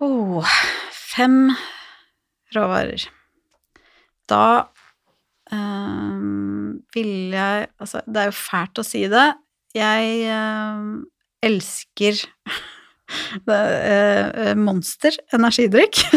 Oh, 0.01 0.55
fem 0.91 1.51
råvarer. 2.55 3.03
Da 4.31 4.43
um, 5.51 6.79
vil 6.95 7.35
jeg 7.35 7.67
Altså, 7.79 8.01
det 8.07 8.23
er 8.23 8.31
jo 8.31 8.37
fælt 8.39 8.79
å 8.81 8.85
si 8.87 9.03
det. 9.11 9.27
Jeg 9.75 10.23
ehm, 10.31 11.03
elsker 11.43 12.19
Monster 14.67 15.17
energidrikk. 15.35 16.01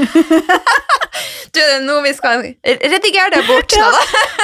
Du, 1.55 1.61
det 1.61 1.75
er 1.77 1.83
noe 1.85 2.01
vi 2.03 2.11
skal 2.17 2.41
redigere 2.67 3.29
det 3.37 3.45
bort. 3.47 3.71
Ja. 3.79 3.87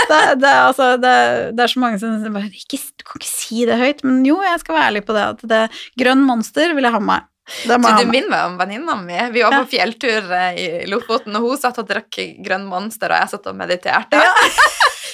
det, 0.06 0.18
det, 0.44 0.50
altså, 0.52 0.86
det, 1.02 1.14
det 1.58 1.64
er 1.64 1.72
så 1.72 1.80
mange 1.82 1.98
som 1.98 2.12
bare 2.34 2.46
ikke, 2.54 2.78
Du 3.00 3.02
kan 3.08 3.18
ikke 3.18 3.30
si 3.30 3.64
det 3.66 3.78
høyt, 3.80 4.04
men 4.06 4.20
jo, 4.26 4.36
jeg 4.46 4.60
skal 4.62 4.76
være 4.76 4.90
ærlig 4.92 5.02
på 5.08 5.16
det. 5.16 5.24
At 5.34 5.42
det 5.50 5.60
grønn 5.98 6.22
monster 6.28 6.70
vil 6.76 6.86
jeg 6.86 6.94
ha 6.94 7.00
med 7.02 7.10
meg. 7.10 7.26
Du, 7.64 7.72
du 7.74 8.06
minner 8.12 8.30
meg 8.30 8.44
om 8.52 8.56
venninna 8.60 8.94
mi. 9.02 9.18
Vi 9.34 9.42
var 9.42 9.56
Ja. 9.56 9.60
på 9.64 9.72
fjelltur 9.72 10.30
eh, 10.38 10.60
i 10.62 10.86
Lofoten, 10.92 11.34
og 11.40 11.48
hun 11.48 11.58
satt 11.58 11.80
og 11.82 11.88
drakk 11.90 12.20
grønn 12.46 12.68
monster, 12.70 13.10
og 13.10 13.24
jeg 13.24 13.32
satt 13.34 13.50
og 13.50 13.58
mediterte. 13.58 14.22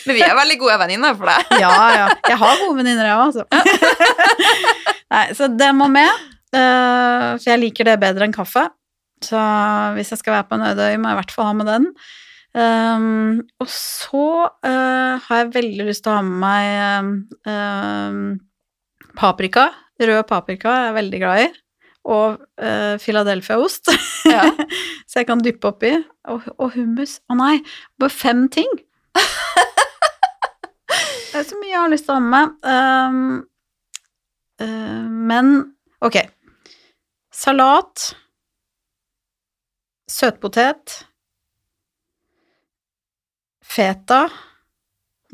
Men 0.06 0.18
vi 0.20 0.22
er 0.26 0.36
veldig 0.36 0.58
gode 0.60 0.76
venninner 0.84 1.16
for 1.16 1.32
det. 1.32 1.60
Ja, 1.64 1.72
ja. 1.96 2.06
Jeg 2.28 2.36
har 2.44 2.60
gode 2.60 2.76
venninner, 2.82 3.08
jeg 3.08 3.16
òg, 3.16 3.24
altså. 3.32 3.44
Nei, 5.16 5.24
så 5.38 5.48
det 5.48 5.72
må 5.80 5.88
med. 5.90 6.12
Eh, 6.54 7.32
for 7.38 7.48
jeg 7.50 7.62
liker 7.62 7.88
det 7.88 7.98
bedre 8.02 8.28
enn 8.28 8.36
kaffe. 8.36 8.68
Så 9.24 9.40
hvis 9.96 10.12
jeg 10.12 10.20
skal 10.20 10.38
være 10.38 10.48
på 10.50 10.58
en 10.58 10.68
øde 10.68 10.90
øy, 10.92 10.96
må 11.00 11.10
jeg 11.10 11.16
i 11.16 11.20
hvert 11.22 11.34
fall 11.34 11.48
ha 11.48 11.56
med 11.56 11.70
den. 11.70 11.90
Um, 12.56 13.42
og 13.60 13.68
så 13.68 14.26
uh, 14.48 15.14
har 15.20 15.40
jeg 15.42 15.52
veldig 15.52 15.86
lyst 15.90 16.06
til 16.06 16.12
å 16.12 16.16
ha 16.16 16.22
med 16.24 16.38
meg 16.40 17.48
um, 17.48 18.20
paprika. 19.18 19.68
Rød 20.00 20.22
paprika 20.28 20.72
er 20.72 20.86
jeg 20.88 20.96
veldig 20.96 21.20
glad 21.20 21.42
i. 21.44 21.48
Og 22.06 22.38
uh, 22.62 22.94
Philadelphia-ost. 23.02 23.92
Ja. 24.26 24.46
så 25.08 25.20
jeg 25.20 25.28
kan 25.28 25.42
dyppe 25.44 25.72
oppi. 25.72 25.92
Og, 26.32 26.48
og 26.56 26.72
hummus. 26.76 27.18
Å 27.28 27.36
nei, 27.38 27.58
bare 28.00 28.14
fem 28.14 28.46
ting. 28.52 28.72
Det 31.36 31.42
er 31.42 31.48
så 31.50 31.58
mye 31.60 31.68
jeg 31.68 31.80
har 31.82 31.90
lyst 31.92 32.06
til 32.08 32.14
å 32.14 32.16
ha 32.16 32.24
med. 32.32 32.52
Um, 32.64 33.16
uh, 34.62 35.04
men 35.28 35.50
ok. 36.00 36.16
Salat. 37.36 38.16
Søtpotet. 40.10 41.06
Feta. 43.64 44.28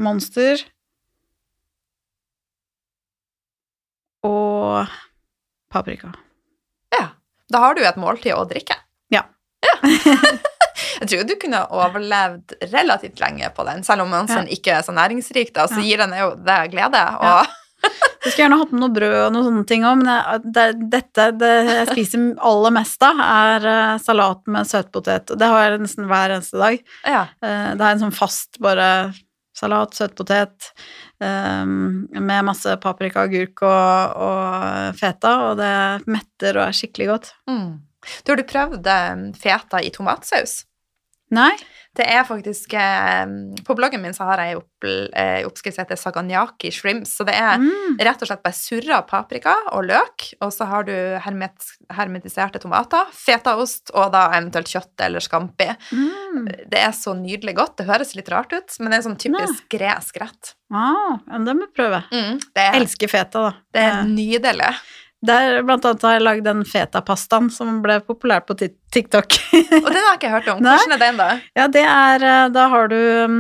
Monster. 0.03 0.65
Og 4.27 4.87
paprika. 5.71 6.11
Ja. 6.91 7.05
Da 7.53 7.63
har 7.63 7.79
du 7.79 7.85
et 7.87 8.01
måltid 8.03 8.35
å 8.35 8.43
drikke. 8.51 8.75
Ja. 9.15 9.23
Ja. 9.63 9.77
Jeg 11.03 11.09
tror 11.11 11.25
du 11.27 11.35
kunne 11.43 11.63
overlevd 11.75 12.53
relativt 12.75 13.19
lenge 13.23 13.49
på 13.55 13.65
den, 13.67 13.83
selv 13.87 14.05
om 14.05 14.13
den 14.27 14.51
ikke 14.55 14.75
er 14.77 14.85
så 14.87 14.95
næringsrik, 14.95 15.51
da, 15.55 15.65
så 15.71 15.79
Ja. 15.81 15.87
gir 15.87 16.03
den 16.03 16.13
jo 16.19 16.29
det 16.47 16.59
glede. 16.75 16.99
Ja. 16.99 17.41
Og 17.43 17.62
Jeg 18.23 18.31
skulle 18.31 18.45
gjerne 18.45 18.59
hatt 18.61 18.73
med 18.75 18.83
noe 18.85 18.95
brød 18.95 19.17
og 19.19 19.33
noen 19.35 19.47
sånne 19.49 19.65
ting 19.67 19.85
òg, 19.87 19.99
men 19.99 20.11
jeg, 20.13 20.43
det, 20.55 20.67
dette 20.93 21.27
det 21.41 21.51
jeg 21.67 21.89
spiser 21.91 22.29
aller 22.51 22.75
mest 22.77 23.03
av, 23.03 23.19
er 23.25 23.67
eh, 23.73 23.99
salat 24.05 24.43
med 24.55 24.71
søtpotet. 24.71 25.33
Og 25.35 25.41
det 25.41 25.51
har 25.51 25.65
jeg 25.65 25.83
nesten 25.83 26.09
hver 26.11 26.37
eneste 26.37 26.63
dag. 26.63 26.81
ja. 27.09 27.27
Eh, 27.43 27.69
det 27.75 27.83
er 27.83 27.97
en 27.97 28.05
sånn 28.05 28.15
fast 28.15 28.61
bare 28.63 28.89
salat, 29.59 29.97
søtpotet 29.99 30.71
eh, 31.23 31.65
med 31.67 32.47
masse 32.47 32.77
paprika, 32.83 33.27
agurk 33.27 33.65
og, 33.67 34.23
og 34.29 35.01
feta, 35.03 35.35
og 35.51 35.59
det 35.59 35.75
metter 36.07 36.61
og 36.61 36.69
er 36.69 36.79
skikkelig 36.79 37.11
godt. 37.11 37.33
Mm. 37.51 37.73
Du, 38.23 38.33
har 38.33 38.39
du 38.39 38.47
prøvd 38.47 38.93
feta 39.39 39.83
i 39.83 39.91
tomatsaus? 39.95 40.63
Nei? 41.33 41.53
Det 41.93 42.07
er 42.09 42.23
faktisk 42.25 42.73
eh, 42.81 43.27
På 43.67 43.75
bloggen 43.77 44.01
min 44.01 44.15
så 44.17 44.25
har 44.25 44.41
jeg 44.41 44.57
opp, 44.63 44.85
eh, 45.13 45.43
oppskrift 45.45 45.77
som 45.77 45.85
heter 45.85 45.99
saganyaki 46.01 46.71
shrimps. 46.73 47.11
Så 47.19 47.27
det 47.29 47.35
er 47.37 47.59
Mm. 47.61 47.99
rett 48.01 48.23
og 48.25 48.29
slett 48.31 48.43
bare 48.43 48.57
surra 48.57 49.03
paprika 49.07 49.53
og 49.77 49.85
løk, 49.91 50.25
og 50.41 50.51
så 50.53 50.65
har 50.71 50.85
du 50.89 50.93
hermet, 51.21 51.53
hermetiserte 51.93 52.59
tomater, 52.63 53.05
fetaost 53.13 53.93
og 53.95 54.11
da 54.15 54.31
eventuelt 54.39 54.73
kjøtt 54.73 55.05
eller 55.05 55.21
scampi. 55.21 55.69
Mm. 55.93 56.49
Det 56.73 56.81
er 56.81 56.93
så 56.97 57.13
nydelig 57.15 57.55
godt. 57.61 57.77
Det 57.77 57.87
høres 57.87 58.15
litt 58.17 58.29
rart 58.33 58.53
ut, 58.57 58.79
men 58.81 58.91
det 58.91 58.99
er 58.99 59.07
sånn 59.11 59.21
typisk 59.21 59.69
gresk 59.69 60.17
rett. 60.25 60.55
Ah, 60.73 61.19
det 61.29 61.55
må 61.55 61.67
jeg 61.69 61.75
prøve. 61.77 62.03
Mm, 62.11 62.39
det, 62.41 62.63
er, 62.63 62.81
elsker 62.81 63.09
feta, 63.13 63.43
da. 63.51 63.53
det 63.77 63.83
er 63.85 64.03
nydelig. 64.09 64.73
Der 65.23 65.63
blant 65.63 65.85
annet 65.87 66.03
har 66.03 66.17
jeg 66.17 66.25
lagd 66.27 66.45
den 66.49 66.63
fetapastaen 66.67 67.49
som 67.55 67.77
ble 67.85 68.01
populær 68.03 68.43
på 68.43 68.57
TikTok. 68.59 69.37
Og 69.55 69.89
den 69.89 70.01
har 70.03 70.13
jeg 70.17 70.21
ikke 70.21 70.33
hørt 70.35 70.49
om. 70.51 70.63
Hvordan 70.65 70.97
er 70.97 71.03
den, 71.05 71.21
da? 71.21 71.29
Ja, 71.59 71.67
det 71.71 71.85
er 71.87 72.25
eh, 72.27 72.47
Da 72.55 72.65
har 72.73 72.89
du 72.91 72.97
um, 73.29 73.37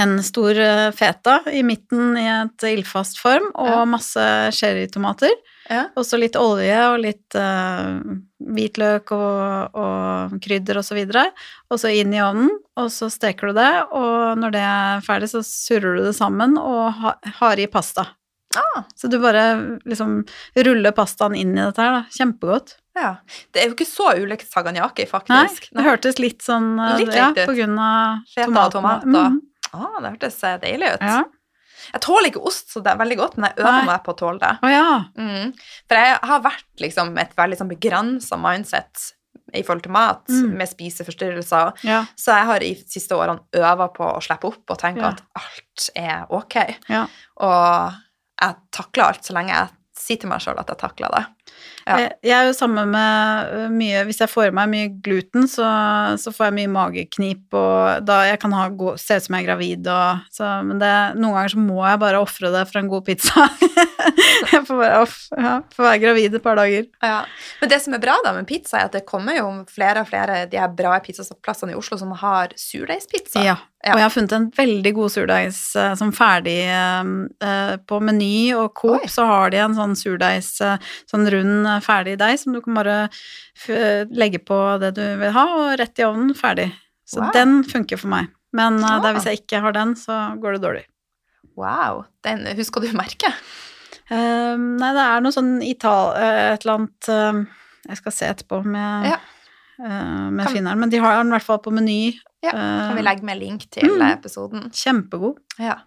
en 0.00 0.14
stor 0.24 0.56
eh, 0.56 0.88
feta 0.96 1.42
i 1.52 1.60
midten 1.66 2.16
i 2.16 2.24
et 2.32 2.64
ildfast 2.72 3.20
form, 3.20 3.50
og 3.54 3.68
Ja. 3.68 3.82
masse 3.84 4.24
cherrytomater. 4.56 5.34
Ja. 5.68 5.86
Og 5.96 6.04
så 6.08 6.18
litt 6.20 6.36
olje 6.40 6.80
og 6.90 6.98
litt 7.04 7.36
uh, 7.40 8.00
hvitløk 8.44 9.12
og, 9.16 9.76
og 9.80 10.34
krydder 10.44 10.80
og 10.80 10.84
så 10.88 10.96
videre. 10.96 11.28
Og 11.72 11.80
så 11.80 11.92
inn 12.00 12.12
i 12.16 12.20
ovnen, 12.24 12.50
og 12.80 12.88
så 12.92 13.08
steker 13.12 13.52
du 13.52 13.60
det, 13.60 13.70
og 13.92 14.40
når 14.40 14.56
det 14.56 14.64
er 14.72 15.04
ferdig, 15.06 15.30
så 15.32 15.44
surrer 15.44 15.96
du 16.00 16.04
det 16.08 16.16
sammen 16.16 16.56
og 16.60 16.92
ha, 17.00 17.14
har 17.44 17.60
i 17.60 17.68
pasta. 17.68 18.08
Ah, 18.56 18.84
Så 18.94 19.08
du 19.10 19.18
bare 19.18 19.78
liksom 19.84 20.24
ruller 20.56 20.92
pastaen 20.92 21.34
inn 21.36 21.56
i 21.56 21.60
dette 21.64 21.82
her, 21.82 21.90
da. 21.90 22.02
Kjempegodt. 22.10 22.76
ja. 22.96 23.16
Det 23.52 23.62
er 23.62 23.68
jo 23.68 23.74
ikke 23.74 23.86
så 23.88 24.12
ulikt 24.18 24.48
faktisk. 24.52 25.28
Nei, 25.28 25.46
det 25.82 25.84
hørtes 25.84 26.18
litt 26.18 26.42
sånn 26.42 26.78
eh, 26.78 26.98
Litt 26.98 27.14
Ja, 27.14 27.30
ut. 27.30 27.36
på 27.48 27.54
grunn 27.56 27.78
av 27.78 28.20
Feta 28.34 28.48
og 28.66 28.72
tomatene. 28.72 29.00
tomat 29.02 29.04
og- 29.04 29.32
Mhm. 29.32 29.40
Ah, 29.74 30.00
det 30.00 30.12
hørtes 30.20 30.44
eh, 30.44 30.58
deilig 30.58 30.94
ut. 30.94 31.00
Ja. 31.02 31.24
Jeg 31.92 32.00
tåler 32.00 32.30
ikke 32.30 32.46
ost 32.46 32.70
så 32.72 32.82
det 32.82 32.92
er 32.92 32.96
veldig 32.96 33.16
godt, 33.18 33.36
men 33.36 33.50
jeg 33.50 33.58
øver 33.64 33.72
Nei. 33.72 33.86
meg 33.86 34.04
på 34.04 34.14
å 34.14 34.16
tåle 34.16 34.38
det. 34.38 34.58
Oh, 34.62 34.68
ja. 34.70 35.04
Mm. 35.18 35.52
For 35.88 35.94
jeg 35.96 36.18
har 36.22 36.40
vært 36.40 36.80
liksom 36.80 37.18
et 37.18 37.34
veldig 37.36 37.58
sånn 37.58 37.68
begrensa 37.68 38.38
mindset 38.40 39.12
i 39.52 39.62
forhold 39.62 39.82
til 39.82 39.92
mat, 39.92 40.26
Mm. 40.28 40.54
med 40.56 40.68
spiseforstyrrelser. 40.68 41.74
Ja. 41.84 42.04
Så 42.16 42.32
jeg 42.36 42.46
har 42.46 42.56
i 42.62 42.74
de 42.74 42.84
siste 42.88 43.10
årene 43.10 43.40
øva 43.52 43.88
på 43.92 44.06
å 44.16 44.22
slippe 44.22 44.44
opp 44.46 44.70
og 44.70 44.78
tenke 44.78 45.02
at 45.04 45.20
alt 45.36 45.90
er 45.96 46.26
ok. 46.30 46.76
ja. 46.88 47.06
Og 47.36 47.92
jeg 48.44 48.78
takler 48.78 49.08
alt 49.08 49.26
så 49.26 49.36
lenge 49.36 49.54
jeg 49.54 49.72
sier 50.04 50.20
til 50.20 50.30
meg 50.30 50.42
sjøl 50.42 50.58
at 50.60 50.70
jeg 50.72 50.80
takler 50.80 51.12
det. 51.14 51.24
Ja. 51.84 51.96
Jeg, 52.00 52.12
jeg 52.24 52.34
er 52.34 52.46
jo 52.48 52.54
sammen 52.56 52.88
med 52.94 53.72
mye 53.76 54.00
Hvis 54.08 54.18
jeg 54.22 54.30
får 54.32 54.48
i 54.48 54.52
meg 54.56 54.70
mye 54.72 54.86
gluten, 55.04 55.44
så, 55.50 55.66
så 56.20 56.32
får 56.32 56.48
jeg 56.48 56.56
mye 56.56 56.70
mageknip, 56.72 57.44
og 57.52 58.06
da 58.08 58.22
jeg 58.30 58.40
kan 58.40 58.54
ha 58.56 58.64
se 59.00 59.18
ut 59.18 59.26
som 59.26 59.36
jeg 59.36 59.44
er 59.44 59.48
gravid 59.50 59.90
og 59.92 60.24
så, 60.32 60.48
Men 60.64 60.80
det, 60.80 60.92
noen 61.20 61.36
ganger 61.36 61.54
så 61.54 61.64
må 61.66 61.82
jeg 61.84 62.00
bare 62.02 62.22
ofre 62.24 62.52
det 62.54 62.64
for 62.70 62.80
en 62.80 62.90
god 62.90 63.04
pizza. 63.06 63.46
jeg 64.52 64.64
får 64.64 64.80
bare 64.80 65.02
off, 65.04 65.18
ja, 65.36 65.58
får 65.76 65.88
være 65.90 66.02
gravid 66.06 66.38
et 66.40 66.46
par 66.46 66.58
dager. 66.58 66.88
Ja. 67.04 67.20
Men 67.60 67.74
det 67.74 67.80
som 67.84 67.96
er 67.96 68.02
bra 68.02 68.16
da 68.24 68.34
med 68.38 68.48
pizza, 68.48 68.80
er 68.80 68.88
at 68.88 68.96
det 68.96 69.04
kommer 69.08 69.38
jo 69.38 69.46
flere 69.70 70.02
og 70.02 70.10
flere 70.10 70.44
de 70.50 70.60
her 70.60 70.72
bra 70.74 70.96
pizzaplassene 71.04 71.76
i 71.76 71.78
Oslo 71.78 72.00
som 72.00 72.16
har 72.24 72.56
surdeigspizza. 72.60 73.44
Ja. 73.44 73.60
Ja. 73.84 73.92
Og 73.92 73.98
jeg 74.00 74.04
har 74.06 74.12
funnet 74.14 74.32
en 74.32 74.46
veldig 74.56 74.92
god 74.96 75.10
surdeigs 75.12 75.58
eh, 75.76 75.90
som 76.00 76.08
ferdig 76.16 76.54
eh, 76.72 77.08
eh, 77.44 77.72
på 77.84 77.98
Meny 78.00 78.54
og 78.56 78.70
Coop, 78.80 79.02
Oi. 79.02 79.10
så 79.12 79.26
har 79.28 79.50
de 79.52 79.58
en 79.60 79.74
sånn 79.76 79.92
surdeigs, 80.00 80.54
sånn 81.10 81.28
rund 81.34 81.68
ferdig 81.84 82.14
deig 82.22 82.38
som 82.40 82.54
du 82.56 82.62
kan 82.64 82.78
bare 82.80 82.96
legge 84.14 84.40
på 84.40 84.56
det 84.80 84.94
du 84.96 85.02
vil 85.20 85.34
ha, 85.36 85.44
og 85.58 85.74
rett 85.80 86.00
i 86.00 86.06
ovnen, 86.06 86.32
ferdig. 86.38 86.70
Så 87.04 87.20
Wow. 87.20 87.30
den 87.36 87.58
funker 87.68 88.00
for 88.00 88.08
meg. 88.08 88.30
Men 88.56 88.78
eh, 88.80 88.88
er 88.88 89.04
Ah. 89.04 89.12
hvis 89.12 89.24
jeg 89.28 89.42
ikke 89.42 89.60
har 89.60 89.72
den, 89.76 89.92
så 90.00 90.16
går 90.40 90.56
det 90.56 90.62
dårlig. 90.64 90.84
Wow. 91.56 92.04
Den, 92.24 92.46
husker 92.56 92.80
du 92.80 92.88
merket? 92.96 93.34
Eh, 94.10 94.56
nei, 94.56 94.92
det 94.96 95.04
er 95.04 95.20
noe 95.20 95.32
sånn 95.32 95.62
Ital... 95.62 96.14
et 96.16 96.64
eller 96.64 96.74
annet 96.80 97.48
Jeg 97.88 97.96
skal 98.00 98.12
se 98.16 98.26
etterpå 98.32 98.64
med, 98.64 99.10
Ja. 99.12 99.18
Eh, 99.78 100.30
med 100.30 100.46
Kan- 100.46 100.54
finneren, 100.54 100.78
men 100.78 100.90
de 100.90 100.98
har 100.98 101.16
den 101.22 101.32
i 101.32 101.36
hvert 101.36 101.42
fall 101.48 101.58
på 101.64 101.72
Meny. 101.72 102.14
Ja, 102.44 102.50
Eh, 102.52 102.88
Kan 102.88 102.96
vi 102.96 103.02
legge 103.02 103.22
med 103.24 103.38
link 103.40 103.70
til 103.70 103.88
Mm. 103.88 104.02
episoden? 104.12 104.70
Kjempegod. 104.72 105.38
Ja. 105.58 105.78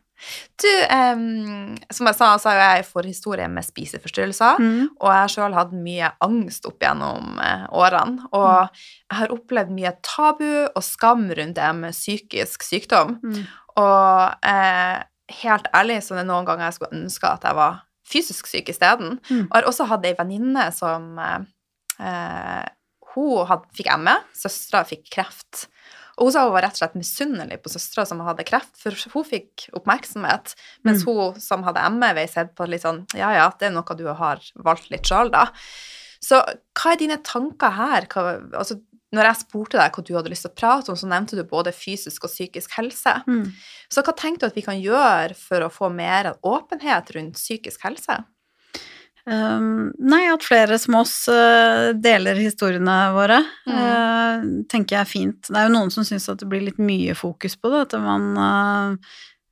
Du, 0.58 0.68
um, 0.90 1.78
som 1.92 2.08
jeg 2.08 2.16
sa, 2.16 2.38
så 2.38 2.50
har 2.50 2.56
jeg 2.78 2.86
forhistorie 2.88 3.48
med 3.48 3.64
spiseforstyrrelser. 3.64 4.58
Mm. 4.58 4.88
Og 5.00 5.08
jeg 5.12 5.20
har 5.22 5.28
sjøl 5.28 5.54
hatt 5.54 5.72
mye 5.72 6.12
angst 6.26 6.66
opp 6.66 6.80
gjennom 6.80 7.38
eh, 7.40 7.68
årene. 7.70 8.26
Og 8.34 8.70
jeg 9.12 9.18
har 9.20 9.28
opplevd 9.28 9.70
mye 9.70 9.92
tabu 10.02 10.68
og 10.76 10.82
skam 10.84 11.30
rundt 11.30 11.54
det 11.60 11.76
med 11.76 11.94
psykisk 11.94 12.64
sykdom. 12.64 13.20
Mm. 13.22 13.46
Og 13.78 14.34
eh, 14.44 15.04
helt 15.44 15.68
ærlig 15.76 16.02
så 16.02 16.16
er 16.16 16.24
det 16.24 16.28
noen 16.32 16.46
ganger 16.50 16.66
jeg 16.66 16.74
skulle 16.80 16.98
ønske 17.04 17.30
at 17.32 17.44
jeg 17.44 17.54
var 17.56 17.84
fysisk 18.10 18.48
syk 18.48 18.70
isteden. 18.74 19.20
Mm. 19.30 19.46
Og 19.52 19.54
har 19.54 19.70
også 19.70 19.86
hatt 19.86 20.04
ei 20.06 20.16
venninne 20.18 20.72
som 20.74 21.20
eh, 21.20 22.66
Hun 23.18 23.48
had, 23.50 23.66
fikk 23.76 23.90
ME, 23.98 24.14
søstera 24.38 24.84
fikk 24.88 25.10
kreft. 25.18 25.66
Og 26.18 26.28
hun 26.30 26.34
sa 26.34 26.44
hun 26.48 26.54
var 26.56 26.64
rett 26.66 26.78
og 26.78 26.82
slett 26.82 26.96
misunnelig 26.98 27.60
på 27.62 27.70
søstera 27.74 28.06
som 28.10 28.22
hadde 28.26 28.46
kreft, 28.48 28.74
for 28.82 28.96
hun 29.14 29.26
fikk 29.28 29.68
oppmerksomhet, 29.78 30.56
mens 30.86 31.04
Mm. 31.04 31.10
hun 31.14 31.40
som 31.42 31.64
hadde 31.66 31.84
ME, 31.94 32.14
ble 32.18 32.28
sett 32.30 32.56
på 32.58 32.66
litt 32.70 32.82
sånn 32.86 33.04
Ja, 33.18 33.32
ja, 33.36 33.50
det 33.60 33.68
er 33.70 33.76
noe 33.76 33.98
du 33.98 34.06
har 34.10 34.42
valgt 34.56 34.90
litt 34.94 35.06
sjøl, 35.06 35.30
da. 35.34 35.48
Så 36.22 36.42
hva 36.74 36.94
er 36.94 36.98
dine 36.98 37.18
tanker 37.22 37.70
her? 37.78 38.08
Hva, 38.10 38.42
altså, 38.58 38.80
når 39.14 39.24
jeg 39.30 39.40
spurte 39.46 39.78
deg 39.78 39.94
hva 39.94 40.04
du 40.04 40.14
hadde 40.18 40.30
lyst 40.34 40.44
til 40.44 40.52
å 40.52 40.58
prate 40.58 40.90
om, 40.90 40.98
så 40.98 41.08
nevnte 41.08 41.38
du 41.38 41.44
både 41.48 41.72
fysisk 41.72 42.26
og 42.26 42.32
psykisk 42.34 42.74
helse. 42.80 43.14
Mm. 43.28 43.54
Så 43.94 44.02
hva 44.04 44.16
tenker 44.18 44.40
du 44.42 44.46
at 44.50 44.58
vi 44.58 44.66
kan 44.66 44.82
gjøre 44.82 45.36
for 45.38 45.62
å 45.64 45.70
få 45.72 45.90
mer 45.94 46.34
åpenhet 46.44 47.14
rundt 47.16 47.38
psykisk 47.38 47.86
helse? 47.88 48.18
Um, 49.28 49.90
nei, 50.00 50.22
at 50.32 50.46
flere 50.46 50.78
som 50.80 50.96
oss 51.02 51.26
uh, 51.28 51.92
deler 52.00 52.40
historiene 52.40 52.98
våre, 53.12 53.42
Mm. 53.68 53.76
uh, 53.76 54.46
tenker 54.72 54.96
jeg 54.96 55.02
er 55.02 55.10
fint. 55.10 55.50
Det 55.50 55.58
er 55.60 55.68
jo 55.68 55.74
noen 55.74 55.92
som 55.92 56.06
syns 56.08 56.30
at 56.32 56.40
det 56.40 56.48
blir 56.48 56.64
litt 56.64 56.80
mye 56.80 57.12
fokus 57.18 57.58
på 57.60 57.72
det, 57.74 57.82
at 57.90 57.98
man 58.00 58.30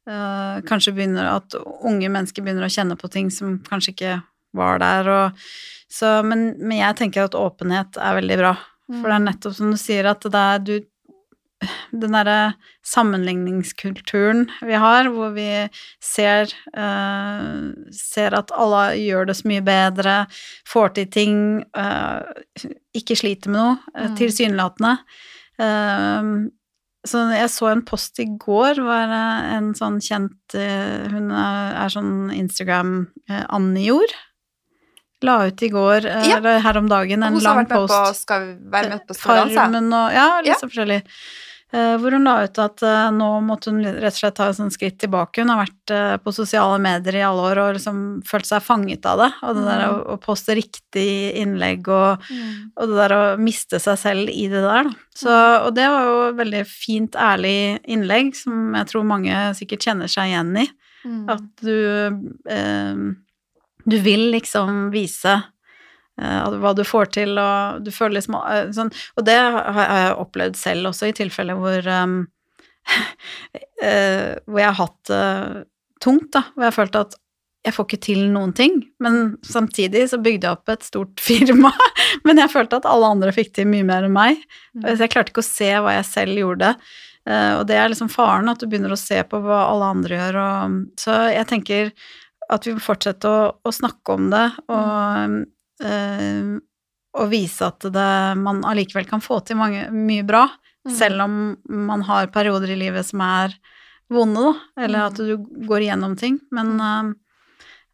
uh, 0.07 0.61
kanskje 0.69 0.93
begynner 0.95 1.27
At 1.33 1.55
unge 1.59 2.07
mennesker 2.13 2.45
begynner 2.45 2.67
å 2.67 2.71
kjenne 2.71 2.95
på 2.95 3.09
ting 3.11 3.31
som 3.33 3.57
kanskje 3.67 3.91
ikke 3.95 4.15
var 4.55 4.79
der, 4.79 5.09
og 5.11 5.47
så 5.91 6.21
Men, 6.23 6.53
men 6.59 6.77
jeg 6.79 6.95
tenker 7.01 7.25
at 7.27 7.35
åpenhet 7.35 7.97
er 7.99 8.15
veldig 8.21 8.37
bra. 8.39 8.55
For 8.89 9.09
det 9.09 9.15
er 9.15 9.23
nettopp 9.25 9.53
som 9.57 9.71
du 9.73 9.77
sier, 9.79 10.05
at 10.09 10.21
det 10.21 10.41
er 10.41 10.59
du 10.61 10.73
den 11.91 12.11
derre 12.15 12.55
sammenligningskulturen 12.85 14.45
vi 14.65 14.73
har, 14.79 15.09
hvor 15.13 15.33
vi 15.35 15.47
ser, 16.03 16.51
uh, 16.77 17.71
ser 17.91 18.35
at 18.37 18.51
alle 18.55 18.83
gjør 18.99 19.27
det 19.29 19.35
så 19.39 19.47
mye 19.51 19.63
bedre, 19.65 20.17
får 20.67 20.93
til 20.97 21.07
ting, 21.13 21.39
uh, 21.77 22.21
ikke 22.95 23.17
sliter 23.19 23.49
med 23.51 23.59
noe, 23.61 23.77
eh, 23.95 24.07
Mm. 24.09 24.17
tilsynelatende. 24.19 24.97
Uh, 25.59 26.49
så 27.05 27.21
jeg 27.37 27.49
så 27.53 27.67
en 27.71 27.83
post 27.85 28.17
i 28.19 28.25
går 28.25 28.79
var 28.81 29.11
en 29.13 29.73
sånn 29.77 29.99
kjent 30.01 30.55
Hun 30.55 31.29
er, 31.31 31.89
sånn 31.93 32.31
Instagram 32.33 33.07
eh, 33.29 33.43
Anne 33.53 33.83
Jord. 33.85 34.09
La 35.21 35.45
ut 35.47 35.61
i 35.63 35.69
går, 35.69 36.03
Ja. 36.05 36.37
eller 36.37 36.59
her 36.59 36.77
om 36.77 36.87
dagen, 36.89 37.23
en 37.23 37.33
hun 37.33 37.41
som 37.41 37.47
har 37.51 37.55
lang 37.55 37.65
vært 37.65 37.69
med 37.69 37.77
post. 37.77 37.93
på 37.93 38.15
Skal 38.15 38.41
vi 38.47 38.69
være 38.73 38.89
med 38.89 39.07
på? 39.07 39.15
Farmen 39.21 39.93
og 39.93 40.11
Ja, 40.13 40.41
litt 40.41 40.47
Ja. 40.47 40.55
så 40.59 40.67
forskjellig. 40.69 41.03
Eh, 41.73 41.95
hvor 41.99 42.13
hun 42.13 42.23
la 42.27 42.35
ut 42.45 42.59
at 42.61 42.83
eh, 42.85 43.07
nå 43.11 43.27
måtte 43.43 43.71
hun 43.73 43.81
rett 43.83 44.13
og 44.13 44.19
slett 44.19 44.35
ta 44.37 44.45
et 44.51 44.73
skritt 44.75 44.99
tilbake. 45.01 45.41
Hun 45.41 45.49
har 45.49 45.63
vært 45.63 45.91
eh, 45.91 46.13
på 46.21 46.31
sosiale 46.31 46.77
medier 46.79 47.17
i 47.17 47.23
alle 47.25 47.41
år 47.49 47.59
og 47.63 47.71
liksom 47.79 47.97
følt 48.27 48.45
seg 48.47 48.61
fanget 48.63 49.07
av 49.09 49.23
det. 49.23 49.29
Og 49.43 49.57
det 49.57 49.63
der 49.65 49.81
å, 49.87 49.95
Mm. 49.95 50.03
å 50.13 50.17
poste 50.21 50.55
riktig 50.55 51.07
innlegg 51.41 51.89
og, 51.89 52.21
og 52.77 52.87
det 52.93 52.95
der 53.01 53.15
å 53.17 53.23
miste 53.41 53.79
seg 53.81 53.97
selv 53.99 54.29
i 54.29 54.45
det 54.51 54.61
der. 54.63 54.91
Så, 55.17 55.33
og 55.65 55.73
det 55.75 55.89
var 55.89 56.05
jo 56.05 56.15
et 56.29 56.39
veldig 56.39 56.63
fint, 56.69 57.15
ærlig 57.17 57.79
innlegg 57.87 58.35
som 58.37 58.75
jeg 58.77 58.91
tror 58.93 59.03
mange 59.09 59.41
sikkert 59.57 59.89
kjenner 59.89 60.07
seg 60.11 60.31
igjen 60.31 60.53
i. 60.61 60.67
Mm. 61.05 61.19
At 61.29 61.43
du 61.65 61.75
eh, 62.49 63.03
Du 63.85 63.99
vil 64.01 64.31
liksom 64.33 64.89
vise 64.93 65.35
hva 66.15 66.71
du 66.75 66.83
får 66.87 67.11
til, 67.17 67.35
og 67.41 67.83
du 67.83 67.91
føler 67.91 68.19
liksom 68.19 68.37
eh, 68.39 68.69
sånn 68.75 68.91
Og 69.17 69.25
det 69.27 69.35
har 69.35 69.81
jeg 69.83 70.15
opplevd 70.23 70.57
selv 70.59 70.91
også, 70.93 71.09
i 71.09 71.17
tilfeller 71.17 71.59
hvor 71.59 71.89
um, 71.91 72.17
eh, 73.83 74.31
Hvor 74.45 74.61
jeg 74.61 74.69
har 74.69 74.79
hatt 74.79 75.11
det 75.11 75.65
tungt, 76.03 76.29
da. 76.35 76.45
Hvor 76.53 76.65
jeg 76.65 76.71
har 76.71 76.77
følt 76.79 76.99
at 76.99 77.15
jeg 77.65 77.73
får 77.73 77.87
ikke 77.87 78.05
til 78.05 78.19
noen 78.29 78.51
ting. 78.53 78.75
Men 79.01 79.39
samtidig 79.43 80.03
så 80.11 80.19
bygde 80.21 80.45
jeg 80.45 80.57
opp 80.59 80.69
et 80.69 80.85
stort 80.85 81.23
firma. 81.27 81.71
Men 82.27 82.39
jeg 82.43 82.53
følte 82.53 82.77
at 82.79 82.87
alle 82.89 83.09
andre 83.15 83.33
fikk 83.35 83.55
til 83.57 83.67
mye 83.71 83.87
mer 83.87 84.05
enn 84.05 84.13
meg. 84.15 84.43
Mm. 84.77 84.85
Så 84.91 84.99
jeg 85.01 85.13
klarte 85.15 85.33
ikke 85.33 85.43
å 85.43 85.47
se 85.47 85.71
hva 85.73 85.95
jeg 85.97 86.07
selv 86.11 86.43
gjorde. 86.43 86.75
Uh, 87.25 87.57
og 87.57 87.63
det 87.65 87.79
er 87.81 87.89
liksom 87.89 88.11
faren, 88.13 88.51
at 88.51 88.61
du 88.61 88.67
begynner 88.69 88.93
å 88.93 88.99
se 89.01 89.17
på 89.25 89.39
hva 89.41 89.63
alle 89.71 89.89
andre 89.95 90.19
gjør. 90.19 90.37
Og, 90.43 90.77
så 91.01 91.17
jeg 91.33 91.49
tenker 91.49 91.89
at 92.53 92.67
vi 92.67 92.75
må 92.75 92.83
fortsette 92.83 93.25
å, 93.25 93.45
å 93.65 93.73
snakke 93.73 94.13
om 94.13 94.29
det, 94.29 94.45
og, 94.69 94.89
eh, 95.17 95.37
og 95.83 97.29
vise 97.31 97.65
at 97.67 97.85
det, 97.91 98.09
man 98.39 98.61
allikevel 98.67 99.07
kan 99.09 99.23
få 99.23 99.41
til 99.47 99.57
mange, 99.59 99.87
mye 99.91 100.25
bra, 100.27 100.47
Mm. 100.85 100.93
selv 100.93 101.21
om 101.23 101.57
man 101.65 102.01
har 102.05 102.27
perioder 102.27 102.69
i 102.69 102.75
livet 102.77 103.05
som 103.07 103.19
er 103.21 103.55
vonde, 104.07 104.37
da, 104.37 104.83
eller 104.83 104.99
Mm. 104.99 105.05
at 105.07 105.15
du 105.17 105.65
går 105.65 105.81
igjennom 105.81 106.15
ting. 106.15 106.39
Men 106.51 106.79
uh, 106.79 107.13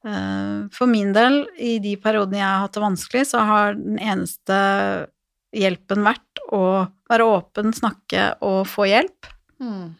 eh, 0.04 0.68
for 0.74 0.88
min 0.88 1.14
del, 1.14 1.48
i 1.58 1.80
de 1.80 1.96
periodene 1.96 2.42
jeg 2.42 2.50
har 2.50 2.60
hatt 2.66 2.74
det 2.74 2.84
vanskelig, 2.84 3.26
så 3.28 3.46
har 3.48 3.74
den 3.76 3.98
eneste 3.98 5.08
hjelpen 5.56 6.04
vært 6.04 6.44
å 6.52 6.92
være 7.10 7.24
åpen, 7.24 7.72
snakke 7.72 8.36
og 8.42 8.68
få 8.68 8.90
hjelp. 8.92 9.26
Mm. 9.62 9.96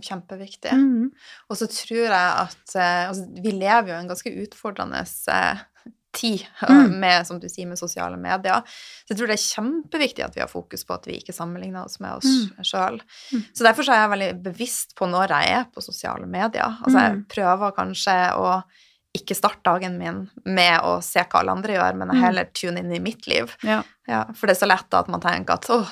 Kjempeviktig. 0.00 0.72
Mm. 0.72 1.10
Og 1.50 1.56
så 1.58 1.66
tror 1.68 2.06
jeg 2.06 2.14
at 2.14 2.74
eh, 2.76 3.08
altså, 3.10 3.26
Vi 3.42 3.50
lever 3.52 3.88
jo 3.90 3.96
i 3.96 4.00
en 4.00 4.08
ganske 4.08 4.32
utfordrende 4.46 5.00
eh, 5.04 5.60
tid 6.12 6.42
Mm. 6.68 6.98
med, 7.00 7.26
som 7.26 7.38
du 7.40 7.48
sier, 7.48 7.66
med 7.70 7.78
sosiale 7.78 8.16
medier. 8.20 8.62
Så 9.06 9.12
jeg 9.14 9.18
tror 9.20 9.26
det 9.30 9.36
er 9.38 9.44
kjempeviktig 9.46 10.24
at 10.24 10.34
vi 10.36 10.40
har 10.44 10.50
fokus 10.50 10.84
på 10.84 10.94
at 10.94 11.06
vi 11.06 11.18
ikke 11.20 11.32
sammenligner 11.36 11.84
oss 11.86 12.00
med 12.00 12.12
oss 12.18 12.26
Mm. 12.26 12.64
sjøl. 12.66 13.00
Mm. 13.32 13.44
Så 13.54 13.64
derfor 13.64 13.82
så 13.86 13.92
er 13.94 14.02
jeg 14.04 14.12
veldig 14.16 14.42
bevisst 14.42 14.94
på 14.98 15.08
når 15.10 15.28
jeg 15.36 15.50
er 15.60 15.64
på 15.74 15.82
sosiale 15.82 16.26
medier. 16.26 16.76
Altså 16.82 16.98
jeg 17.00 17.12
Mm. 17.16 17.24
prøver 17.28 17.74
kanskje 17.76 18.16
å 18.36 18.62
ikke 19.16 19.34
starte 19.34 19.62
dagen 19.66 19.98
min 19.98 20.30
med 20.46 20.80
å 20.86 21.02
se 21.02 21.18
hva 21.24 21.40
alle 21.40 21.50
andre 21.56 21.74
gjør, 21.74 21.96
men 21.98 22.08
jeg 22.14 22.22
heller 22.22 22.44
tune 22.54 22.78
inn 22.78 22.92
i 22.94 23.00
mitt 23.02 23.26
liv. 23.26 23.56
Ja. 23.66 23.82
Ja, 24.06 24.24
for 24.34 24.46
det 24.46 24.56
er 24.56 24.60
så 24.66 24.68
lett 24.70 24.94
at 24.94 25.08
man 25.08 25.20
tenker 25.20 25.54
at 25.54 25.66
åh, 25.70 25.88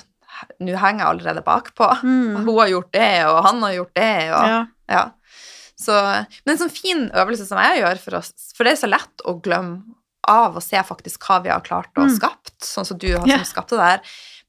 nå 0.60 0.76
henger 0.78 1.02
jeg 1.02 1.08
allerede 1.08 1.42
bakpå. 1.42 1.88
Mm. 2.04 2.36
Hun 2.46 2.58
har 2.58 2.68
gjort 2.68 2.92
det, 2.92 3.24
og 3.26 3.42
han 3.44 3.60
har 3.62 3.72
gjort 3.74 3.94
det, 3.94 4.30
og 4.30 4.46
ja. 4.52 4.60
ja. 4.88 5.04
Så, 5.78 5.94
men 6.46 6.54
en 6.54 6.58
sånn 6.58 6.70
fin 6.74 7.04
øvelse 7.14 7.44
som 7.46 7.58
jeg 7.62 7.82
gjør 7.82 7.98
for 8.02 8.18
oss, 8.18 8.32
for 8.56 8.64
det 8.66 8.72
er 8.76 8.80
så 8.80 8.88
lett 8.90 9.22
å 9.26 9.36
glemme 9.42 9.82
av 10.28 10.56
å 10.58 10.62
se 10.64 10.80
faktisk 10.84 11.24
hva 11.28 11.40
vi 11.44 11.50
har 11.52 11.60
klart 11.66 11.90
å 11.98 12.04
Mm. 12.06 12.14
skapt, 12.16 12.54
sånn 12.64 12.84
som 12.86 12.98
du 12.98 13.08
har 13.16 13.26
yeah. 13.28 13.44
skapt 13.44 13.70
det 13.74 13.78
der. 13.80 14.00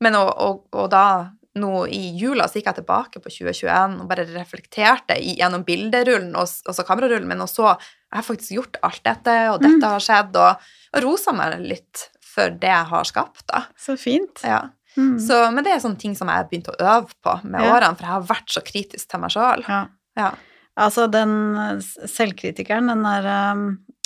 Men 0.03 0.15
og, 0.15 0.29
og, 0.37 0.61
og 0.73 0.89
da, 0.91 1.31
nå 1.59 1.85
i 1.91 2.13
jula, 2.19 2.45
så 2.47 2.59
gikk 2.59 2.69
jeg 2.69 2.77
tilbake 2.81 3.19
på 3.23 3.31
2021 3.33 3.97
og 4.03 4.07
bare 4.11 4.25
reflekterte 4.31 5.17
gjennom 5.19 5.63
bilderullen 5.67 6.35
og, 6.35 6.45
altså 6.47 6.75
så 6.77 6.85
kamerarullen 6.87 7.27
min, 7.27 7.41
og 7.41 7.49
så 7.51 7.73
jeg 7.73 8.15
har 8.17 8.25
faktisk 8.25 8.53
gjort 8.55 8.77
alt 8.85 9.03
dette, 9.05 9.35
og 9.53 9.59
dette 9.61 9.79
Mm. 9.81 9.89
har 9.91 9.99
skjedd, 10.05 10.35
og, 10.39 10.69
og 10.95 11.03
rosa 11.03 11.33
meg 11.35 11.59
litt 11.61 12.09
for 12.23 12.49
det 12.49 12.69
jeg 12.71 12.85
har 12.91 13.03
skapt, 13.09 13.43
da. 13.51 13.63
Så 13.77 13.97
fint. 13.99 14.43
Ja. 14.43 14.69
Mm. 14.97 15.17
Så, 15.21 15.35
men 15.53 15.63
det 15.65 15.73
er 15.73 15.79
sånne 15.83 15.99
ting 16.01 16.15
som 16.17 16.27
jeg 16.31 16.35
har 16.41 16.47
begynt 16.49 16.69
å 16.71 16.77
øve 16.79 17.11
på 17.23 17.35
med 17.45 17.61
Ja. 17.65 17.73
årene, 17.75 17.95
for 17.97 18.05
jeg 18.05 18.13
har 18.15 18.29
vært 18.29 18.49
så 18.55 18.61
kritisk 18.65 19.07
til 19.11 19.19
meg 19.21 19.31
sjøl. 19.35 19.65
Ja. 19.67 19.81
Ja. 20.17 20.31
Altså, 20.79 21.09
den 21.11 21.81
selvkritikeren, 22.07 22.87
den 22.87 23.03
der 23.03 23.27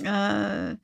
øh, 0.09 0.75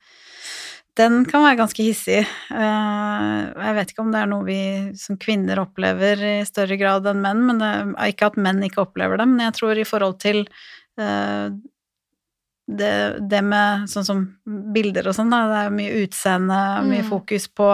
Den 0.98 1.24
kan 1.24 1.44
være 1.46 1.56
ganske 1.60 1.84
hissig. 1.86 2.20
Eh, 2.50 3.38
jeg 3.54 3.74
vet 3.76 3.92
ikke 3.92 4.02
om 4.02 4.10
det 4.12 4.20
er 4.24 4.30
noe 4.30 4.44
vi 4.44 4.60
som 4.98 5.16
kvinner 5.22 5.60
opplever 5.62 6.18
i 6.18 6.36
større 6.48 6.76
grad 6.80 7.06
enn 7.06 7.22
menn, 7.22 7.44
men 7.46 7.60
det 7.62 7.70
ikke 8.10 8.26
at 8.32 8.36
menn 8.40 8.62
ikke 8.66 8.82
opplever 8.82 9.20
det, 9.20 9.28
men 9.30 9.44
jeg 9.46 9.54
tror 9.60 9.78
i 9.78 9.86
forhold 9.86 10.18
til 10.20 10.42
eh, 10.98 11.46
det, 12.70 12.90
det 13.30 13.40
med 13.42 13.86
sånn 13.90 14.04
som 14.06 14.20
bilder 14.74 15.08
og 15.10 15.16
sånn, 15.16 15.30
det 15.32 15.40
er 15.62 15.72
mye 15.74 16.02
utseende, 16.04 16.58
mye 16.86 17.02
Mm. 17.02 17.08
fokus 17.08 17.48
på 17.48 17.66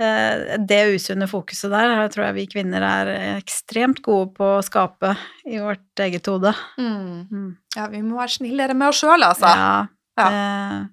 eh, 0.00 0.56
det 0.68 0.80
usunne 0.96 1.28
fokuset 1.30 1.70
der, 1.72 1.94
her 1.96 2.10
tror 2.12 2.26
jeg 2.26 2.36
vi 2.40 2.46
kvinner 2.56 2.84
er 2.84 3.12
ekstremt 3.38 4.02
gode 4.04 4.34
på 4.36 4.50
å 4.58 4.64
skape 4.64 5.14
i 5.48 5.60
vårt 5.62 6.02
eget 6.04 6.28
hode. 6.28 6.52
Mm. 6.76 7.24
Mm. 7.30 7.48
ja, 7.76 7.86
vi 7.92 8.02
må 8.04 8.18
være 8.20 8.36
snillere 8.40 8.76
med 8.76 8.88
oss 8.92 9.00
sjøl, 9.04 9.20
altså. 9.24 9.48
Ja, 9.48 9.86
Ja. 10.18 10.28
det, 10.34 10.88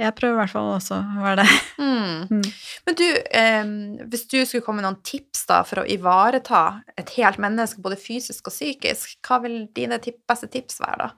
jeg 0.00 0.14
prøver 0.16 0.34
i 0.34 0.40
hvert 0.40 0.52
fall 0.54 0.68
også 0.74 0.96
å 0.98 1.24
være 1.24 1.42
det. 1.42 1.48
Mm. 1.80 2.20
Mm. 2.30 2.44
Men 2.86 2.96
du, 2.98 3.04
eh, 3.40 3.72
hvis 4.12 4.26
du 4.30 4.38
skulle 4.44 4.64
komme 4.64 4.80
med 4.80 4.86
noen 4.88 5.00
tips 5.06 5.44
da 5.48 5.60
for 5.68 5.82
å 5.82 5.86
ivareta 5.88 6.62
et 6.98 7.12
helt 7.18 7.40
menneske, 7.42 7.82
både 7.84 7.98
fysisk 8.00 8.48
og 8.50 8.54
psykisk, 8.54 9.16
hva 9.26 9.40
vil 9.44 9.58
dine 9.76 9.98
tip 10.02 10.20
beste 10.28 10.48
tips 10.52 10.80
være 10.82 11.06
da? 11.06 11.10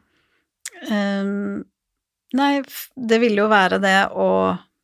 Um, 0.91 1.62
nei, 2.35 2.53
det 2.97 3.20
ville 3.22 3.45
jo 3.45 3.51
være 3.53 3.78
det 3.83 3.97
å 4.11 4.28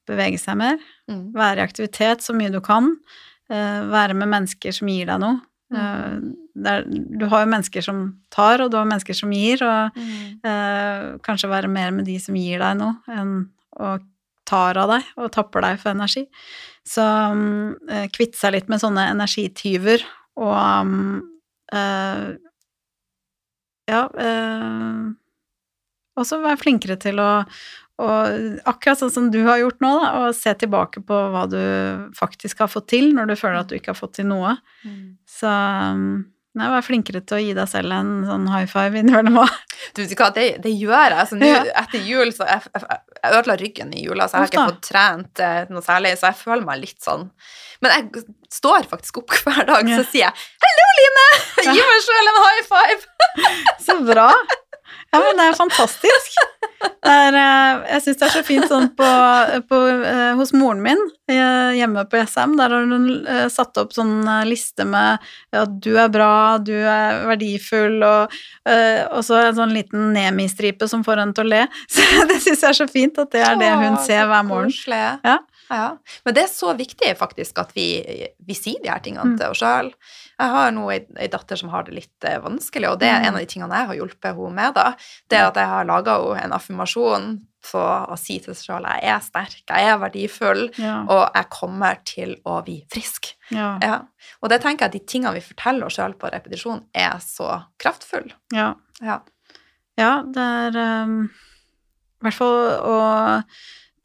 bevege 0.09 0.38
seg 0.40 0.59
mer, 0.61 0.78
Mm. 1.09 1.32
være 1.32 1.62
i 1.62 1.64
aktivitet 1.64 2.20
så 2.24 2.34
mye 2.36 2.53
du 2.53 2.61
kan, 2.64 2.94
Uh, 3.49 3.86
være 3.88 4.12
med 4.12 4.28
mennesker 4.28 4.74
som 4.76 4.90
gir 4.92 5.07
deg 5.09 5.22
noe. 5.22 5.38
Mm. 5.72 5.76
Eh, 5.80 6.16
det 6.53 6.72
er, 6.72 6.82
du 7.20 7.22
har 7.32 7.46
jo 7.46 7.49
mennesker 7.49 7.84
som 7.84 8.03
tar, 8.28 8.61
og 8.61 8.68
du 8.68 8.76
har 8.76 8.84
mennesker 8.88 9.16
som 9.16 9.32
gir, 9.32 9.62
og 9.64 9.96
eh, 9.96 11.07
kanskje 11.24 11.49
være 11.49 11.70
mer 11.72 11.94
med 11.96 12.05
de 12.09 12.18
som 12.20 12.36
gir 12.36 12.61
deg 12.61 12.76
noe, 12.76 12.99
enn 13.09 13.32
å 13.79 13.97
tar 14.49 14.79
av 14.81 14.93
deg 14.93 15.09
og 15.20 15.33
tapper 15.35 15.64
deg 15.64 15.81
for 15.83 15.93
energi. 15.93 16.24
Så 16.89 17.05
um, 17.05 17.74
eh, 17.91 18.07
kvitte 18.12 18.39
seg 18.39 18.55
litt 18.55 18.70
med 18.72 18.81
sånne 18.81 19.11
energityver, 19.12 20.05
og 20.41 20.55
um, 20.57 21.18
uh, 21.74 22.31
ja 23.89 24.03
eh, 24.20 25.05
også 26.20 26.41
være 26.43 26.61
flinkere 26.61 26.99
til 27.01 27.20
å 27.24 27.31
og 27.99 28.61
akkurat 28.70 29.01
sånn 29.01 29.11
som 29.11 29.24
du 29.35 29.41
har 29.43 29.59
gjort 29.59 29.81
nå, 29.83 29.89
da, 29.99 30.11
å 30.20 30.26
se 30.37 30.53
tilbake 30.61 31.01
på 31.03 31.16
hva 31.33 31.41
du 31.51 31.59
faktisk 32.14 32.61
har 32.62 32.70
fått 32.70 32.87
til, 32.93 33.09
når 33.16 33.33
du 33.33 33.35
føler 33.41 33.59
at 33.59 33.72
du 33.72 33.74
ikke 33.74 33.91
har 33.91 33.99
fått 33.99 34.20
til 34.20 34.29
noe. 34.31 34.53
Mm. 34.87 35.16
Så 35.26 35.51
um, 35.51 36.05
nei, 36.59 36.68
vær 36.74 36.84
flinkere 36.86 37.20
til 37.24 37.38
å 37.38 37.40
gi 37.42 37.52
deg 37.56 37.68
selv 37.70 37.94
en 37.96 38.11
sånn 38.28 38.48
high 38.52 38.66
five 38.70 38.98
innimellom 39.00 39.38
òg. 39.44 39.54
Du 39.96 40.02
vet 40.02 40.14
hva, 40.18 40.28
det, 40.36 40.46
det 40.64 40.72
gjør 40.74 40.96
jeg. 41.06 41.18
Altså, 41.22 41.38
nu, 41.40 41.46
Ja. 41.48 41.62
Etter 41.84 42.04
jul 42.04 42.32
så 42.34 42.46
jeg, 42.50 42.66
jeg, 42.74 42.98
jeg 43.22 43.32
ødela 43.38 43.56
ryggen 43.62 43.94
i 43.96 44.04
jula, 44.04 44.26
så 44.28 44.36
jeg 44.38 44.44
har 44.44 44.52
ikke 44.52 44.66
fått 44.72 44.90
trent 44.90 45.42
eh, 45.46 45.61
noe 45.72 45.84
særlig, 45.86 46.14
så 46.20 46.30
jeg 46.32 46.40
føler 46.42 46.66
meg 46.68 46.82
litt 46.84 46.98
sånn. 47.04 47.28
Men 47.84 47.94
jeg 47.94 48.24
står 48.52 48.88
faktisk 48.90 49.20
opp 49.22 49.34
hver 49.44 49.64
dag, 49.68 49.86
Ja. 49.88 50.00
så 50.00 50.06
sier 50.11 50.26
jeg 50.28 50.34
'Hallo, 50.64 50.86
Line! 51.00 51.26
Gi 51.74 51.82
meg 51.90 52.00
sjøl 52.06 52.32
en 52.32 52.40
high 52.44 52.64
five!' 52.72 53.04
Så 53.86 53.98
bra! 54.09 54.30
Ja, 55.11 55.18
men 55.24 55.38
det 55.40 55.44
er 55.48 55.54
fantastisk. 55.56 56.34
Det 56.78 57.11
er, 57.11 57.34
eh, 57.34 57.78
jeg 57.94 58.02
syns 58.04 58.18
det 58.20 58.26
er 58.26 58.32
så 58.34 58.42
fint 58.44 58.66
sånn 58.68 58.90
på, 58.98 59.06
på, 59.70 59.78
eh, 60.04 60.34
hos 60.38 60.52
moren 60.54 60.82
min 60.84 61.00
eh, 61.32 61.70
hjemme 61.78 62.04
på 62.11 62.20
SM. 62.28 62.54
Der 62.61 62.74
har 62.76 62.84
hun 62.92 63.06
satt 63.50 63.80
opp 63.80 63.94
sånn 63.96 64.20
liste 64.46 64.84
med 64.86 65.24
at 65.56 65.72
du 65.82 65.94
er 65.98 66.12
bra, 66.12 66.59
du 66.61 66.74
er 66.76 67.24
verdifull, 67.30 67.98
og, 68.04 68.36
og 68.68 69.24
så 69.24 69.40
en 69.46 69.56
sånn 69.56 69.72
liten 69.74 70.12
Nemi-stripe 70.14 70.86
som 70.90 71.02
får 71.06 71.24
henne 71.24 71.34
til 71.38 71.48
å 71.48 71.52
le. 71.54 71.64
Så 71.88 72.04
det 72.28 72.38
syns 72.44 72.62
jeg 72.62 72.70
er 72.74 72.78
så 72.82 72.88
fint 72.92 73.18
at 73.24 73.32
det 73.32 73.42
er 73.48 73.59
det 73.61 73.72
hun 73.80 73.96
ser 74.04 74.28
hver 74.28 74.44
morgen. 74.46 74.72
Ja. 74.92 75.38
Ja. 75.68 75.88
Men 76.24 76.34
det 76.36 76.46
er 76.46 76.52
så 76.52 76.72
viktig 76.76 77.11
faktisk 77.18 77.59
at 77.61 77.74
vi, 77.76 77.90
vi 78.46 78.54
sier 78.56 78.80
de 78.84 78.88
her 78.92 79.02
tingene 79.04 79.34
Mm. 79.34 79.36
til 79.40 79.50
oss 79.52 79.61
sjøl. 79.61 79.90
Jeg 80.39 80.51
har 80.55 80.70
nå 80.70 80.84
ei, 80.95 81.01
ei 81.18 81.26
datter 81.32 81.57
som 81.59 81.68
har 81.72 81.82
det 81.89 81.95
litt 81.97 82.24
eh, 82.24 82.39
vanskelig, 82.39 82.89
og 82.93 82.99
det 83.01 83.09
er 83.11 83.20
Mm. 83.20 83.26
en 83.26 83.34
av 83.34 83.41
de 83.41 83.47
tingene 83.47 83.74
jeg 83.80 83.86
har 83.89 83.95
hjulpet 83.99 84.28
henne 84.36 84.53
med. 84.55 84.74
da. 84.74 84.95
Det 85.28 85.39
at 85.39 85.55
jeg 85.57 85.66
har 85.66 85.84
laga 85.84 86.14
henne 86.34 86.45
en 86.45 86.53
affirmasjon 86.53 87.26
på 87.68 87.80
å 87.82 88.16
si 88.16 88.39
til 88.39 88.55
seg 88.55 88.68
sjøl 88.70 88.84
jeg 88.86 89.03
er 89.11 89.18
sterk, 89.20 89.62
jeg 89.68 89.89
er 89.91 89.99
verdifull, 89.99 90.70
Ja. 90.78 91.01
og 91.09 91.32
jeg 91.34 91.49
kommer 91.51 91.99
til 92.05 92.36
å 92.47 92.62
bli 92.64 92.84
frisk. 92.91 93.34
Ja. 93.51 93.78
Ja. 93.82 93.97
Og 94.43 94.49
det 94.51 94.61
tenker 94.62 94.86
jeg 94.86 94.89
at 94.89 94.93
de 94.93 95.01
tingene 95.01 95.34
vi 95.34 95.41
forteller 95.41 95.86
oss 95.86 95.97
sjøl 95.99 96.14
på 96.14 96.30
repetisjon, 96.30 96.84
er 96.95 97.18
så 97.18 97.64
kraftfulle. 97.78 98.32
ja. 98.53 98.74
Ja. 99.03 99.20
Ja, 99.99 100.22
det 100.22 100.39
er 100.39 101.03
um, 101.05 101.24
i 101.24 102.22
hvert 102.22 102.34
fall 102.34 102.78
å 102.86 103.45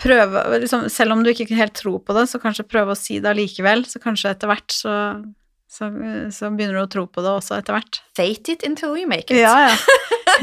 prøve 0.02 0.60
liksom, 0.60 0.90
Selv 0.90 1.12
om 1.14 1.22
du 1.24 1.30
ikke 1.32 1.48
helt 1.56 1.74
tror 1.78 2.00
på 2.04 2.14
det, 2.18 2.28
så 2.30 2.40
kanskje 2.42 2.66
prøve 2.68 2.92
å 2.96 2.98
si 2.98 3.20
det 3.20 3.30
allikevel. 3.30 3.86
Så 3.86 4.02
kanskje 4.02 4.32
etter 4.34 4.48
hvert 4.50 4.74
så, 4.74 4.96
så, 5.74 5.90
så 6.30 6.52
begynner 6.54 6.78
du 6.78 6.84
å 6.84 6.92
tro 6.92 7.08
på 7.10 7.24
det 7.26 7.32
også 7.34 7.58
etter 7.58 7.74
hvert. 7.80 8.02
Fate 8.18 8.54
it 8.54 8.66
until 8.68 8.94
you 9.00 9.08
make 9.10 9.34
it. 9.34 9.40
Ja, 9.42 9.72
ja. 9.72 9.76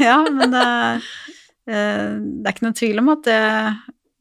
ja 0.03 0.17
men 0.27 0.51
det, 0.51 0.65
eh, 1.71 2.19
det 2.19 2.49
er 2.49 2.55
ikke 2.55 2.67
noe 2.67 2.77
tvil 2.81 2.99
om 2.99 3.13
at 3.13 3.23
det, 3.29 3.39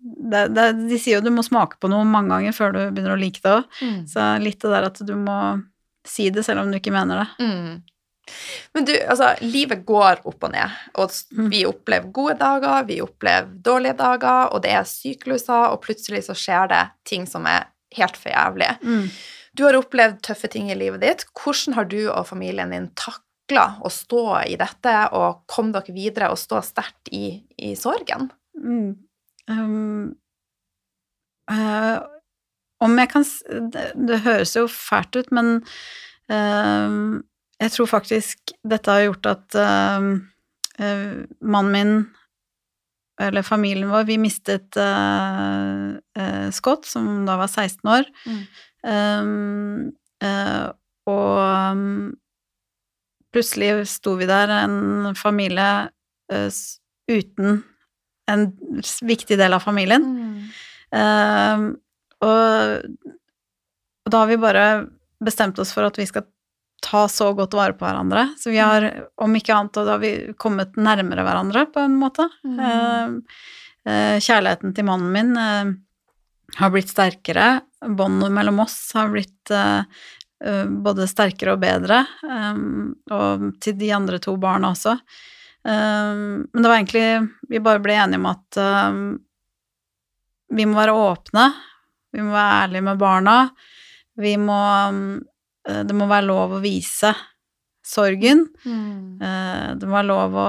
det, 0.01 0.45
det 0.55 0.67
De 0.87 0.99
sier 1.01 1.19
jo 1.19 1.25
du 1.27 1.33
må 1.35 1.43
smake 1.47 1.81
på 1.83 1.91
noe 1.91 2.07
mange 2.07 2.31
ganger 2.37 2.55
før 2.57 2.77
du 2.77 2.81
begynner 2.89 3.17
å 3.17 3.21
like 3.21 3.43
det 3.43 3.57
òg. 3.59 3.81
Mm. 3.83 4.01
Så 4.13 4.29
litt 4.45 4.63
det 4.63 4.75
der 4.77 4.87
at 4.93 5.03
du 5.07 5.15
må 5.19 5.39
si 6.07 6.31
det 6.33 6.47
selv 6.47 6.63
om 6.63 6.71
du 6.71 6.79
ikke 6.79 6.95
mener 6.95 7.25
det. 7.25 7.45
Mm. 7.45 7.83
Men 8.77 8.87
du, 8.87 8.93
altså, 9.11 9.33
livet 9.43 9.83
går 9.89 10.23
opp 10.31 10.45
og 10.47 10.53
ned, 10.55 10.79
og 10.95 11.11
Mm. 11.35 11.49
vi 11.51 11.65
opplever 11.67 12.13
gode 12.15 12.37
dager, 12.39 12.85
vi 12.87 13.01
opplever 13.03 13.51
dårlige 13.67 13.97
dager, 13.99 14.53
og 14.55 14.63
det 14.63 14.71
er 14.79 14.87
sykluser, 14.87 15.73
og 15.73 15.83
plutselig 15.83 16.23
så 16.29 16.37
skjer 16.39 16.71
det 16.71 16.85
ting 17.11 17.27
som 17.27 17.47
er 17.51 17.67
helt 17.99 18.17
for 18.17 18.31
jævlig. 18.31 18.71
Du 19.57 19.65
har 19.67 19.79
opplevd 19.79 20.21
tøffe 20.27 20.51
ting 20.53 20.71
i 20.71 20.79
livet 20.79 21.03
ditt. 21.03 21.27
Hvordan 21.35 21.77
har 21.79 21.89
du 21.91 22.01
og 22.07 22.29
familien 22.29 22.75
din 22.75 22.91
takla 22.99 23.67
å 23.83 23.91
stå 23.93 24.25
i 24.47 24.57
dette, 24.61 24.95
og 25.17 25.43
kom 25.51 25.73
dere 25.75 25.95
videre 25.95 26.31
og 26.31 26.39
stå 26.39 26.63
sterkt 26.65 27.11
i, 27.15 27.41
i 27.59 27.75
sorgen? 27.79 28.31
Mm. 28.55 28.95
Um, 29.51 30.13
uh, 31.51 31.99
om 32.81 32.97
jeg 32.97 33.11
kan 33.13 33.27
det, 33.73 33.91
det 34.09 34.23
høres 34.25 34.55
jo 34.57 34.65
fælt 34.71 35.19
ut, 35.19 35.29
men 35.37 35.59
ehm, 36.33 37.21
jeg 37.61 37.75
tror 37.75 37.91
faktisk 37.91 38.55
dette 38.65 38.95
har 38.95 39.05
gjort 39.05 39.29
at 39.29 39.59
eh, 39.61 40.07
mannen 41.45 41.75
min, 41.75 41.93
eller 43.21 43.45
familien 43.45 43.93
vår, 43.93 44.07
vi 44.09 44.17
mistet 44.17 44.79
Scott, 46.57 46.89
som 46.89 47.27
da 47.29 47.37
var 47.37 47.53
16 47.53 47.91
år. 47.93 48.09
Um, 48.87 49.91
uh, 50.25 50.71
og 51.11 51.39
um, 51.75 51.85
plutselig 53.35 53.87
sto 53.91 54.17
vi 54.21 54.29
der, 54.31 54.53
en 54.63 55.13
familie 55.19 55.69
uh, 56.33 56.49
uten 57.11 57.63
en 58.31 58.49
viktig 59.03 59.39
del 59.41 59.57
av 59.57 59.65
familien. 59.65 60.05
Um, 60.95 61.71
og, 62.23 62.85
og 64.05 64.13
da 64.13 64.23
har 64.23 64.31
vi 64.31 64.41
bare 64.41 64.67
bestemt 65.21 65.59
oss 65.63 65.73
for 65.75 65.89
at 65.89 65.99
vi 65.99 66.07
skal 66.09 66.29
ta 66.85 67.05
så 67.13 67.33
godt 67.37 67.57
vare 67.59 67.75
på 67.77 67.85
hverandre. 67.85 68.31
Så 68.41 68.53
vi 68.55 68.61
har, 68.63 68.87
om 69.21 69.35
ikke 69.37 69.57
annet, 69.57 69.77
da 69.77 69.97
har 69.97 70.03
vi 70.03 70.13
kommet 70.41 70.79
nærmere 70.81 71.27
hverandre 71.27 71.67
på 71.75 71.83
en 71.85 71.99
måte. 72.01 72.29
Mm. 72.47 72.61
Um, 72.61 73.19
Eh, 73.89 74.19
kjærligheten 74.21 74.75
til 74.77 74.85
mannen 74.85 75.13
min 75.15 75.31
har 76.59 76.71
blitt 76.75 76.91
sterkere. 76.91 77.61
Båndet 77.97 78.33
mellom 78.35 78.61
oss 78.65 78.93
har 78.95 79.09
blitt 79.13 79.51
eh, 79.55 79.85
både 80.85 81.07
sterkere 81.09 81.55
og 81.55 81.61
bedre. 81.63 82.03
um, 82.25 82.95
og 83.13 83.51
til 83.61 83.77
de 83.81 83.91
andre 83.93 84.19
to 84.23 84.37
barna 84.41 84.73
også. 84.73 84.97
Um, 85.61 86.47
men 86.49 86.63
det 86.65 86.69
var 86.71 86.79
egentlig 86.79 87.09
Vi 87.51 87.59
bare 87.61 87.83
ble 87.85 87.93
enige 88.01 88.17
om 88.23 88.29
at 88.31 88.57
um, 88.57 89.03
vi 90.57 90.65
må 90.67 90.79
være 90.81 90.95
åpne. 90.97 91.45
Vi 92.17 92.23
må 92.25 92.33
være 92.33 92.63
ærlige 92.65 92.87
med 92.89 92.99
barna. 92.99 93.35
Vi 94.19 94.37
må 94.41 94.57
Det 95.63 95.95
må 95.95 96.07
være 96.09 96.27
lov 96.27 96.57
å 96.57 96.63
vise 96.65 97.13
sorgen. 97.87 98.47
Eh, 99.23 99.75
Det 99.77 99.87
må 99.87 99.93
være 99.99 100.09
lov 100.09 100.35
å, 100.41 100.49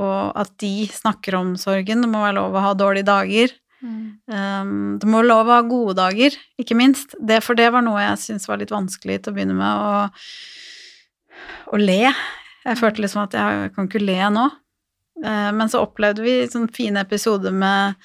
å, 0.00 0.06
at 0.38 0.54
de 0.62 0.86
snakker 0.88 1.34
om 1.36 1.52
sorgen. 1.60 2.00
Det 2.04 2.08
må 2.08 2.22
være 2.22 2.38
lov 2.38 2.54
å 2.56 2.62
ha 2.64 2.72
dårlige 2.78 3.08
dager. 3.10 3.52
Um, 3.82 4.98
det 5.02 5.08
må 5.10 5.24
lov 5.26 5.48
å 5.48 5.56
ha 5.56 5.62
gode 5.66 5.96
dager, 5.98 6.36
ikke 6.60 6.76
minst. 6.78 7.16
Det, 7.18 7.40
for 7.42 7.58
det 7.58 7.70
var 7.74 7.84
noe 7.84 8.02
jeg 8.02 8.20
syntes 8.22 8.48
var 8.50 8.60
litt 8.60 8.74
vanskelig 8.74 9.22
til 9.22 9.32
å 9.32 9.36
begynne 9.36 9.56
med, 9.58 9.82
å, 9.82 11.74
å 11.74 11.80
le. 11.80 12.12
Jeg 12.62 12.78
følte 12.78 13.02
liksom 13.02 13.24
at 13.24 13.36
jeg 13.38 13.72
kan 13.74 13.90
ikke 13.90 14.02
le 14.02 14.18
nå. 14.34 14.48
Uh, 15.22 15.50
men 15.54 15.68
så 15.70 15.82
opplevde 15.84 16.24
vi 16.24 16.38
sånne 16.50 16.72
fine 16.74 17.02
episoder 17.02 17.54
med, 17.54 17.98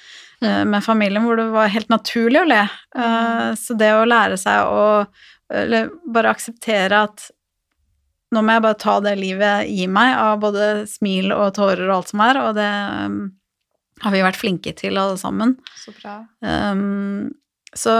uh, 0.44 0.64
med 0.68 0.84
familien 0.86 1.26
hvor 1.26 1.40
det 1.40 1.48
var 1.54 1.74
helt 1.74 1.94
naturlig 1.94 2.42
å 2.42 2.50
le. 2.50 2.64
Eh, 2.98 3.50
så 3.58 3.78
det 3.78 3.94
å 3.96 4.06
lære 4.06 4.38
seg 4.42 4.70
å 4.70 4.86
Eller 5.48 5.88
bare 6.04 6.34
akseptere 6.36 6.98
at 7.08 7.30
nå 8.36 8.42
må 8.44 8.58
jeg 8.58 8.64
bare 8.66 8.80
ta 8.82 8.98
det 9.00 9.14
livet 9.16 9.70
gir 9.72 9.88
meg, 9.88 10.10
av 10.20 10.42
både 10.42 10.84
smil 10.92 11.32
og 11.32 11.54
tårer 11.56 11.86
og 11.88 11.94
alt 11.96 12.12
som 12.12 12.24
er, 12.26 12.40
og 12.42 12.58
det 12.58 12.68
um, 13.08 13.22
har 14.04 14.14
vi 14.14 14.24
vært 14.26 14.40
flinke 14.40 14.74
til, 14.78 14.98
alle 15.00 15.18
sammen. 15.20 15.56
Så 15.80 15.94
bra. 15.98 16.20
Um, 16.42 17.30
så 17.78 17.94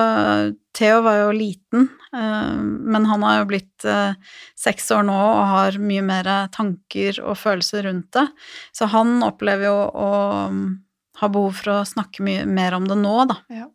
Theo 0.78 1.02
var 1.06 1.20
jo 1.20 1.36
liten, 1.36 1.88
um, 2.14 2.70
men 2.88 3.08
han 3.10 3.26
har 3.26 3.42
jo 3.42 3.50
blitt 3.50 3.86
uh, 3.88 4.16
seks 4.58 4.90
år 4.96 5.06
nå 5.10 5.18
og 5.18 5.44
har 5.52 5.80
mye 5.82 6.06
mer 6.06 6.32
tanker 6.54 7.22
og 7.24 7.38
følelser 7.42 7.88
rundt 7.90 8.12
det. 8.18 8.28
Så 8.76 8.90
han 8.94 9.20
opplever 9.26 9.70
jo 9.70 9.78
å 9.90 10.12
um, 10.54 10.66
ha 11.22 11.32
behov 11.34 11.58
for 11.62 11.80
å 11.80 11.88
snakke 11.88 12.26
mye 12.26 12.46
mer 12.50 12.78
om 12.78 12.86
det 12.90 13.00
nå, 13.02 13.16
da. 13.30 13.42
Ja. 13.54 13.72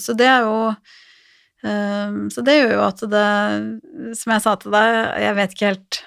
Så 0.00 0.14
det 0.16 0.24
er 0.24 0.46
jo 0.46 0.54
Så 1.60 2.40
det 2.40 2.54
gjør 2.54 2.70
jo 2.72 2.84
at 2.86 3.02
det 3.12 3.24
Som 4.16 4.32
jeg 4.32 4.40
sa 4.40 4.54
til 4.56 4.72
deg, 4.72 4.94
jeg 5.20 5.36
vet 5.36 5.52
ikke 5.52 5.66
helt 5.66 5.98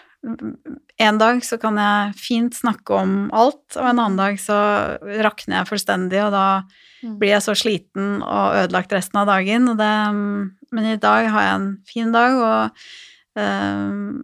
En 1.03 1.17
dag 1.19 1.41
så 1.43 1.57
kan 1.59 1.75
jeg 1.75 2.13
fint 2.15 2.55
snakke 2.55 2.95
om 2.95 3.15
alt, 3.35 3.75
og 3.75 3.83
en 3.89 3.99
annen 3.99 4.15
dag 4.19 4.37
så 4.39 4.55
rakner 5.25 5.59
jeg 5.61 5.69
fullstendig, 5.73 6.21
og 6.25 6.31
da 6.35 6.45
Mm. 7.03 7.17
blir 7.19 7.33
jeg 7.33 7.41
så 7.43 7.51
sliten 7.59 8.21
og 8.23 8.53
ødelagt 8.55 8.93
resten 8.95 9.17
av 9.19 9.27
dagen. 9.27 9.67
Og 9.67 9.75
det, 9.75 9.89
men 10.71 10.85
i 10.85 10.95
dag 10.95 11.27
har 11.27 11.41
jeg 11.41 11.55
en 11.59 11.65
fin 11.85 12.11
dag, 12.13 12.31
og 12.31 12.71
um, 13.35 14.23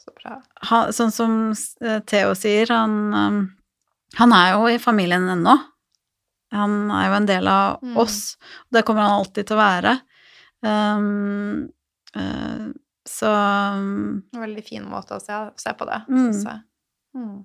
Så 0.00 0.40
han, 0.70 0.88
sånn 0.92 1.12
som 1.12 1.34
eh, 1.84 2.00
Theo 2.08 2.32
sier, 2.34 2.66
han, 2.72 2.94
um, 3.12 3.38
han 4.16 4.32
er 4.32 4.52
jo 4.54 4.66
i 4.72 4.78
familien 4.80 5.28
ennå. 5.28 5.58
Han 6.52 6.90
er 6.90 7.08
jo 7.10 7.14
en 7.18 7.26
del 7.26 7.48
av 7.48 7.82
Mm. 7.82 7.96
oss, 7.98 8.36
og 8.40 8.78
det 8.78 8.84
kommer 8.86 9.02
han 9.02 9.18
alltid 9.20 9.46
til 9.46 9.56
å 9.56 9.60
være. 9.60 10.00
Um, 10.64 11.68
eh, 12.16 12.72
så 13.08 13.28
um, 13.30 14.22
En 14.34 14.40
veldig 14.44 14.64
fin 14.66 14.84
måte 14.88 15.16
å 15.16 15.20
se, 15.22 15.36
se 15.60 15.72
på 15.76 15.84
det, 15.88 16.02
Mm. 16.08 16.22
synes 16.32 16.44
jeg. 16.48 16.62
Mm. 17.16 17.44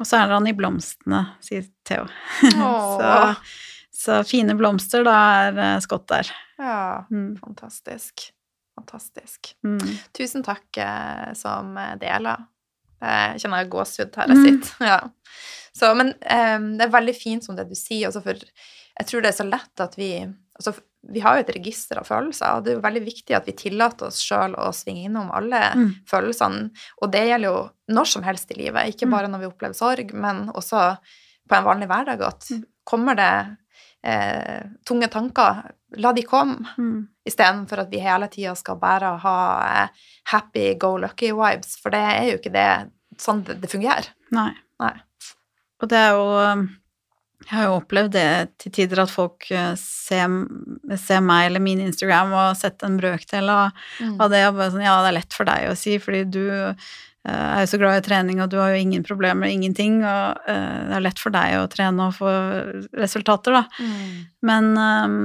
Og 0.00 0.06
så 0.08 0.18
er 0.18 0.32
han 0.34 0.46
i 0.50 0.52
blomstene, 0.58 1.20
sier 1.40 1.68
Theo. 1.86 2.06
Så, 2.42 3.34
så 4.02 4.16
fine 4.26 4.56
blomster, 4.58 5.04
da 5.06 5.12
er 5.46 5.58
eh, 5.62 5.78
Scott 5.84 6.08
der. 6.10 6.30
Ja, 6.58 7.04
Mm. 7.10 7.36
fantastisk. 7.38 8.32
Fantastisk. 8.74 9.52
Mm. 9.64 9.78
Tusen 10.16 10.42
takk 10.42 10.76
eh, 10.82 11.32
som 11.38 11.76
deler. 12.00 12.46
Jeg 13.02 13.42
kjenner 13.44 13.68
gåsehud 13.70 14.16
her 14.16 14.32
jeg 14.32 14.36
Mm. 14.40 14.46
sitter. 14.62 14.86
Ja. 14.92 15.00
Så, 15.74 15.94
men 15.96 16.14
eh, 16.20 16.58
det 16.78 16.88
er 16.88 16.92
veldig 16.98 17.14
fint 17.16 17.44
som 17.44 17.56
det 17.56 17.68
du 17.70 17.74
sier, 17.78 18.08
altså 18.10 18.22
for 18.24 18.34
jeg 18.34 19.06
tror 19.08 19.22
det 19.22 19.30
er 19.30 19.38
så 19.38 19.46
lett 19.48 19.80
at 19.86 19.94
vi 19.96 20.10
altså, 20.58 20.74
Vi 21.10 21.20
har 21.20 21.36
jo 21.36 21.40
et 21.42 21.54
register 21.56 21.98
av 21.98 22.06
følelser, 22.06 22.56
og 22.56 22.64
det 22.64 22.70
er 22.72 22.76
jo 22.76 22.84
veldig 22.84 23.04
viktig 23.04 23.34
at 23.36 23.46
vi 23.48 23.52
tillater 23.58 24.06
oss 24.06 24.20
sjøl 24.22 24.54
å 24.54 24.68
svinge 24.72 25.08
innom 25.08 25.32
alle 25.34 25.60
Mm. 25.74 25.88
følelsene. 26.06 26.70
Og 27.02 27.10
det 27.10 27.24
gjelder 27.28 27.48
jo 27.48 27.70
når 27.90 28.06
som 28.06 28.22
helst 28.22 28.50
i 28.52 28.54
livet, 28.54 28.86
ikke 28.94 29.06
Mm. 29.08 29.10
bare 29.10 29.28
når 29.28 29.38
vi 29.40 29.46
opplever 29.50 29.74
sorg, 29.74 30.12
men 30.14 30.48
også 30.54 30.98
på 31.48 31.56
en 31.58 31.64
vanlig 31.64 31.88
hverdag. 31.88 32.20
At 32.22 32.40
Mm. 32.50 32.64
kommer 32.86 33.16
det 33.16 33.56
eh, 34.04 34.62
tunge 34.84 35.08
tanker, 35.08 35.70
la 35.96 36.12
de 36.12 36.22
komme. 36.22 36.66
Mm. 36.76 37.06
Istedenfor 37.24 37.78
at 37.78 37.90
vi 37.90 37.98
hele 38.00 38.26
tida 38.28 38.54
skal 38.56 38.74
bare 38.76 39.16
ha 39.18 39.82
eh, 39.84 39.88
happy 40.24 40.74
go 40.74 40.96
lucky 40.96 41.30
vibes, 41.30 41.76
for 41.80 41.90
det 41.90 42.00
er 42.00 42.24
jo 42.32 42.38
ikke 42.38 42.52
det 42.52 42.90
sånn 43.16 43.44
det, 43.44 43.60
fungerer. 43.70 44.08
Nei. 44.32 44.52
Nei. 44.80 44.94
Og 45.80 45.88
det 45.88 45.98
er 45.98 46.10
jo 46.14 46.52
um, 46.52 46.68
Jeg 47.48 47.56
har 47.56 47.68
jo 47.68 47.78
opplevd 47.80 48.14
det 48.14 48.26
til 48.62 48.74
tider 48.74 49.02
at 49.02 49.12
folk 49.12 49.46
uh, 49.50 49.72
ser, 49.78 50.34
ser 51.00 51.22
meg 51.24 51.48
eller 51.48 51.62
min 51.64 51.82
Instagram 51.84 52.34
og 52.34 52.58
setter 52.58 52.88
en 52.88 52.98
brøkdel 53.00 53.50
av, 53.52 53.80
av 54.16 54.28
det 54.32 54.44
og 54.48 54.58
bare 54.58 54.74
sånn 54.74 54.84
Ja, 54.84 54.98
det 55.02 55.12
er 55.12 55.18
lett 55.20 55.36
for 55.36 55.48
deg 55.48 55.70
å 55.70 55.78
si, 55.78 55.96
fordi 56.02 56.22
du 56.30 56.44
uh, 56.52 56.74
er 57.28 57.64
jo 57.64 57.70
så 57.72 57.80
glad 57.82 58.00
i 58.00 58.06
trening, 58.06 58.42
og 58.42 58.50
du 58.52 58.58
har 58.60 58.72
jo 58.72 58.82
ingen 58.82 59.06
problemer, 59.06 59.50
ingenting, 59.50 60.00
og 60.06 60.42
uh, 60.48 60.78
det 60.88 60.98
er 60.98 61.06
lett 61.08 61.22
for 61.22 61.34
deg 61.34 61.58
å 61.60 61.68
trene 61.72 62.08
og 62.08 62.16
få 62.18 62.32
resultater, 62.98 63.58
da. 63.58 63.66
Mm. 63.78 64.16
Men 64.48 64.72
um, 64.78 65.20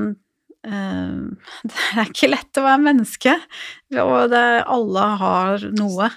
uh, 0.67 1.47
det 1.69 1.87
er 1.95 2.11
ikke 2.11 2.33
lett 2.33 2.61
å 2.61 2.67
være 2.67 2.85
menneske, 2.89 3.39
og 4.03 4.19
det, 4.33 4.45
alle 4.65 5.07
har 5.23 5.71
noe. 5.77 6.11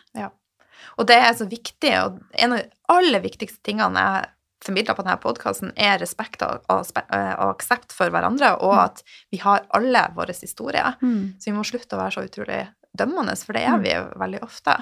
Og 1.01 1.09
det 1.09 1.17
er 1.17 1.33
så 1.39 1.49
viktig, 1.49 1.95
og 2.03 2.21
en 2.37 2.57
av 2.57 2.61
de 2.61 2.69
aller 2.91 3.23
viktigste 3.25 3.63
tingene 3.65 4.05
jeg 4.05 4.29
formidler 4.65 4.95
på 4.99 5.03
denne 5.07 5.17
podkasten, 5.23 5.73
er 5.77 5.99
respekt 6.03 6.43
og, 6.45 6.63
og, 6.69 6.87
eh, 6.97 7.33
og 7.41 7.55
aksept 7.55 7.93
for 7.97 8.11
hverandre, 8.13 8.53
og 8.61 8.75
Mm. 8.75 8.85
at 8.85 9.03
vi 9.33 9.39
har 9.41 9.65
alle 9.77 10.03
våre 10.17 10.35
historier. 10.37 10.97
Mm. 11.03 11.35
Så 11.41 11.51
vi 11.51 11.57
må 11.57 11.65
slutte 11.65 11.97
å 11.97 12.01
være 12.03 12.13
så 12.19 12.25
utrolig 12.29 12.69
dømmende, 12.97 13.37
for 13.45 13.53
det 13.57 13.63
er 13.65 13.77
Mm. 13.79 13.83
vi 13.83 13.95
jo 13.95 14.03
veldig 14.21 14.43
ofte. 14.43 14.77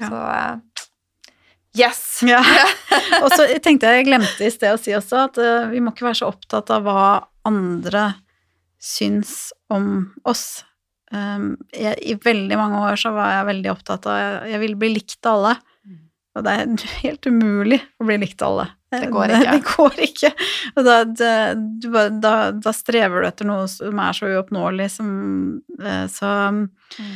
Ja. 0.00 0.08
Så 0.08 0.22
eh, 0.38 0.84
yes! 1.76 2.22
Ja. 2.22 2.40
Og 3.22 3.30
så 3.32 3.46
tenkte 3.60 3.86
jeg, 3.90 4.04
jeg 4.04 4.06
glemte 4.08 4.46
i 4.46 4.50
sted 4.50 4.72
å 4.74 4.80
si 4.80 4.92
også, 4.96 5.24
at 5.28 5.38
uh, 5.38 5.68
vi 5.70 5.80
må 5.80 5.92
ikke 5.92 6.06
være 6.08 6.20
så 6.22 6.28
opptatt 6.32 6.70
av 6.70 6.82
hva 6.86 7.26
andre 7.48 8.14
syns 8.80 9.52
om 9.70 10.14
oss. 10.28 10.64
Um, 11.10 11.56
jeg, 11.72 11.96
I 12.04 12.14
veldig 12.20 12.56
mange 12.60 12.80
år 12.90 12.98
så 13.00 13.10
var 13.16 13.30
jeg 13.32 13.46
veldig 13.48 13.70
opptatt 13.72 14.06
av 14.06 14.18
Jeg, 14.20 14.52
jeg 14.52 14.60
ville 14.60 14.76
bli 14.76 14.90
likt 14.92 15.26
av 15.26 15.38
alle. 15.38 15.54
Mm. 15.88 16.00
Og 16.36 16.44
det 16.44 16.52
er 16.58 16.86
helt 17.04 17.26
umulig 17.30 17.80
å 18.00 18.08
bli 18.08 18.18
likt 18.24 18.42
av 18.44 18.52
alle. 18.54 18.68
Det 18.90 19.10
går 19.12 19.28
ikke. 19.36 19.52
Det, 19.52 19.64
går 19.76 19.98
ikke. 20.06 20.30
Og 20.76 20.84
da, 20.86 20.94
du 21.04 21.88
da, 22.20 22.34
da 22.52 22.72
strever 22.72 23.20
du 23.20 23.28
etter 23.28 23.44
noe 23.48 23.66
som 23.68 23.98
er 24.00 24.12
så 24.16 24.30
uoppnåelig 24.32 24.90
som 24.96 25.10
eh, 25.82 26.06
Så 26.08 26.30
Mm. 26.98 27.10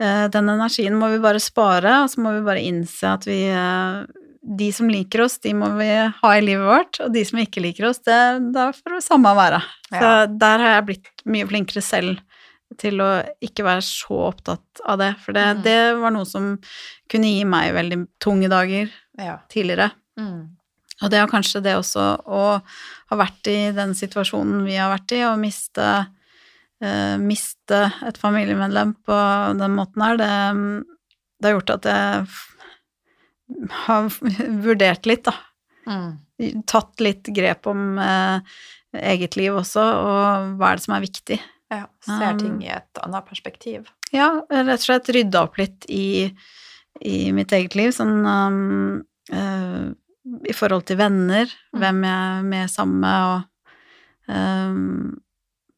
eh, 0.00 0.28
den 0.32 0.48
energien 0.48 0.94
må 0.96 1.10
vi 1.12 1.18
bare 1.20 1.40
spare, 1.42 1.98
og 2.04 2.08
så 2.10 2.22
må 2.24 2.32
vi 2.38 2.44
bare 2.46 2.62
innse 2.64 3.10
at 3.12 3.26
vi 3.28 3.42
eh, 3.52 4.04
De 4.40 4.70
som 4.72 4.88
liker 4.88 5.20
oss, 5.26 5.36
de 5.44 5.52
må 5.52 5.68
vi 5.76 5.88
ha 6.22 6.30
i 6.32 6.40
livet 6.40 6.64
vårt, 6.64 7.00
og 7.04 7.12
de 7.12 7.24
som 7.28 7.38
ikke 7.42 7.60
liker 7.60 7.90
oss, 7.90 7.98
det, 8.06 8.16
da 8.54 8.70
får 8.72 8.94
det 8.96 9.04
samme 9.04 9.34
være. 9.36 9.58
Så 9.90 10.00
Ja. 10.00 10.26
der 10.26 10.58
har 10.64 10.70
jeg 10.78 10.86
blitt 10.86 11.10
mye 11.26 11.46
flinkere 11.50 11.82
selv 11.84 12.20
til 12.78 13.00
å 13.04 13.10
ikke 13.44 13.64
være 13.66 13.82
så 13.84 14.16
opptatt 14.30 14.80
av 14.86 14.98
det, 14.98 15.10
for 15.20 15.32
det, 15.36 15.44
Mm. 15.58 15.62
det 15.62 15.96
var 16.00 16.10
noe 16.16 16.24
som 16.24 16.58
kunne 17.10 17.28
gi 17.28 17.44
meg 17.44 17.74
veldig 17.74 18.06
tunge 18.20 18.48
dager 18.48 18.88
Ja. 19.18 19.38
tidligere. 19.50 19.90
Mm. 20.18 20.56
Og 20.98 21.12
det 21.12 21.20
er 21.20 21.30
kanskje 21.30 21.62
det 21.62 21.76
også 21.78 22.04
å 22.26 22.44
ha 22.58 23.18
vært 23.18 23.50
i 23.50 23.58
den 23.76 23.94
situasjonen 23.96 24.64
vi 24.66 24.78
har 24.78 24.90
vært 24.90 25.14
i, 25.14 25.22
og 25.28 25.38
miste, 25.40 25.88
uh, 26.82 27.16
miste 27.22 27.82
et 28.08 28.18
familiemedlem 28.18 28.96
på 29.06 29.18
den 29.60 29.76
måten 29.76 30.04
her, 30.04 30.18
det, 30.18 30.30
det 31.38 31.50
har 31.50 31.58
gjort 31.58 31.76
at 31.76 31.90
jeg 31.92 32.26
har 33.86 34.10
vurdert 34.66 35.06
litt, 35.08 35.28
da. 35.28 35.36
Mm. 35.88 36.10
Tatt 36.68 37.00
litt 37.00 37.30
grep 37.34 37.70
om 37.70 37.94
uh, 38.02 38.42
eget 38.92 39.38
liv 39.38 39.56
også, 39.56 39.84
og 39.84 40.58
hva 40.58 40.72
er 40.72 40.80
det 40.80 40.86
som 40.86 40.96
er 40.98 41.06
viktig. 41.06 41.38
Ja. 41.68 41.84
Ser 42.04 42.32
Um, 42.32 42.40
ting 42.40 42.58
i 42.64 42.70
et 42.72 43.00
annet 43.04 43.28
perspektiv. 43.28 43.88
Ja, 44.14 44.30
rett 44.48 44.80
og 44.80 44.86
slett 44.86 45.10
rydda 45.12 45.44
opp 45.44 45.58
litt 45.60 45.84
i, 45.92 46.28
i 47.04 47.16
mitt 47.36 47.52
eget 47.52 47.76
liv, 47.76 47.92
sånn 47.92 48.22
um, 48.24 49.02
eh, 49.28 49.90
i 50.48 50.52
forhold 50.56 50.84
til 50.88 50.98
venner, 51.00 51.46
Mm. 51.74 51.80
hvem 51.80 52.02
jeg 52.04 52.38
er 52.38 52.42
med 52.48 52.70
sammen 52.70 53.00
med, 53.00 53.22
og 54.28 54.34
um, 54.34 55.20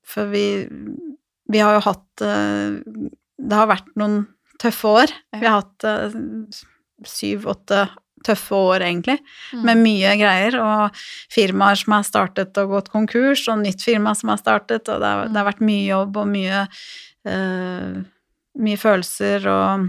For 0.07 0.27
vi, 0.33 0.67
vi 1.51 1.59
har 1.63 1.75
jo 1.79 1.83
hatt 1.87 2.23
uh, 2.23 2.81
Det 3.41 3.57
har 3.57 3.69
vært 3.71 3.91
noen 3.97 4.27
tøffe 4.61 4.85
år. 4.91 5.13
Ja. 5.33 5.39
Vi 5.41 5.47
har 5.47 5.61
hatt 5.63 5.85
uh, 5.87 6.11
syv, 7.07 7.47
åtte 7.49 7.89
tøffe 8.27 8.53
år, 8.53 8.83
egentlig, 8.85 9.19
Mm. 9.55 9.63
med 9.65 9.79
mye 9.81 10.11
greier, 10.21 10.57
og 10.61 10.91
firmaer 11.33 11.79
som 11.81 11.95
har 11.97 12.03
startet 12.05 12.59
og 12.61 12.69
gått 12.75 12.91
konkurs, 12.93 13.47
og 13.49 13.63
nytt 13.63 13.81
firma 13.83 14.13
som 14.15 14.29
har 14.29 14.37
startet, 14.43 14.89
og 14.93 15.01
det 15.01 15.09
har, 15.09 15.29
det 15.29 15.37
har 15.41 15.47
vært 15.49 15.63
mye 15.65 15.87
jobb 15.89 16.17
og 16.21 16.29
mye, 16.29 16.67
uh, 17.27 18.03
mye 18.61 18.77
følelser 18.77 19.47
og 19.49 19.89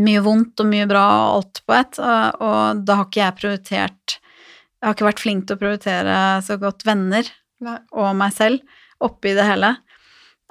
mye 0.00 0.22
vondt 0.24 0.60
og 0.62 0.68
mye 0.70 0.86
bra 0.88 1.04
og 1.04 1.36
alt 1.38 1.62
på 1.66 1.76
ett, 1.76 2.00
og, 2.02 2.42
og 2.44 2.82
da 2.86 2.98
har 3.00 3.08
ikke 3.08 3.22
jeg 3.22 3.38
prioritert 3.40 4.16
Jeg 4.16 4.86
har 4.86 4.96
ikke 4.96 5.08
vært 5.08 5.22
flink 5.22 5.46
til 5.46 5.56
å 5.56 5.60
prioritere 5.60 6.16
så 6.46 6.56
godt 6.60 6.86
venner 6.88 7.26
Nei. 7.60 7.76
og 7.92 8.14
meg 8.16 8.32
selv 8.32 8.78
oppi 9.04 9.34
det 9.36 9.44
hele. 9.48 9.74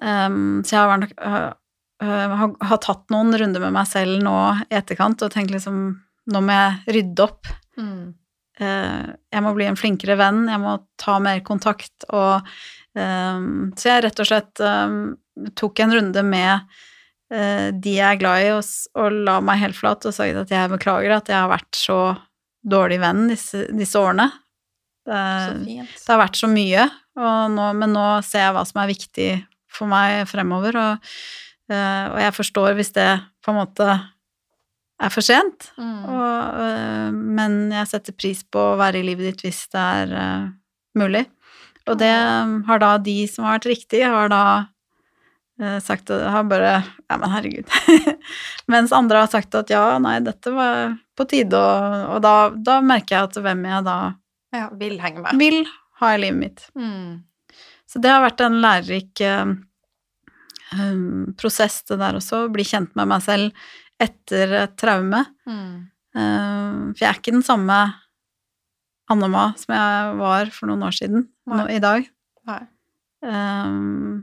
Um, 0.01 0.61
så 0.65 0.75
jeg 0.75 0.81
har, 0.81 0.91
vært, 0.91 1.15
uh, 1.17 2.05
uh, 2.05 2.35
har, 2.41 2.53
har 2.69 2.81
tatt 2.83 3.09
noen 3.13 3.33
runder 3.37 3.63
med 3.65 3.75
meg 3.75 3.89
selv 3.89 4.21
nå 4.23 4.35
i 4.69 4.77
etterkant 4.79 5.25
og 5.25 5.33
tenkt 5.33 5.55
liksom 5.55 5.81
Nå 6.29 6.43
må 6.45 6.53
jeg 6.53 6.93
rydde 6.93 7.23
opp. 7.25 7.47
Mm. 7.79 8.11
Uh, 8.61 9.05
jeg 9.33 9.41
må 9.41 9.53
bli 9.55 9.65
en 9.65 9.79
flinkere 9.79 10.13
venn, 10.19 10.43
jeg 10.51 10.61
må 10.61 10.75
ta 10.99 11.15
mer 11.23 11.39
kontakt 11.47 12.05
og 12.11 12.45
um, 12.93 13.71
Så 13.73 13.89
jeg 13.89 14.03
rett 14.05 14.21
og 14.21 14.29
slett 14.29 14.61
um, 14.61 14.99
tok 15.57 15.81
en 15.81 15.95
runde 15.95 16.23
med 16.27 16.77
de 17.29 17.91
jeg 17.93 18.15
er 18.15 18.17
glad 18.17 18.41
i, 18.41 18.47
og, 18.55 18.65
og 18.97 19.17
la 19.27 19.35
meg 19.45 19.59
helt 19.61 19.77
flat 19.77 20.05
og 20.09 20.15
sagt 20.15 20.37
at 20.41 20.49
jeg 20.49 20.71
beklager 20.71 21.13
at 21.13 21.29
jeg 21.29 21.37
har 21.37 21.51
vært 21.51 21.77
så 21.77 21.99
dårlig 22.65 22.97
venn 23.03 23.27
disse, 23.29 23.67
disse 23.75 23.99
årene. 23.99 24.25
Eh, 25.09 25.51
det 25.65 26.09
har 26.09 26.21
vært 26.21 26.39
så 26.39 26.49
mye, 26.51 26.87
og 27.19 27.53
nå, 27.55 27.69
men 27.79 27.93
nå 27.95 28.05
ser 28.25 28.47
jeg 28.47 28.55
hva 28.57 28.65
som 28.67 28.81
er 28.83 28.91
viktig 28.91 29.29
for 29.73 29.89
meg 29.89 30.23
fremover, 30.29 30.77
og, 30.77 31.11
eh, 31.71 32.05
og 32.11 32.19
jeg 32.21 32.35
forstår 32.37 32.77
hvis 32.77 32.93
det 32.97 33.09
på 33.45 33.53
en 33.53 33.59
måte 33.61 33.89
er 34.99 35.13
for 35.13 35.23
sent, 35.23 35.69
Mm. 35.77 36.05
og, 36.11 36.59
eh, 36.65 37.11
men 37.11 37.71
jeg 37.71 37.87
setter 37.87 38.13
pris 38.17 38.43
på 38.43 38.59
å 38.59 38.77
være 38.77 38.99
i 38.99 39.05
livet 39.07 39.29
ditt 39.31 39.45
hvis 39.45 39.61
det 39.71 39.79
er 39.79 40.11
uh, 40.11 40.49
mulig. 40.99 41.25
Og 41.87 41.97
det 41.97 42.11
har 42.67 42.79
da 42.79 42.97
de 42.97 43.25
som 43.27 43.45
har 43.45 43.57
vært 43.57 43.69
riktige, 43.71 44.09
har 44.11 44.27
da 44.29 44.41
eh, 44.59 44.65
sagt 45.83 46.09
at 46.13 46.21
har 46.31 46.45
bare 46.47 46.73
Ja, 47.09 47.17
men 47.19 47.29
herregud. 47.33 47.67
Mens 48.71 48.93
andre 48.95 49.23
har 49.25 49.31
sagt 49.31 49.55
at 49.59 49.69
ja, 49.73 49.83
nei, 49.99 50.17
dette 50.23 50.53
var 50.55 50.93
på 51.19 51.25
tide, 51.27 51.57
og, 51.59 51.95
og 52.15 52.21
da, 52.23 52.33
da 52.55 52.77
merker 52.85 53.17
jeg 53.17 53.29
at 53.29 53.39
hvem 53.43 53.65
jeg 53.67 53.87
da 53.89 53.97
Ja, 54.55 54.69
vil 54.79 54.95
henge 55.03 55.25
med. 55.25 55.35
vil 55.41 55.65
ha 55.99 56.13
i 56.15 56.21
livet 56.21 56.39
mitt. 56.39 56.63
Mm. 56.79 57.17
Så 57.89 57.99
det 57.99 58.11
har 58.13 58.21
vært 58.23 58.43
en 58.45 58.59
lærerik 58.63 59.19
eh, 59.25 59.51
um, 60.79 61.33
prosess, 61.39 61.81
det 61.89 61.97
der 61.99 62.19
også, 62.21 62.45
å 62.45 62.51
bli 62.53 62.63
kjent 62.63 62.93
med 62.95 63.09
meg 63.11 63.23
selv 63.25 63.67
etter 63.99 64.53
et 64.61 64.77
traume. 64.79 65.25
Mm. 65.49 65.73
Um, 66.15 66.77
for 66.93 67.03
jeg 67.03 67.09
er 67.09 67.19
ikke 67.19 67.35
den 67.35 67.43
samme 67.45 67.81
Annema 69.09 69.49
som 69.57 69.73
jeg 69.73 70.15
var 70.19 70.51
for 70.53 70.69
noen 70.69 70.85
år 70.85 70.93
siden 70.93 71.23
nå, 71.49 71.63
i 71.73 71.79
dag. 71.81 72.05
Nei. 72.45 72.59
Um, 73.25 74.19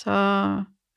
så 0.00 0.14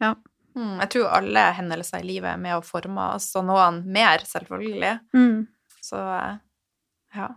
ja. 0.04 0.14
Mm. 0.54 0.78
Jeg 0.84 0.90
tror 0.94 1.14
alle 1.18 1.44
hendelser 1.58 2.04
i 2.04 2.08
livet 2.08 2.36
er 2.36 2.42
med 2.42 2.58
å 2.58 2.66
forme 2.66 3.14
oss, 3.16 3.32
og 3.40 3.48
noen 3.48 3.82
mer, 3.90 4.22
selvfølgelig. 4.30 4.98
Mm. 5.16 5.48
Så 5.84 5.98
eh, 5.98 6.36
ja. 7.18 7.30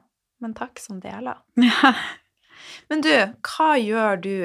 Men 0.44 0.52
takk 0.56 0.80
som 0.82 1.00
deler. 1.00 1.38
ja. 1.64 1.92
Men 2.90 3.04
du, 3.04 3.12
hva 3.48 3.76
gjør 3.80 4.18
du 4.20 4.36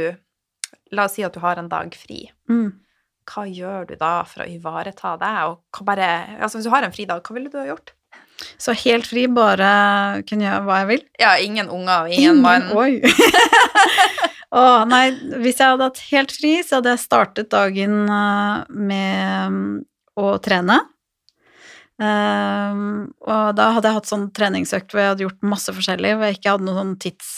La 0.92 1.06
oss 1.08 1.14
si 1.16 1.24
at 1.24 1.32
du 1.32 1.40
har 1.40 1.56
en 1.56 1.70
dag 1.72 1.94
fri. 1.96 2.26
Mm. 2.52 2.74
Hva 3.32 3.46
gjør 3.48 3.86
du 3.88 3.94
da 3.96 4.26
for 4.28 4.44
å 4.44 4.48
ivareta 4.52 5.14
deg? 5.22 5.54
Og 5.54 5.80
bare, 5.88 6.08
altså 6.36 6.60
hvis 6.60 6.68
du 6.68 6.72
har 6.74 6.84
en 6.84 6.92
fridag, 6.92 7.22
hva 7.24 7.36
ville 7.38 7.52
du 7.52 7.56
ha 7.62 7.64
gjort? 7.70 7.94
Så 8.60 8.76
helt 8.76 9.08
fri, 9.08 9.24
bare 9.32 9.70
kunne 10.28 10.50
gjøre 10.50 10.66
hva 10.68 10.82
jeg 10.82 10.90
vil. 10.90 11.06
Ja, 11.22 11.32
ingen 11.40 11.72
unger, 11.72 12.12
ingen 12.12 12.42
mann. 12.44 12.68
Oi. 12.76 13.00
Å, 14.52 14.62
nei, 14.84 15.06
hvis 15.40 15.62
jeg 15.62 15.74
hadde 15.74 15.88
hatt 15.88 16.02
helt 16.10 16.34
fri, 16.36 16.58
så 16.66 16.80
hadde 16.80 16.96
jeg 16.96 17.06
startet 17.06 17.52
dagen 17.54 18.02
eh, 18.12 18.58
med 18.92 19.86
å 20.20 20.34
trene. 20.44 20.82
Ehm, 22.02 23.12
og 23.30 23.54
da 23.58 23.68
hadde 23.76 23.90
jeg 23.90 23.98
hatt 24.00 24.10
sånn 24.10 24.30
treningsøkt 24.34 24.92
hvor 24.92 25.04
jeg 25.04 25.12
hadde 25.14 25.26
gjort 25.28 25.50
masse 25.54 25.74
forskjellig, 25.76 26.16
hvor 26.18 26.28
jeg 26.28 26.40
ikke 26.40 26.56
hadde 26.56 26.68
noen 26.68 26.82
sånn 26.82 27.00
tids... 27.04 27.32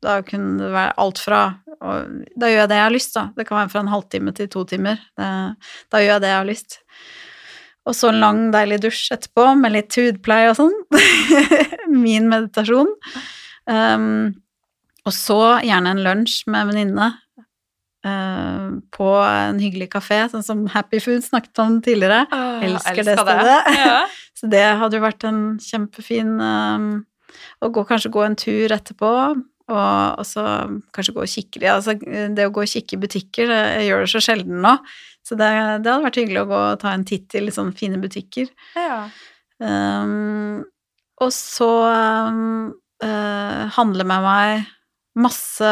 Da 0.00 0.20
kunne 0.24 0.56
det 0.56 0.70
være 0.72 0.94
alt 1.02 1.18
fra 1.20 1.38
Da 1.68 2.48
gjør 2.48 2.62
jeg 2.62 2.68
det 2.70 2.76
jeg 2.78 2.84
har 2.86 2.92
lyst, 2.94 3.10
da. 3.16 3.22
Det 3.36 3.44
kan 3.48 3.58
være 3.58 3.72
fra 3.72 3.82
en 3.82 3.90
halvtime 3.92 4.32
til 4.36 4.48
to 4.52 4.62
timer. 4.68 5.00
Da 5.16 6.00
gjør 6.00 6.14
jeg 6.14 6.22
det 6.24 6.30
jeg 6.30 6.38
har 6.38 6.48
lyst. 6.48 6.76
Og 7.88 7.96
så 7.96 8.08
en 8.08 8.20
lang, 8.22 8.40
deilig 8.54 8.78
dusj 8.84 9.02
etterpå 9.16 9.46
med 9.60 9.74
litt 9.74 9.96
hudpleie 10.00 10.52
og 10.52 10.56
sånn. 10.56 10.76
Min 12.04 12.28
meditasjon. 12.32 12.92
Um, 13.68 14.08
og 15.06 15.14
så 15.16 15.40
gjerne 15.64 15.94
en 15.94 16.02
lunsj 16.04 16.42
med 16.50 16.62
en 16.62 16.70
venninne 16.70 17.08
eh, 18.06 18.66
på 18.96 19.10
en 19.24 19.60
hyggelig 19.62 19.90
kafé, 19.94 20.22
sånn 20.32 20.44
som 20.46 20.64
Happy 20.72 21.00
Food 21.02 21.24
snakket 21.26 21.62
om 21.62 21.78
tidligere. 21.84 22.24
Åh, 22.30 22.66
Elsker 22.68 23.02
elsker, 23.02 23.08
det 23.08 23.18
stedet. 23.20 23.60
Ja. 23.84 24.02
Så 24.40 24.48
det 24.48 24.64
hadde 24.80 24.96
jo 24.96 25.04
vært 25.04 25.24
en 25.28 25.40
kjempefin 25.60 26.38
um, 26.40 26.84
Å 27.60 27.68
gå, 27.68 27.82
kanskje 27.84 28.12
gå 28.14 28.22
en 28.24 28.36
tur 28.40 28.72
etterpå, 28.72 29.10
og, 29.68 29.74
og 29.76 30.24
så 30.24 30.44
kanskje 30.96 31.12
gå 31.14 31.20
og 31.26 31.28
kikke 31.30 31.60
altså, 31.68 31.92
Det 32.00 32.46
å 32.48 32.52
gå 32.54 32.64
og 32.64 32.70
kikke 32.72 32.96
i 32.96 33.02
butikker, 33.02 33.52
det, 33.52 33.58
jeg 33.76 33.90
gjør 33.90 34.06
det 34.06 34.10
så 34.14 34.22
sjelden 34.24 34.64
nå. 34.64 34.72
Så 35.28 35.36
det, 35.36 35.50
det 35.84 35.92
hadde 35.92 36.06
vært 36.06 36.20
hyggelig 36.22 36.40
å 36.40 36.48
gå 36.48 36.60
og 36.70 36.80
ta 36.80 36.94
en 36.96 37.04
titt 37.06 37.36
i 37.36 37.44
litt 37.44 37.58
sånn 37.58 37.74
fine 37.76 38.00
butikker. 38.02 38.48
ja. 38.78 39.02
Um, 39.60 40.62
og 41.20 41.28
så 41.36 41.68
um, 42.32 42.70
uh, 43.04 43.64
handle 43.76 44.06
med 44.08 44.24
meg 44.24 44.62
masse 45.20 45.70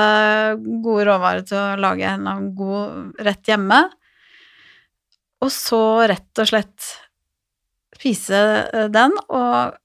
gode 0.84 1.07
råvarer 1.09 1.44
til 1.49 1.59
å 1.59 1.76
lage 1.80 2.09
en 2.14 2.51
god 2.59 3.20
rett 3.26 3.51
hjemme. 3.51 3.82
Og 5.44 5.53
så 5.55 5.82
rett 6.11 6.42
og 6.42 6.51
slett 6.51 6.88
spise 7.99 8.40
eh, 8.72 8.88
den 8.94 9.14
og 9.28 9.78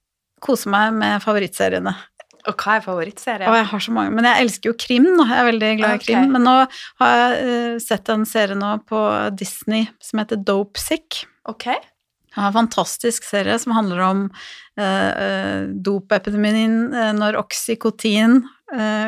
kose 0.44 0.70
meg 0.72 0.92
med 0.98 1.22
favorittseriene. 1.24 1.94
Og 2.44 2.60
hva 2.60 2.74
er 2.76 2.84
favorittserien? 2.84 3.48
Og 3.48 3.56
jeg 3.56 3.68
har 3.70 3.84
så 3.86 3.94
mange, 3.96 4.12
men 4.12 4.26
jeg 4.28 4.44
elsker 4.44 4.70
jo 4.74 4.76
krim 4.76 5.06
nå, 5.08 5.24
jeg 5.30 5.40
er 5.40 5.46
veldig 5.48 5.70
glad 5.80 5.94
i 5.94 6.00
Ok. 6.02 6.06
krim. 6.10 6.26
Men 6.34 6.44
nå 6.44 6.56
har 7.00 7.14
jeg 7.16 7.38
eh, 7.54 7.78
sett 7.80 8.12
en 8.12 8.26
serie 8.28 8.58
nå 8.60 8.74
på 8.90 9.00
Disney 9.40 9.86
som 10.04 10.20
heter 10.20 10.42
Dope 10.44 10.82
Sick. 10.82 11.22
Ok. 11.48 11.70
Ja, 12.34 12.50
en 12.50 12.56
fantastisk 12.58 13.24
serie 13.30 13.56
som 13.62 13.76
handler 13.78 14.02
om 14.10 14.26
eh, 14.76 15.12
eh, 15.24 15.62
dopepidemien 15.88 16.76
når 17.16 17.38
Oxycotin 17.40 18.42
eh, 18.42 18.53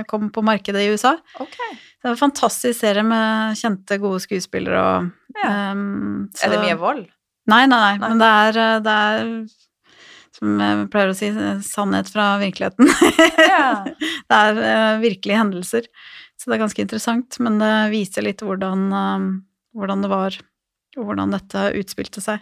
kom 0.08 0.28
på 0.36 0.44
markedet 0.46 0.82
i 0.84 0.90
USA. 0.94 1.16
Okay. 1.42 1.72
Det 2.02 2.10
er 2.10 2.14
en 2.14 2.20
fantastisk 2.20 2.80
serie 2.84 3.02
med 3.08 3.56
kjente, 3.58 3.98
gode 4.02 4.20
skuespillere 4.22 4.82
og 4.82 5.12
Ja. 5.42 5.72
um, 5.72 6.30
så- 6.34 6.46
Er 6.46 6.50
det 6.52 6.60
mye 6.62 6.78
vold? 6.78 7.08
Nei, 7.48 7.66
nei, 7.66 7.78
nei, 7.78 7.98
Nei. 7.98 8.10
men 8.10 8.18
det 8.20 8.28
er, 8.28 8.60
eh, 8.62 8.80
det 8.80 8.92
er 8.92 9.48
som 10.36 10.60
jeg 10.60 10.90
pleier 10.92 11.10
å 11.10 11.16
si, 11.16 11.28
eh, 11.28 11.60
sannhet 11.64 12.10
fra 12.12 12.38
virkeligheten. 12.42 12.90
Ja. 13.40 13.84
det 14.30 14.40
er 14.40 14.58
uh, 14.60 15.02
virkelige 15.02 15.38
hendelser. 15.40 15.86
Så 16.38 16.50
det 16.50 16.58
er 16.58 16.64
ganske 16.66 16.82
interessant, 16.84 17.40
men 17.40 17.60
det 17.62 17.92
viser 17.94 18.26
litt 18.26 18.42
hvordan, 18.44 18.90
eh, 18.92 19.28
hvordan 19.78 20.02
det 20.04 20.10
var, 20.12 20.38
og 20.98 21.06
hvordan 21.06 21.32
dette 21.32 21.68
utspilte 21.80 22.22
seg. 22.22 22.42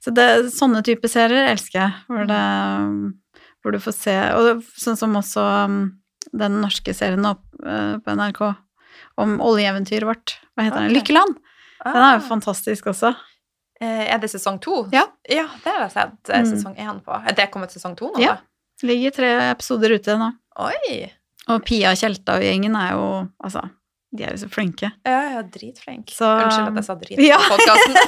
Så 0.00 0.14
det, 0.14 0.28
sånne 0.54 0.82
type 0.86 1.08
serier 1.08 1.50
elsker 1.50 1.80
jeg, 1.82 1.92
hvor, 2.08 2.26
det, 2.26 2.40
hvor 3.62 3.72
du 3.72 3.78
får 3.78 3.94
se 3.96 4.16
Og 4.34 4.62
sånn 4.78 4.96
som 4.96 5.14
også 5.20 5.44
um, 5.64 5.78
den 6.36 6.60
norske 6.62 6.94
serien 6.96 7.24
opp, 7.28 7.42
eh, 7.64 7.96
på 8.02 8.14
NRK 8.16 8.40
om 9.22 9.36
oljeeventyret 9.40 10.06
vårt. 10.08 10.36
Hva 10.56 10.64
heter 10.66 10.80
den? 10.84 10.90
Ok. 10.90 10.96
Lykkeland! 10.98 11.36
Den 11.84 11.96
er 12.02 12.18
jo 12.18 12.22
Ah. 12.24 12.28
fantastisk 12.28 12.86
også. 12.90 13.14
Eh, 13.80 14.06
Er 14.14 14.18
det 14.18 14.30
sesong 14.30 14.60
to? 14.60 14.88
Ja. 14.92 15.04
Ja, 15.28 15.46
det 15.64 15.72
har 15.72 15.80
jeg 15.88 15.92
sett 15.92 16.30
eh, 16.30 16.42
Mm. 16.42 16.50
sesong 16.54 16.76
én 16.78 17.02
på. 17.04 17.12
Er 17.28 17.32
det 17.34 17.50
kommet 17.50 17.70
sesong 17.70 17.96
to 17.96 18.10
nå, 18.14 18.18
Ja. 18.20 18.36
Det 18.80 18.88
Ligger 18.88 19.10
tre 19.14 19.50
episoder 19.50 19.94
ute 19.94 20.16
nå. 20.18 20.32
Oi! 20.58 21.12
Og 21.48 21.64
Pia 21.64 21.92
Tjelta 21.94 22.36
og 22.36 22.42
gjengen 22.42 22.74
er 22.76 22.92
jo 22.92 23.28
Altså, 23.42 23.68
de 24.16 24.24
er 24.24 24.30
jo 24.30 24.36
så 24.46 24.48
flinke. 24.50 24.92
Ja, 25.04 25.30
ja, 25.34 25.42
dritflink. 25.42 26.06
Så- 26.10 26.24
Unnskyld 26.42 26.68
at 26.68 26.74
jeg 26.74 26.84
sa 26.84 26.94
drit 26.94 27.18
Ja. 27.18 27.36
på 27.38 27.56
podkasten. 27.56 27.94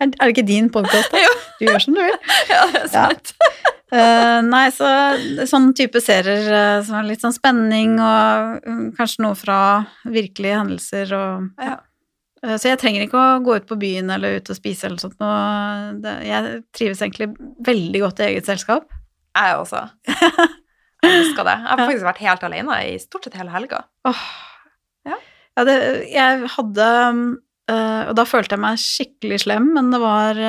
Er, 0.00 0.06
det 0.06 0.36
ikke 0.36 0.46
din 0.46 0.68
podkast? 0.70 1.10
Du 1.58 1.64
gjør 1.64 1.80
som 1.80 1.94
du 1.94 2.00
vil. 2.02 2.18
ja, 2.52 2.66
det 2.72 2.82
er 2.82 2.88
sant. 2.88 3.32
Eh, 3.94 4.38
nei, 4.42 4.64
så 4.74 4.86
sånn 5.46 5.68
type 5.78 6.00
serier 6.02 6.48
eh, 6.50 6.78
som 6.82 6.96
er 6.98 7.04
litt 7.06 7.22
sånn 7.22 7.34
spenning 7.36 7.92
og 8.02 8.64
um, 8.66 8.80
kanskje 8.96 9.22
noe 9.22 9.36
fra 9.38 9.58
virkelige 10.10 10.58
hendelser 10.58 11.12
og 11.14 11.62
Ja. 11.62 11.76
Eh, 12.42 12.56
Så 12.58 12.72
jeg 12.72 12.80
trenger 12.82 13.04
ikke 13.06 13.20
å 13.20 13.38
gå 13.46 13.60
ut 13.60 13.68
på 13.68 13.78
byen 13.78 14.10
eller 14.10 14.40
ut 14.40 14.50
og 14.50 14.58
spise 14.58 14.88
eller 14.88 14.98
sånt 14.98 15.20
noe. 15.22 15.94
Det, 16.02 16.16
jeg 16.26 16.58
trives 16.74 17.02
egentlig 17.04 17.30
veldig 17.68 18.02
godt 18.02 18.22
i 18.24 18.26
eget 18.32 18.50
selskap. 18.50 18.90
Jeg 19.36 19.58
også. 19.60 19.84
Jeg 21.04 21.12
elsker 21.20 21.44
det. 21.46 21.52
Jeg 21.60 21.68
har 21.68 21.80
faktisk 21.84 22.06
vært 22.06 22.20
helt 22.24 22.44
alene 22.48 22.76
i 22.88 22.94
stort 22.98 23.26
sett 23.26 23.34
hele 23.38 23.52
helga. 23.52 23.82
Oh. 24.08 24.22
Ja. 25.06 25.18
Ja, 25.54 25.64
det, 25.68 25.74
jeg 26.10 26.48
hadde 26.56 26.86
Og 27.68 28.14
da 28.16 28.24
følte 28.26 28.56
jeg 28.56 28.62
meg 28.64 28.80
skikkelig 28.80 29.38
slem, 29.44 29.68
men 29.76 29.92
det 29.92 30.00
var 30.02 30.40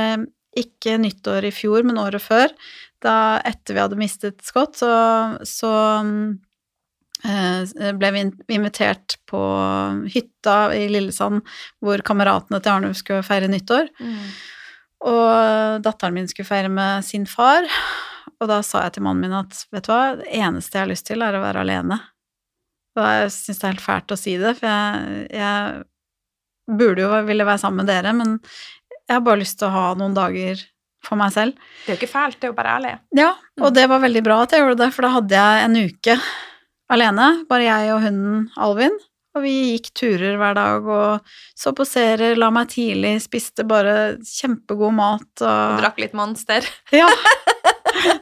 ikke 0.57 0.95
nyttår 1.03 1.49
i 1.49 1.53
fjor, 1.53 1.83
men 1.85 1.99
året 2.01 2.23
før. 2.23 2.55
Da 3.03 3.39
etter 3.45 3.75
vi 3.75 3.83
hadde 3.83 3.99
mistet 3.99 4.41
Scott, 4.45 4.79
så, 4.79 4.89
så 5.45 5.71
eh, 7.27 7.93
ble 7.97 8.11
vi 8.15 8.23
invitert 8.57 9.19
på 9.29 9.41
hytta 10.13 10.57
i 10.75 10.87
Lillesand, 10.91 11.43
hvor 11.83 12.03
kameratene 12.05 12.61
til 12.61 12.73
Arnulf 12.73 13.01
skulle 13.01 13.25
feire 13.25 13.49
nyttår. 13.51 13.91
Og 15.07 15.81
datteren 15.85 16.15
min 16.15 16.29
skulle 16.29 16.49
feire 16.49 16.71
med 16.73 17.05
sin 17.05 17.27
far, 17.29 17.67
og 18.37 18.49
da 18.49 18.61
sa 18.65 18.83
jeg 18.85 18.97
til 18.97 19.05
mannen 19.05 19.25
min 19.25 19.35
at 19.37 19.59
vet 19.73 19.85
du 19.85 19.91
hva, 19.93 20.15
det 20.17 20.29
eneste 20.33 20.77
jeg 20.77 20.85
har 20.85 20.91
lyst 20.91 21.07
til, 21.09 21.25
er 21.25 21.37
å 21.37 21.43
være 21.43 21.61
alene. 21.65 21.99
Og 22.97 23.05
jeg 23.05 23.29
syns 23.33 23.59
det 23.59 23.67
er 23.67 23.75
helt 23.75 23.85
fælt 23.85 24.13
å 24.13 24.17
si 24.17 24.33
det, 24.41 24.55
for 24.57 24.69
jeg, 24.69 25.27
jeg 25.37 26.77
burde 26.81 27.05
jo 27.05 27.21
ville 27.27 27.45
være 27.47 27.61
sammen 27.61 27.83
med 27.83 27.91
dere, 27.91 28.13
men 28.17 28.39
jeg 29.07 29.13
har 29.15 29.23
bare 29.25 29.41
lyst 29.41 29.59
til 29.61 29.69
å 29.69 29.75
ha 29.75 29.85
noen 29.97 30.17
dager 30.17 30.65
for 31.05 31.19
meg 31.19 31.33
selv. 31.35 31.57
Det 31.85 31.91
er 31.91 31.95
jo 31.95 31.99
ikke 32.01 32.13
fælt, 32.13 32.39
det 32.39 32.47
er 32.47 32.53
jo 32.53 32.57
bare 32.57 32.77
ærlig. 32.77 32.93
Ja, 33.17 33.33
og 33.61 33.73
det 33.75 33.87
var 33.91 34.03
veldig 34.03 34.23
bra 34.25 34.41
at 34.43 34.55
jeg 34.55 34.63
gjorde 34.63 34.79
det, 34.83 34.89
for 34.95 35.07
da 35.07 35.13
hadde 35.17 35.41
jeg 35.41 35.67
en 35.67 35.77
uke 35.87 36.17
alene, 36.93 37.27
bare 37.49 37.67
jeg 37.67 37.93
og 37.93 38.03
hunden 38.07 38.49
Alvin. 38.57 38.97
Og 39.37 39.43
vi 39.45 39.53
gikk 39.75 39.91
turer 39.97 40.37
hver 40.39 40.55
dag 40.57 40.87
og 40.89 41.33
så 41.57 41.73
på 41.77 41.85
serier, 41.85 42.37
la 42.39 42.49
meg 42.53 42.71
tidlig, 42.71 43.17
spiste 43.21 43.65
bare 43.67 44.17
kjempegod 44.25 44.95
mat 44.97 45.43
Og 45.43 45.47
og 45.47 45.81
drakk 45.83 46.01
litt 46.01 46.15
Monster. 46.17 46.65
Ja. 46.95 47.09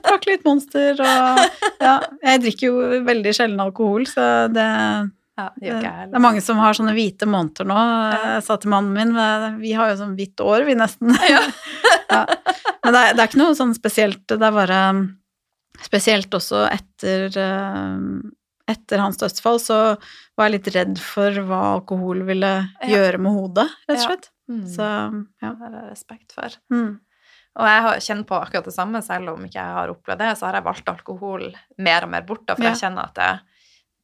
Drakk 0.06 0.24
litt 0.30 0.46
Monster 0.48 1.00
og 1.04 1.40
Ja, 1.84 1.98
jeg 2.24 2.42
drikker 2.44 2.68
jo 2.68 3.00
veldig 3.06 3.34
sjelden 3.36 3.64
alkohol, 3.64 4.06
så 4.08 4.48
det 4.52 4.66
Ja, 5.36 5.50
det 5.58 5.68
gjør 5.68 5.82
det 5.84 6.16
er 6.16 6.24
mange 6.24 6.44
som 6.44 6.60
har 6.64 6.78
sånne 6.78 6.94
hvite 6.96 7.28
måneder 7.28 7.68
nå. 7.68 7.80
Jeg 8.14 8.44
sa 8.46 8.56
til 8.62 8.72
mannen 8.72 8.96
min 8.96 9.60
vi 9.60 9.74
har 9.76 9.92
jo 9.92 9.98
sånn 10.04 10.16
hvitt 10.20 10.44
år, 10.44 10.64
vi 10.68 10.78
nesten. 10.80 11.16
Ja. 11.32 11.44
Ja. 12.12 12.26
Men 12.86 12.94
det 12.94 13.02
er, 13.02 13.14
det 13.18 13.22
er 13.24 13.28
ikke 13.30 13.42
noe 13.42 13.56
sånn 13.58 13.74
spesielt. 13.78 14.24
Det 14.30 14.42
er 14.42 14.54
bare 14.56 14.80
spesielt 15.86 16.34
også 16.38 16.66
etter 16.72 17.34
eh, 17.42 17.98
etter 18.72 18.98
hans 19.02 19.18
dødsfall 19.22 19.60
så 19.62 19.76
var 20.38 20.48
jeg 20.48 20.56
litt 20.56 20.70
redd 20.74 21.00
for 21.02 21.36
hva 21.46 21.60
alkohol 21.76 22.24
ville 22.26 22.54
Ja. 22.82 22.88
gjøre 22.90 23.20
med 23.22 23.36
hodet, 23.36 23.68
rett 23.90 23.98
og 23.98 24.02
Ja. 24.02 24.06
slett. 24.08 24.30
Mm. 24.50 24.64
Så 24.70 24.86
ja. 25.42 25.52
Det 25.54 25.60
har 25.60 25.76
jeg 25.82 25.92
respekt 25.92 26.32
for. 26.34 26.50
Mm. 26.74 27.00
Og 27.56 27.66
jeg 27.70 27.82
har 27.86 28.00
kjenner 28.04 28.26
på 28.28 28.36
akkurat 28.42 28.66
det 28.66 28.74
samme, 28.74 29.02
selv 29.06 29.30
om 29.36 29.46
ikke 29.46 29.60
jeg 29.62 29.76
har 29.78 29.90
opplevd 29.94 30.20
det, 30.20 30.32
så 30.38 30.46
har 30.48 30.54
jeg 30.58 30.66
valgt 30.66 30.90
alkohol 30.92 31.46
mer 31.78 32.04
og 32.04 32.10
mer 32.12 32.22
bort, 32.28 32.46
da, 32.46 32.56
for 32.56 32.64
Ja. 32.66 32.74
jeg 32.74 32.82
kjenner 32.82 33.04
at 33.06 33.14
det, 33.16 33.40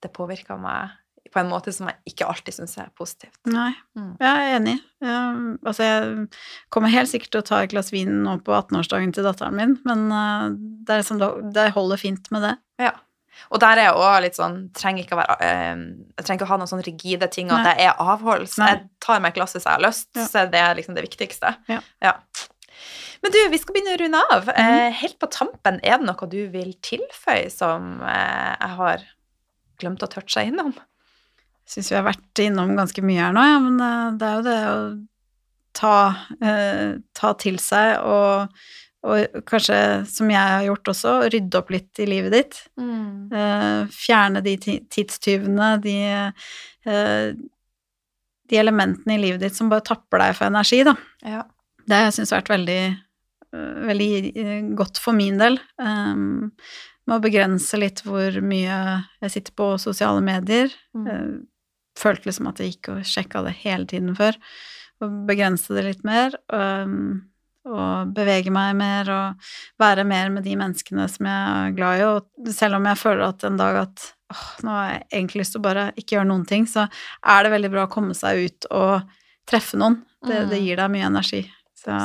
det 0.04 0.14
påvirker 0.14 0.60
meg 0.62 0.91
på 1.32 1.40
en 1.40 1.50
måte 1.50 1.72
som 1.74 1.88
jeg 1.88 1.98
ikke 2.14 2.28
alltid 2.28 2.54
syns 2.58 2.78
er 2.78 2.90
positivt. 2.98 3.38
Nei, 3.48 3.72
Mm. 3.98 4.18
jeg 4.20 4.30
er 4.42 4.56
enig. 4.60 4.74
Jeg, 5.02 5.58
altså, 5.66 5.84
jeg 5.84 6.28
kommer 6.70 6.92
helt 6.94 7.10
sikkert 7.10 7.32
til 7.32 7.42
å 7.42 7.48
ta 7.48 7.62
et 7.64 7.72
glass 7.72 7.92
vin 7.92 8.12
nå 8.24 8.38
på 8.44 8.52
18-årsdagen 8.56 9.14
til 9.16 9.24
datteren 9.24 9.56
min, 9.56 9.78
men 9.88 10.04
uh, 10.12 10.50
det, 10.52 10.90
er 10.98 11.02
liksom, 11.04 11.22
det 11.56 11.70
holder 11.76 11.98
fint 11.98 12.30
med 12.32 12.44
det. 12.44 12.54
Ja. 12.84 12.92
Og 13.50 13.60
der 13.64 13.80
er 13.80 13.88
jeg 13.90 13.96
òg 13.98 14.18
litt 14.22 14.36
sånn 14.38 14.58
trenger 14.78 15.04
ikke 15.06 15.16
å 15.16 15.22
være, 15.22 15.36
eh, 15.42 15.76
Jeg 16.20 16.26
trenger 16.28 16.40
ikke 16.42 16.46
å 16.46 16.52
ha 16.52 16.58
noen 16.62 16.70
sånn 16.70 16.84
rigide 16.86 17.28
ting, 17.32 17.50
og 17.50 17.58
at 17.58 17.72
det 17.72 17.86
jeg 17.86 17.90
er 17.90 18.04
avhold. 18.14 18.46
Nei. 18.60 18.68
Jeg 18.76 18.84
tar 19.02 19.20
meg 19.24 19.32
et 19.32 19.40
glass 19.40 19.56
hvis 19.56 19.66
jeg 19.66 19.74
har 19.74 19.82
lyst, 19.88 20.10
Ja. 20.16 20.26
så 20.28 20.44
det 20.52 20.60
er 20.62 20.76
liksom 20.78 20.96
det 20.96 21.06
viktigste. 21.08 21.56
Ja. 21.72 21.80
Men 23.24 23.32
du, 23.34 23.40
vi 23.54 23.58
skal 23.62 23.76
begynne 23.76 23.96
å 23.96 24.00
runde 24.02 24.22
av. 24.36 24.46
Mm 24.50 24.62
Eh, 24.62 24.92
helt 25.02 25.18
på 25.22 25.30
tampen, 25.30 25.80
er 25.84 25.98
det 25.98 26.06
noe 26.08 26.30
du 26.30 26.40
vil 26.54 26.74
tilføye 26.86 27.50
som 27.54 28.00
jeg 28.02 28.72
har 28.78 29.04
glemt 29.82 30.02
å 30.06 30.10
touche 30.10 30.46
innom? 30.46 30.74
Syns 31.72 31.91
vi 31.91 31.95
har 31.95 32.03
vært 32.03 32.43
innom 32.43 32.76
ganske 32.76 33.03
mye 33.05 33.24
her 33.24 33.36
nå, 33.36 33.47
ja, 33.47 33.57
men 33.63 33.80
eh, 33.86 34.07
det 34.19 34.28
er 34.28 34.38
jo 34.38 34.45
det 34.47 34.59
å 34.67 34.78
ta, 35.78 35.95
eh, 36.43 36.88
ta 37.15 37.32
til 37.39 37.59
seg 37.63 38.01
og, 38.03 38.51
og 39.07 39.39
kanskje, 39.47 39.78
som 40.11 40.32
jeg 40.34 40.55
har 40.55 40.65
gjort 40.67 40.91
også, 40.93 41.13
rydde 41.32 41.61
opp 41.61 41.72
litt 41.74 42.01
i 42.03 42.09
livet 42.09 42.36
ditt. 42.36 42.59
Eh, 43.32 43.88
fjerne 43.95 44.43
de 44.43 44.57
tidstyvene, 44.91 45.72
de, 45.86 45.95
eh, 46.86 47.32
de 48.51 48.59
elementene 48.59 49.15
i 49.15 49.22
livet 49.22 49.45
ditt 49.45 49.55
som 49.55 49.72
bare 49.72 49.86
tapper 49.88 50.22
deg 50.22 50.36
for 50.38 50.51
energi, 50.51 50.84
da. 50.88 50.97
Ja. 51.24 51.45
Det 51.88 51.97
har 51.97 52.09
jeg 52.09 52.17
syntes 52.19 52.36
vært 52.36 52.51
veldig, 52.51 52.82
øh, 53.55 53.78
veldig 53.88 54.11
øh, 54.43 54.72
godt 54.80 54.99
for 55.01 55.17
min 55.17 55.39
del. 55.39 55.57
Um, 55.80 56.51
med 57.07 57.17
å 57.17 57.24
begrense 57.24 57.80
litt 57.80 58.03
hvor 58.05 58.38
mye 58.45 58.76
jeg 59.24 59.34
sitter 59.34 59.55
på 59.57 59.74
sosiale 59.82 60.22
medier. 60.24 60.69
Mm. 60.93 61.47
Følte 62.02 62.30
liksom 62.30 62.47
at 62.52 62.62
jeg 62.62 62.76
gikk 62.76 62.91
og 62.95 63.04
sjekka 63.08 63.43
det 63.45 63.56
hele 63.64 63.86
tiden 63.89 64.16
før. 64.18 64.38
Og 65.02 65.20
begrense 65.30 65.74
det 65.78 65.84
litt 65.88 66.04
mer. 66.08 66.34
Og, 66.54 66.95
og 67.72 68.14
bevege 68.18 68.49
meg 68.54 68.74
mer 68.80 69.10
og 69.14 69.52
være 69.82 70.06
mer 70.10 70.32
med 70.34 70.45
de 70.47 70.56
menneskene 70.58 71.06
som 71.12 71.28
jeg 71.30 71.52
er 71.68 71.76
glad 71.78 72.02
i. 72.02 72.08
Og 72.10 72.54
selv 72.58 72.80
om 72.80 72.89
jeg 72.89 73.02
føler 73.02 73.28
at 73.28 73.45
en 73.45 73.60
dag 73.62 73.82
at 73.84 74.08
åh, 74.34 74.45
nå 74.66 74.74
har 74.74 74.88
jeg 74.95 75.04
egentlig 75.12 75.43
lyst 75.43 75.54
til 75.58 75.62
å 75.62 75.68
bare 75.68 75.86
ikke 75.99 76.16
gjøre 76.18 76.30
noen 76.32 76.45
ting, 76.49 76.66
så 76.70 76.88
er 76.88 77.43
det 77.45 77.54
veldig 77.54 77.72
bra 77.74 77.86
å 77.86 77.91
komme 77.91 78.16
seg 78.18 78.47
ut 78.47 78.70
og 78.72 79.02
treffe 79.49 79.78
noen. 79.82 80.02
Det, 80.22 80.43
det 80.52 80.58
Mm. 80.62 80.66
gir 80.68 80.78
deg 80.78 80.91
mye 80.93 81.08
energi. 81.10 81.41
Så, 81.82 81.95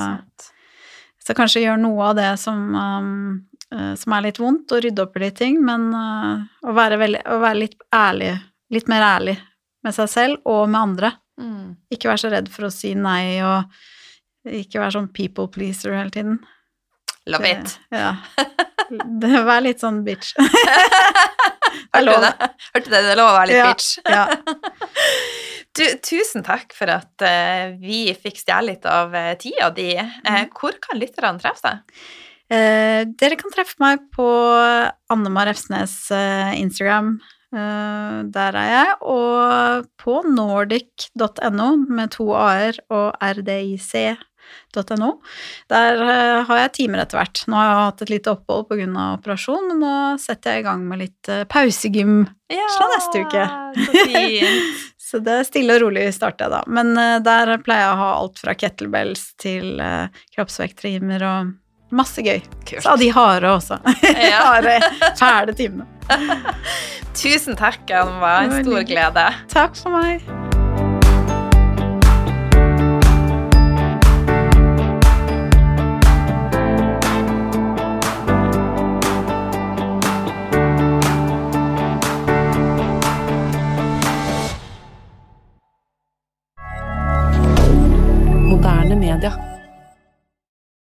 så 1.21 1.35
kanskje 1.37 1.63
gjør 1.67 1.81
noe 1.83 2.05
av 2.11 2.15
det 2.17 2.31
som, 2.41 2.61
um, 2.75 3.97
som 4.01 4.15
er 4.17 4.25
litt 4.25 4.39
vondt, 4.41 4.73
og 4.73 4.81
rydde 4.85 5.03
opp 5.05 5.17
i 5.19 5.23
litt 5.27 5.37
ting, 5.37 5.59
men 5.65 5.89
uh, 5.93 6.45
å, 6.65 6.73
være 6.77 6.97
veldig, 7.03 7.21
å 7.35 7.37
være 7.43 7.61
litt 7.61 7.77
ærlig, 7.95 8.31
litt 8.73 8.89
mer 8.89 9.05
ærlig 9.05 9.37
med 9.87 9.95
seg 9.97 10.11
selv 10.13 10.43
og 10.51 10.67
med 10.69 10.81
andre. 10.83 11.13
Mm. 11.41 11.77
Ikke 11.95 12.11
være 12.11 12.23
så 12.25 12.31
redd 12.33 12.51
for 12.53 12.67
å 12.69 12.73
si 12.75 12.93
nei, 12.99 13.39
og 13.47 13.65
ikke 14.47 14.81
være 14.83 14.95
sånn 14.99 15.11
people 15.15 15.49
pleaser 15.53 15.95
hele 15.97 16.13
tiden. 16.15 16.39
Love 17.27 17.43
Det- 17.43 17.59
it. 17.59 17.79
Ja. 17.95 18.17
Det, 18.87 19.31
vær 19.43 19.65
litt 19.65 19.81
sånn 19.83 20.05
bitch. 20.07 20.29
Hørte 21.97 22.05
du 22.07 22.23
det? 22.23 22.29
Hørte 22.77 22.91
det? 22.93 23.01
Det 23.03 23.11
er 23.15 23.19
lov 23.19 23.33
å 23.33 23.35
være 23.35 23.49
litt 23.51 23.59
Ja. 23.59 23.71
bitch. 23.73 23.89
Ja. 24.07 24.27
Du, 25.77 25.83
tusen 26.01 26.41
takk 26.47 26.71
for 26.73 26.89
at 26.89 27.21
uh, 27.21 27.75
vi 27.77 28.07
fikk 28.17 28.39
stjele 28.41 28.71
litt 28.71 28.87
av 28.89 29.11
uh, 29.13 29.35
tida 29.37 29.67
di. 29.77 29.91
Uh, 29.93 30.23
Mhm. 30.25 30.47
hvor 30.57 30.73
kan 30.81 30.97
lytterne 31.03 31.37
treffe 31.43 31.67
deg? 31.69 31.99
Eh, 32.49 33.03
dere 33.19 33.37
kan 33.37 33.51
treffe 33.53 33.75
meg 33.83 34.07
på 34.15 34.25
Annemar 35.11 35.49
Refsnes 35.51 35.97
eh, 36.15 36.55
Instagram. 36.63 37.17
Eh, 37.57 38.23
der 38.33 38.57
er 38.61 38.71
jeg. 38.71 38.95
Og 39.09 39.91
på 40.03 40.21
nordic.no 40.29 41.69
med 41.89 42.13
to 42.17 42.31
a-er 42.37 42.81
og 42.93 43.17
rdic.no. 43.21 45.11
Der 45.73 46.03
eh, 46.07 46.41
har 46.49 46.63
jeg 46.65 46.75
timer 46.81 47.05
etter 47.05 47.21
hvert. 47.21 47.45
Nå 47.49 47.59
har 47.59 47.71
jeg 47.71 47.83
hatt 47.83 48.05
et 48.07 48.15
lite 48.17 48.35
opphold 48.37 48.69
pga. 48.71 48.89
operasjon, 49.17 49.71
men 49.73 49.83
nå 49.85 49.95
setter 50.23 50.57
jeg 50.57 50.65
i 50.65 50.69
gang 50.69 50.87
med 50.91 51.05
litt 51.05 51.33
eh, 51.33 51.47
pausegym. 51.49 52.25
Ja, 52.53 52.69
Fra 52.77 52.91
neste 52.95 53.25
uke. 53.25 53.49
Så 53.87 54.07
fint. 54.13 54.85
Så 55.07 55.21
det 55.23 55.37
er 55.39 55.45
stille 55.47 55.77
og 55.77 55.85
rolig 55.85 56.09
starter 56.11 56.49
jeg 56.49 56.51
da. 56.51 56.61
Men 56.67 56.89
der 57.23 57.53
pleier 57.63 57.85
jeg 57.85 57.93
å 57.93 57.99
ha 58.01 58.09
alt 58.17 58.41
fra 58.43 58.57
kettlebells 58.59 59.21
til 59.39 59.79
kroppsvekttrimer 60.35 61.23
og 61.23 61.53
masse 61.95 62.23
gøy. 62.27 62.41
Kult. 62.67 62.83
Så 62.83 62.97
de 62.99 63.13
harde 63.15 63.53
også. 63.55 63.79
Ja. 64.33 64.41
harde, 64.51 64.81
fæle 65.19 65.55
timene. 65.55 65.87
Tusen 67.17 67.57
takk, 67.57 67.87
Anne. 67.91 68.13
Det 68.13 68.21
var 68.21 68.45
en 68.45 68.59
stor 68.65 68.87
glede. 68.89 69.31
Takk 69.53 69.77
for 69.77 69.97
meg. 69.97 70.56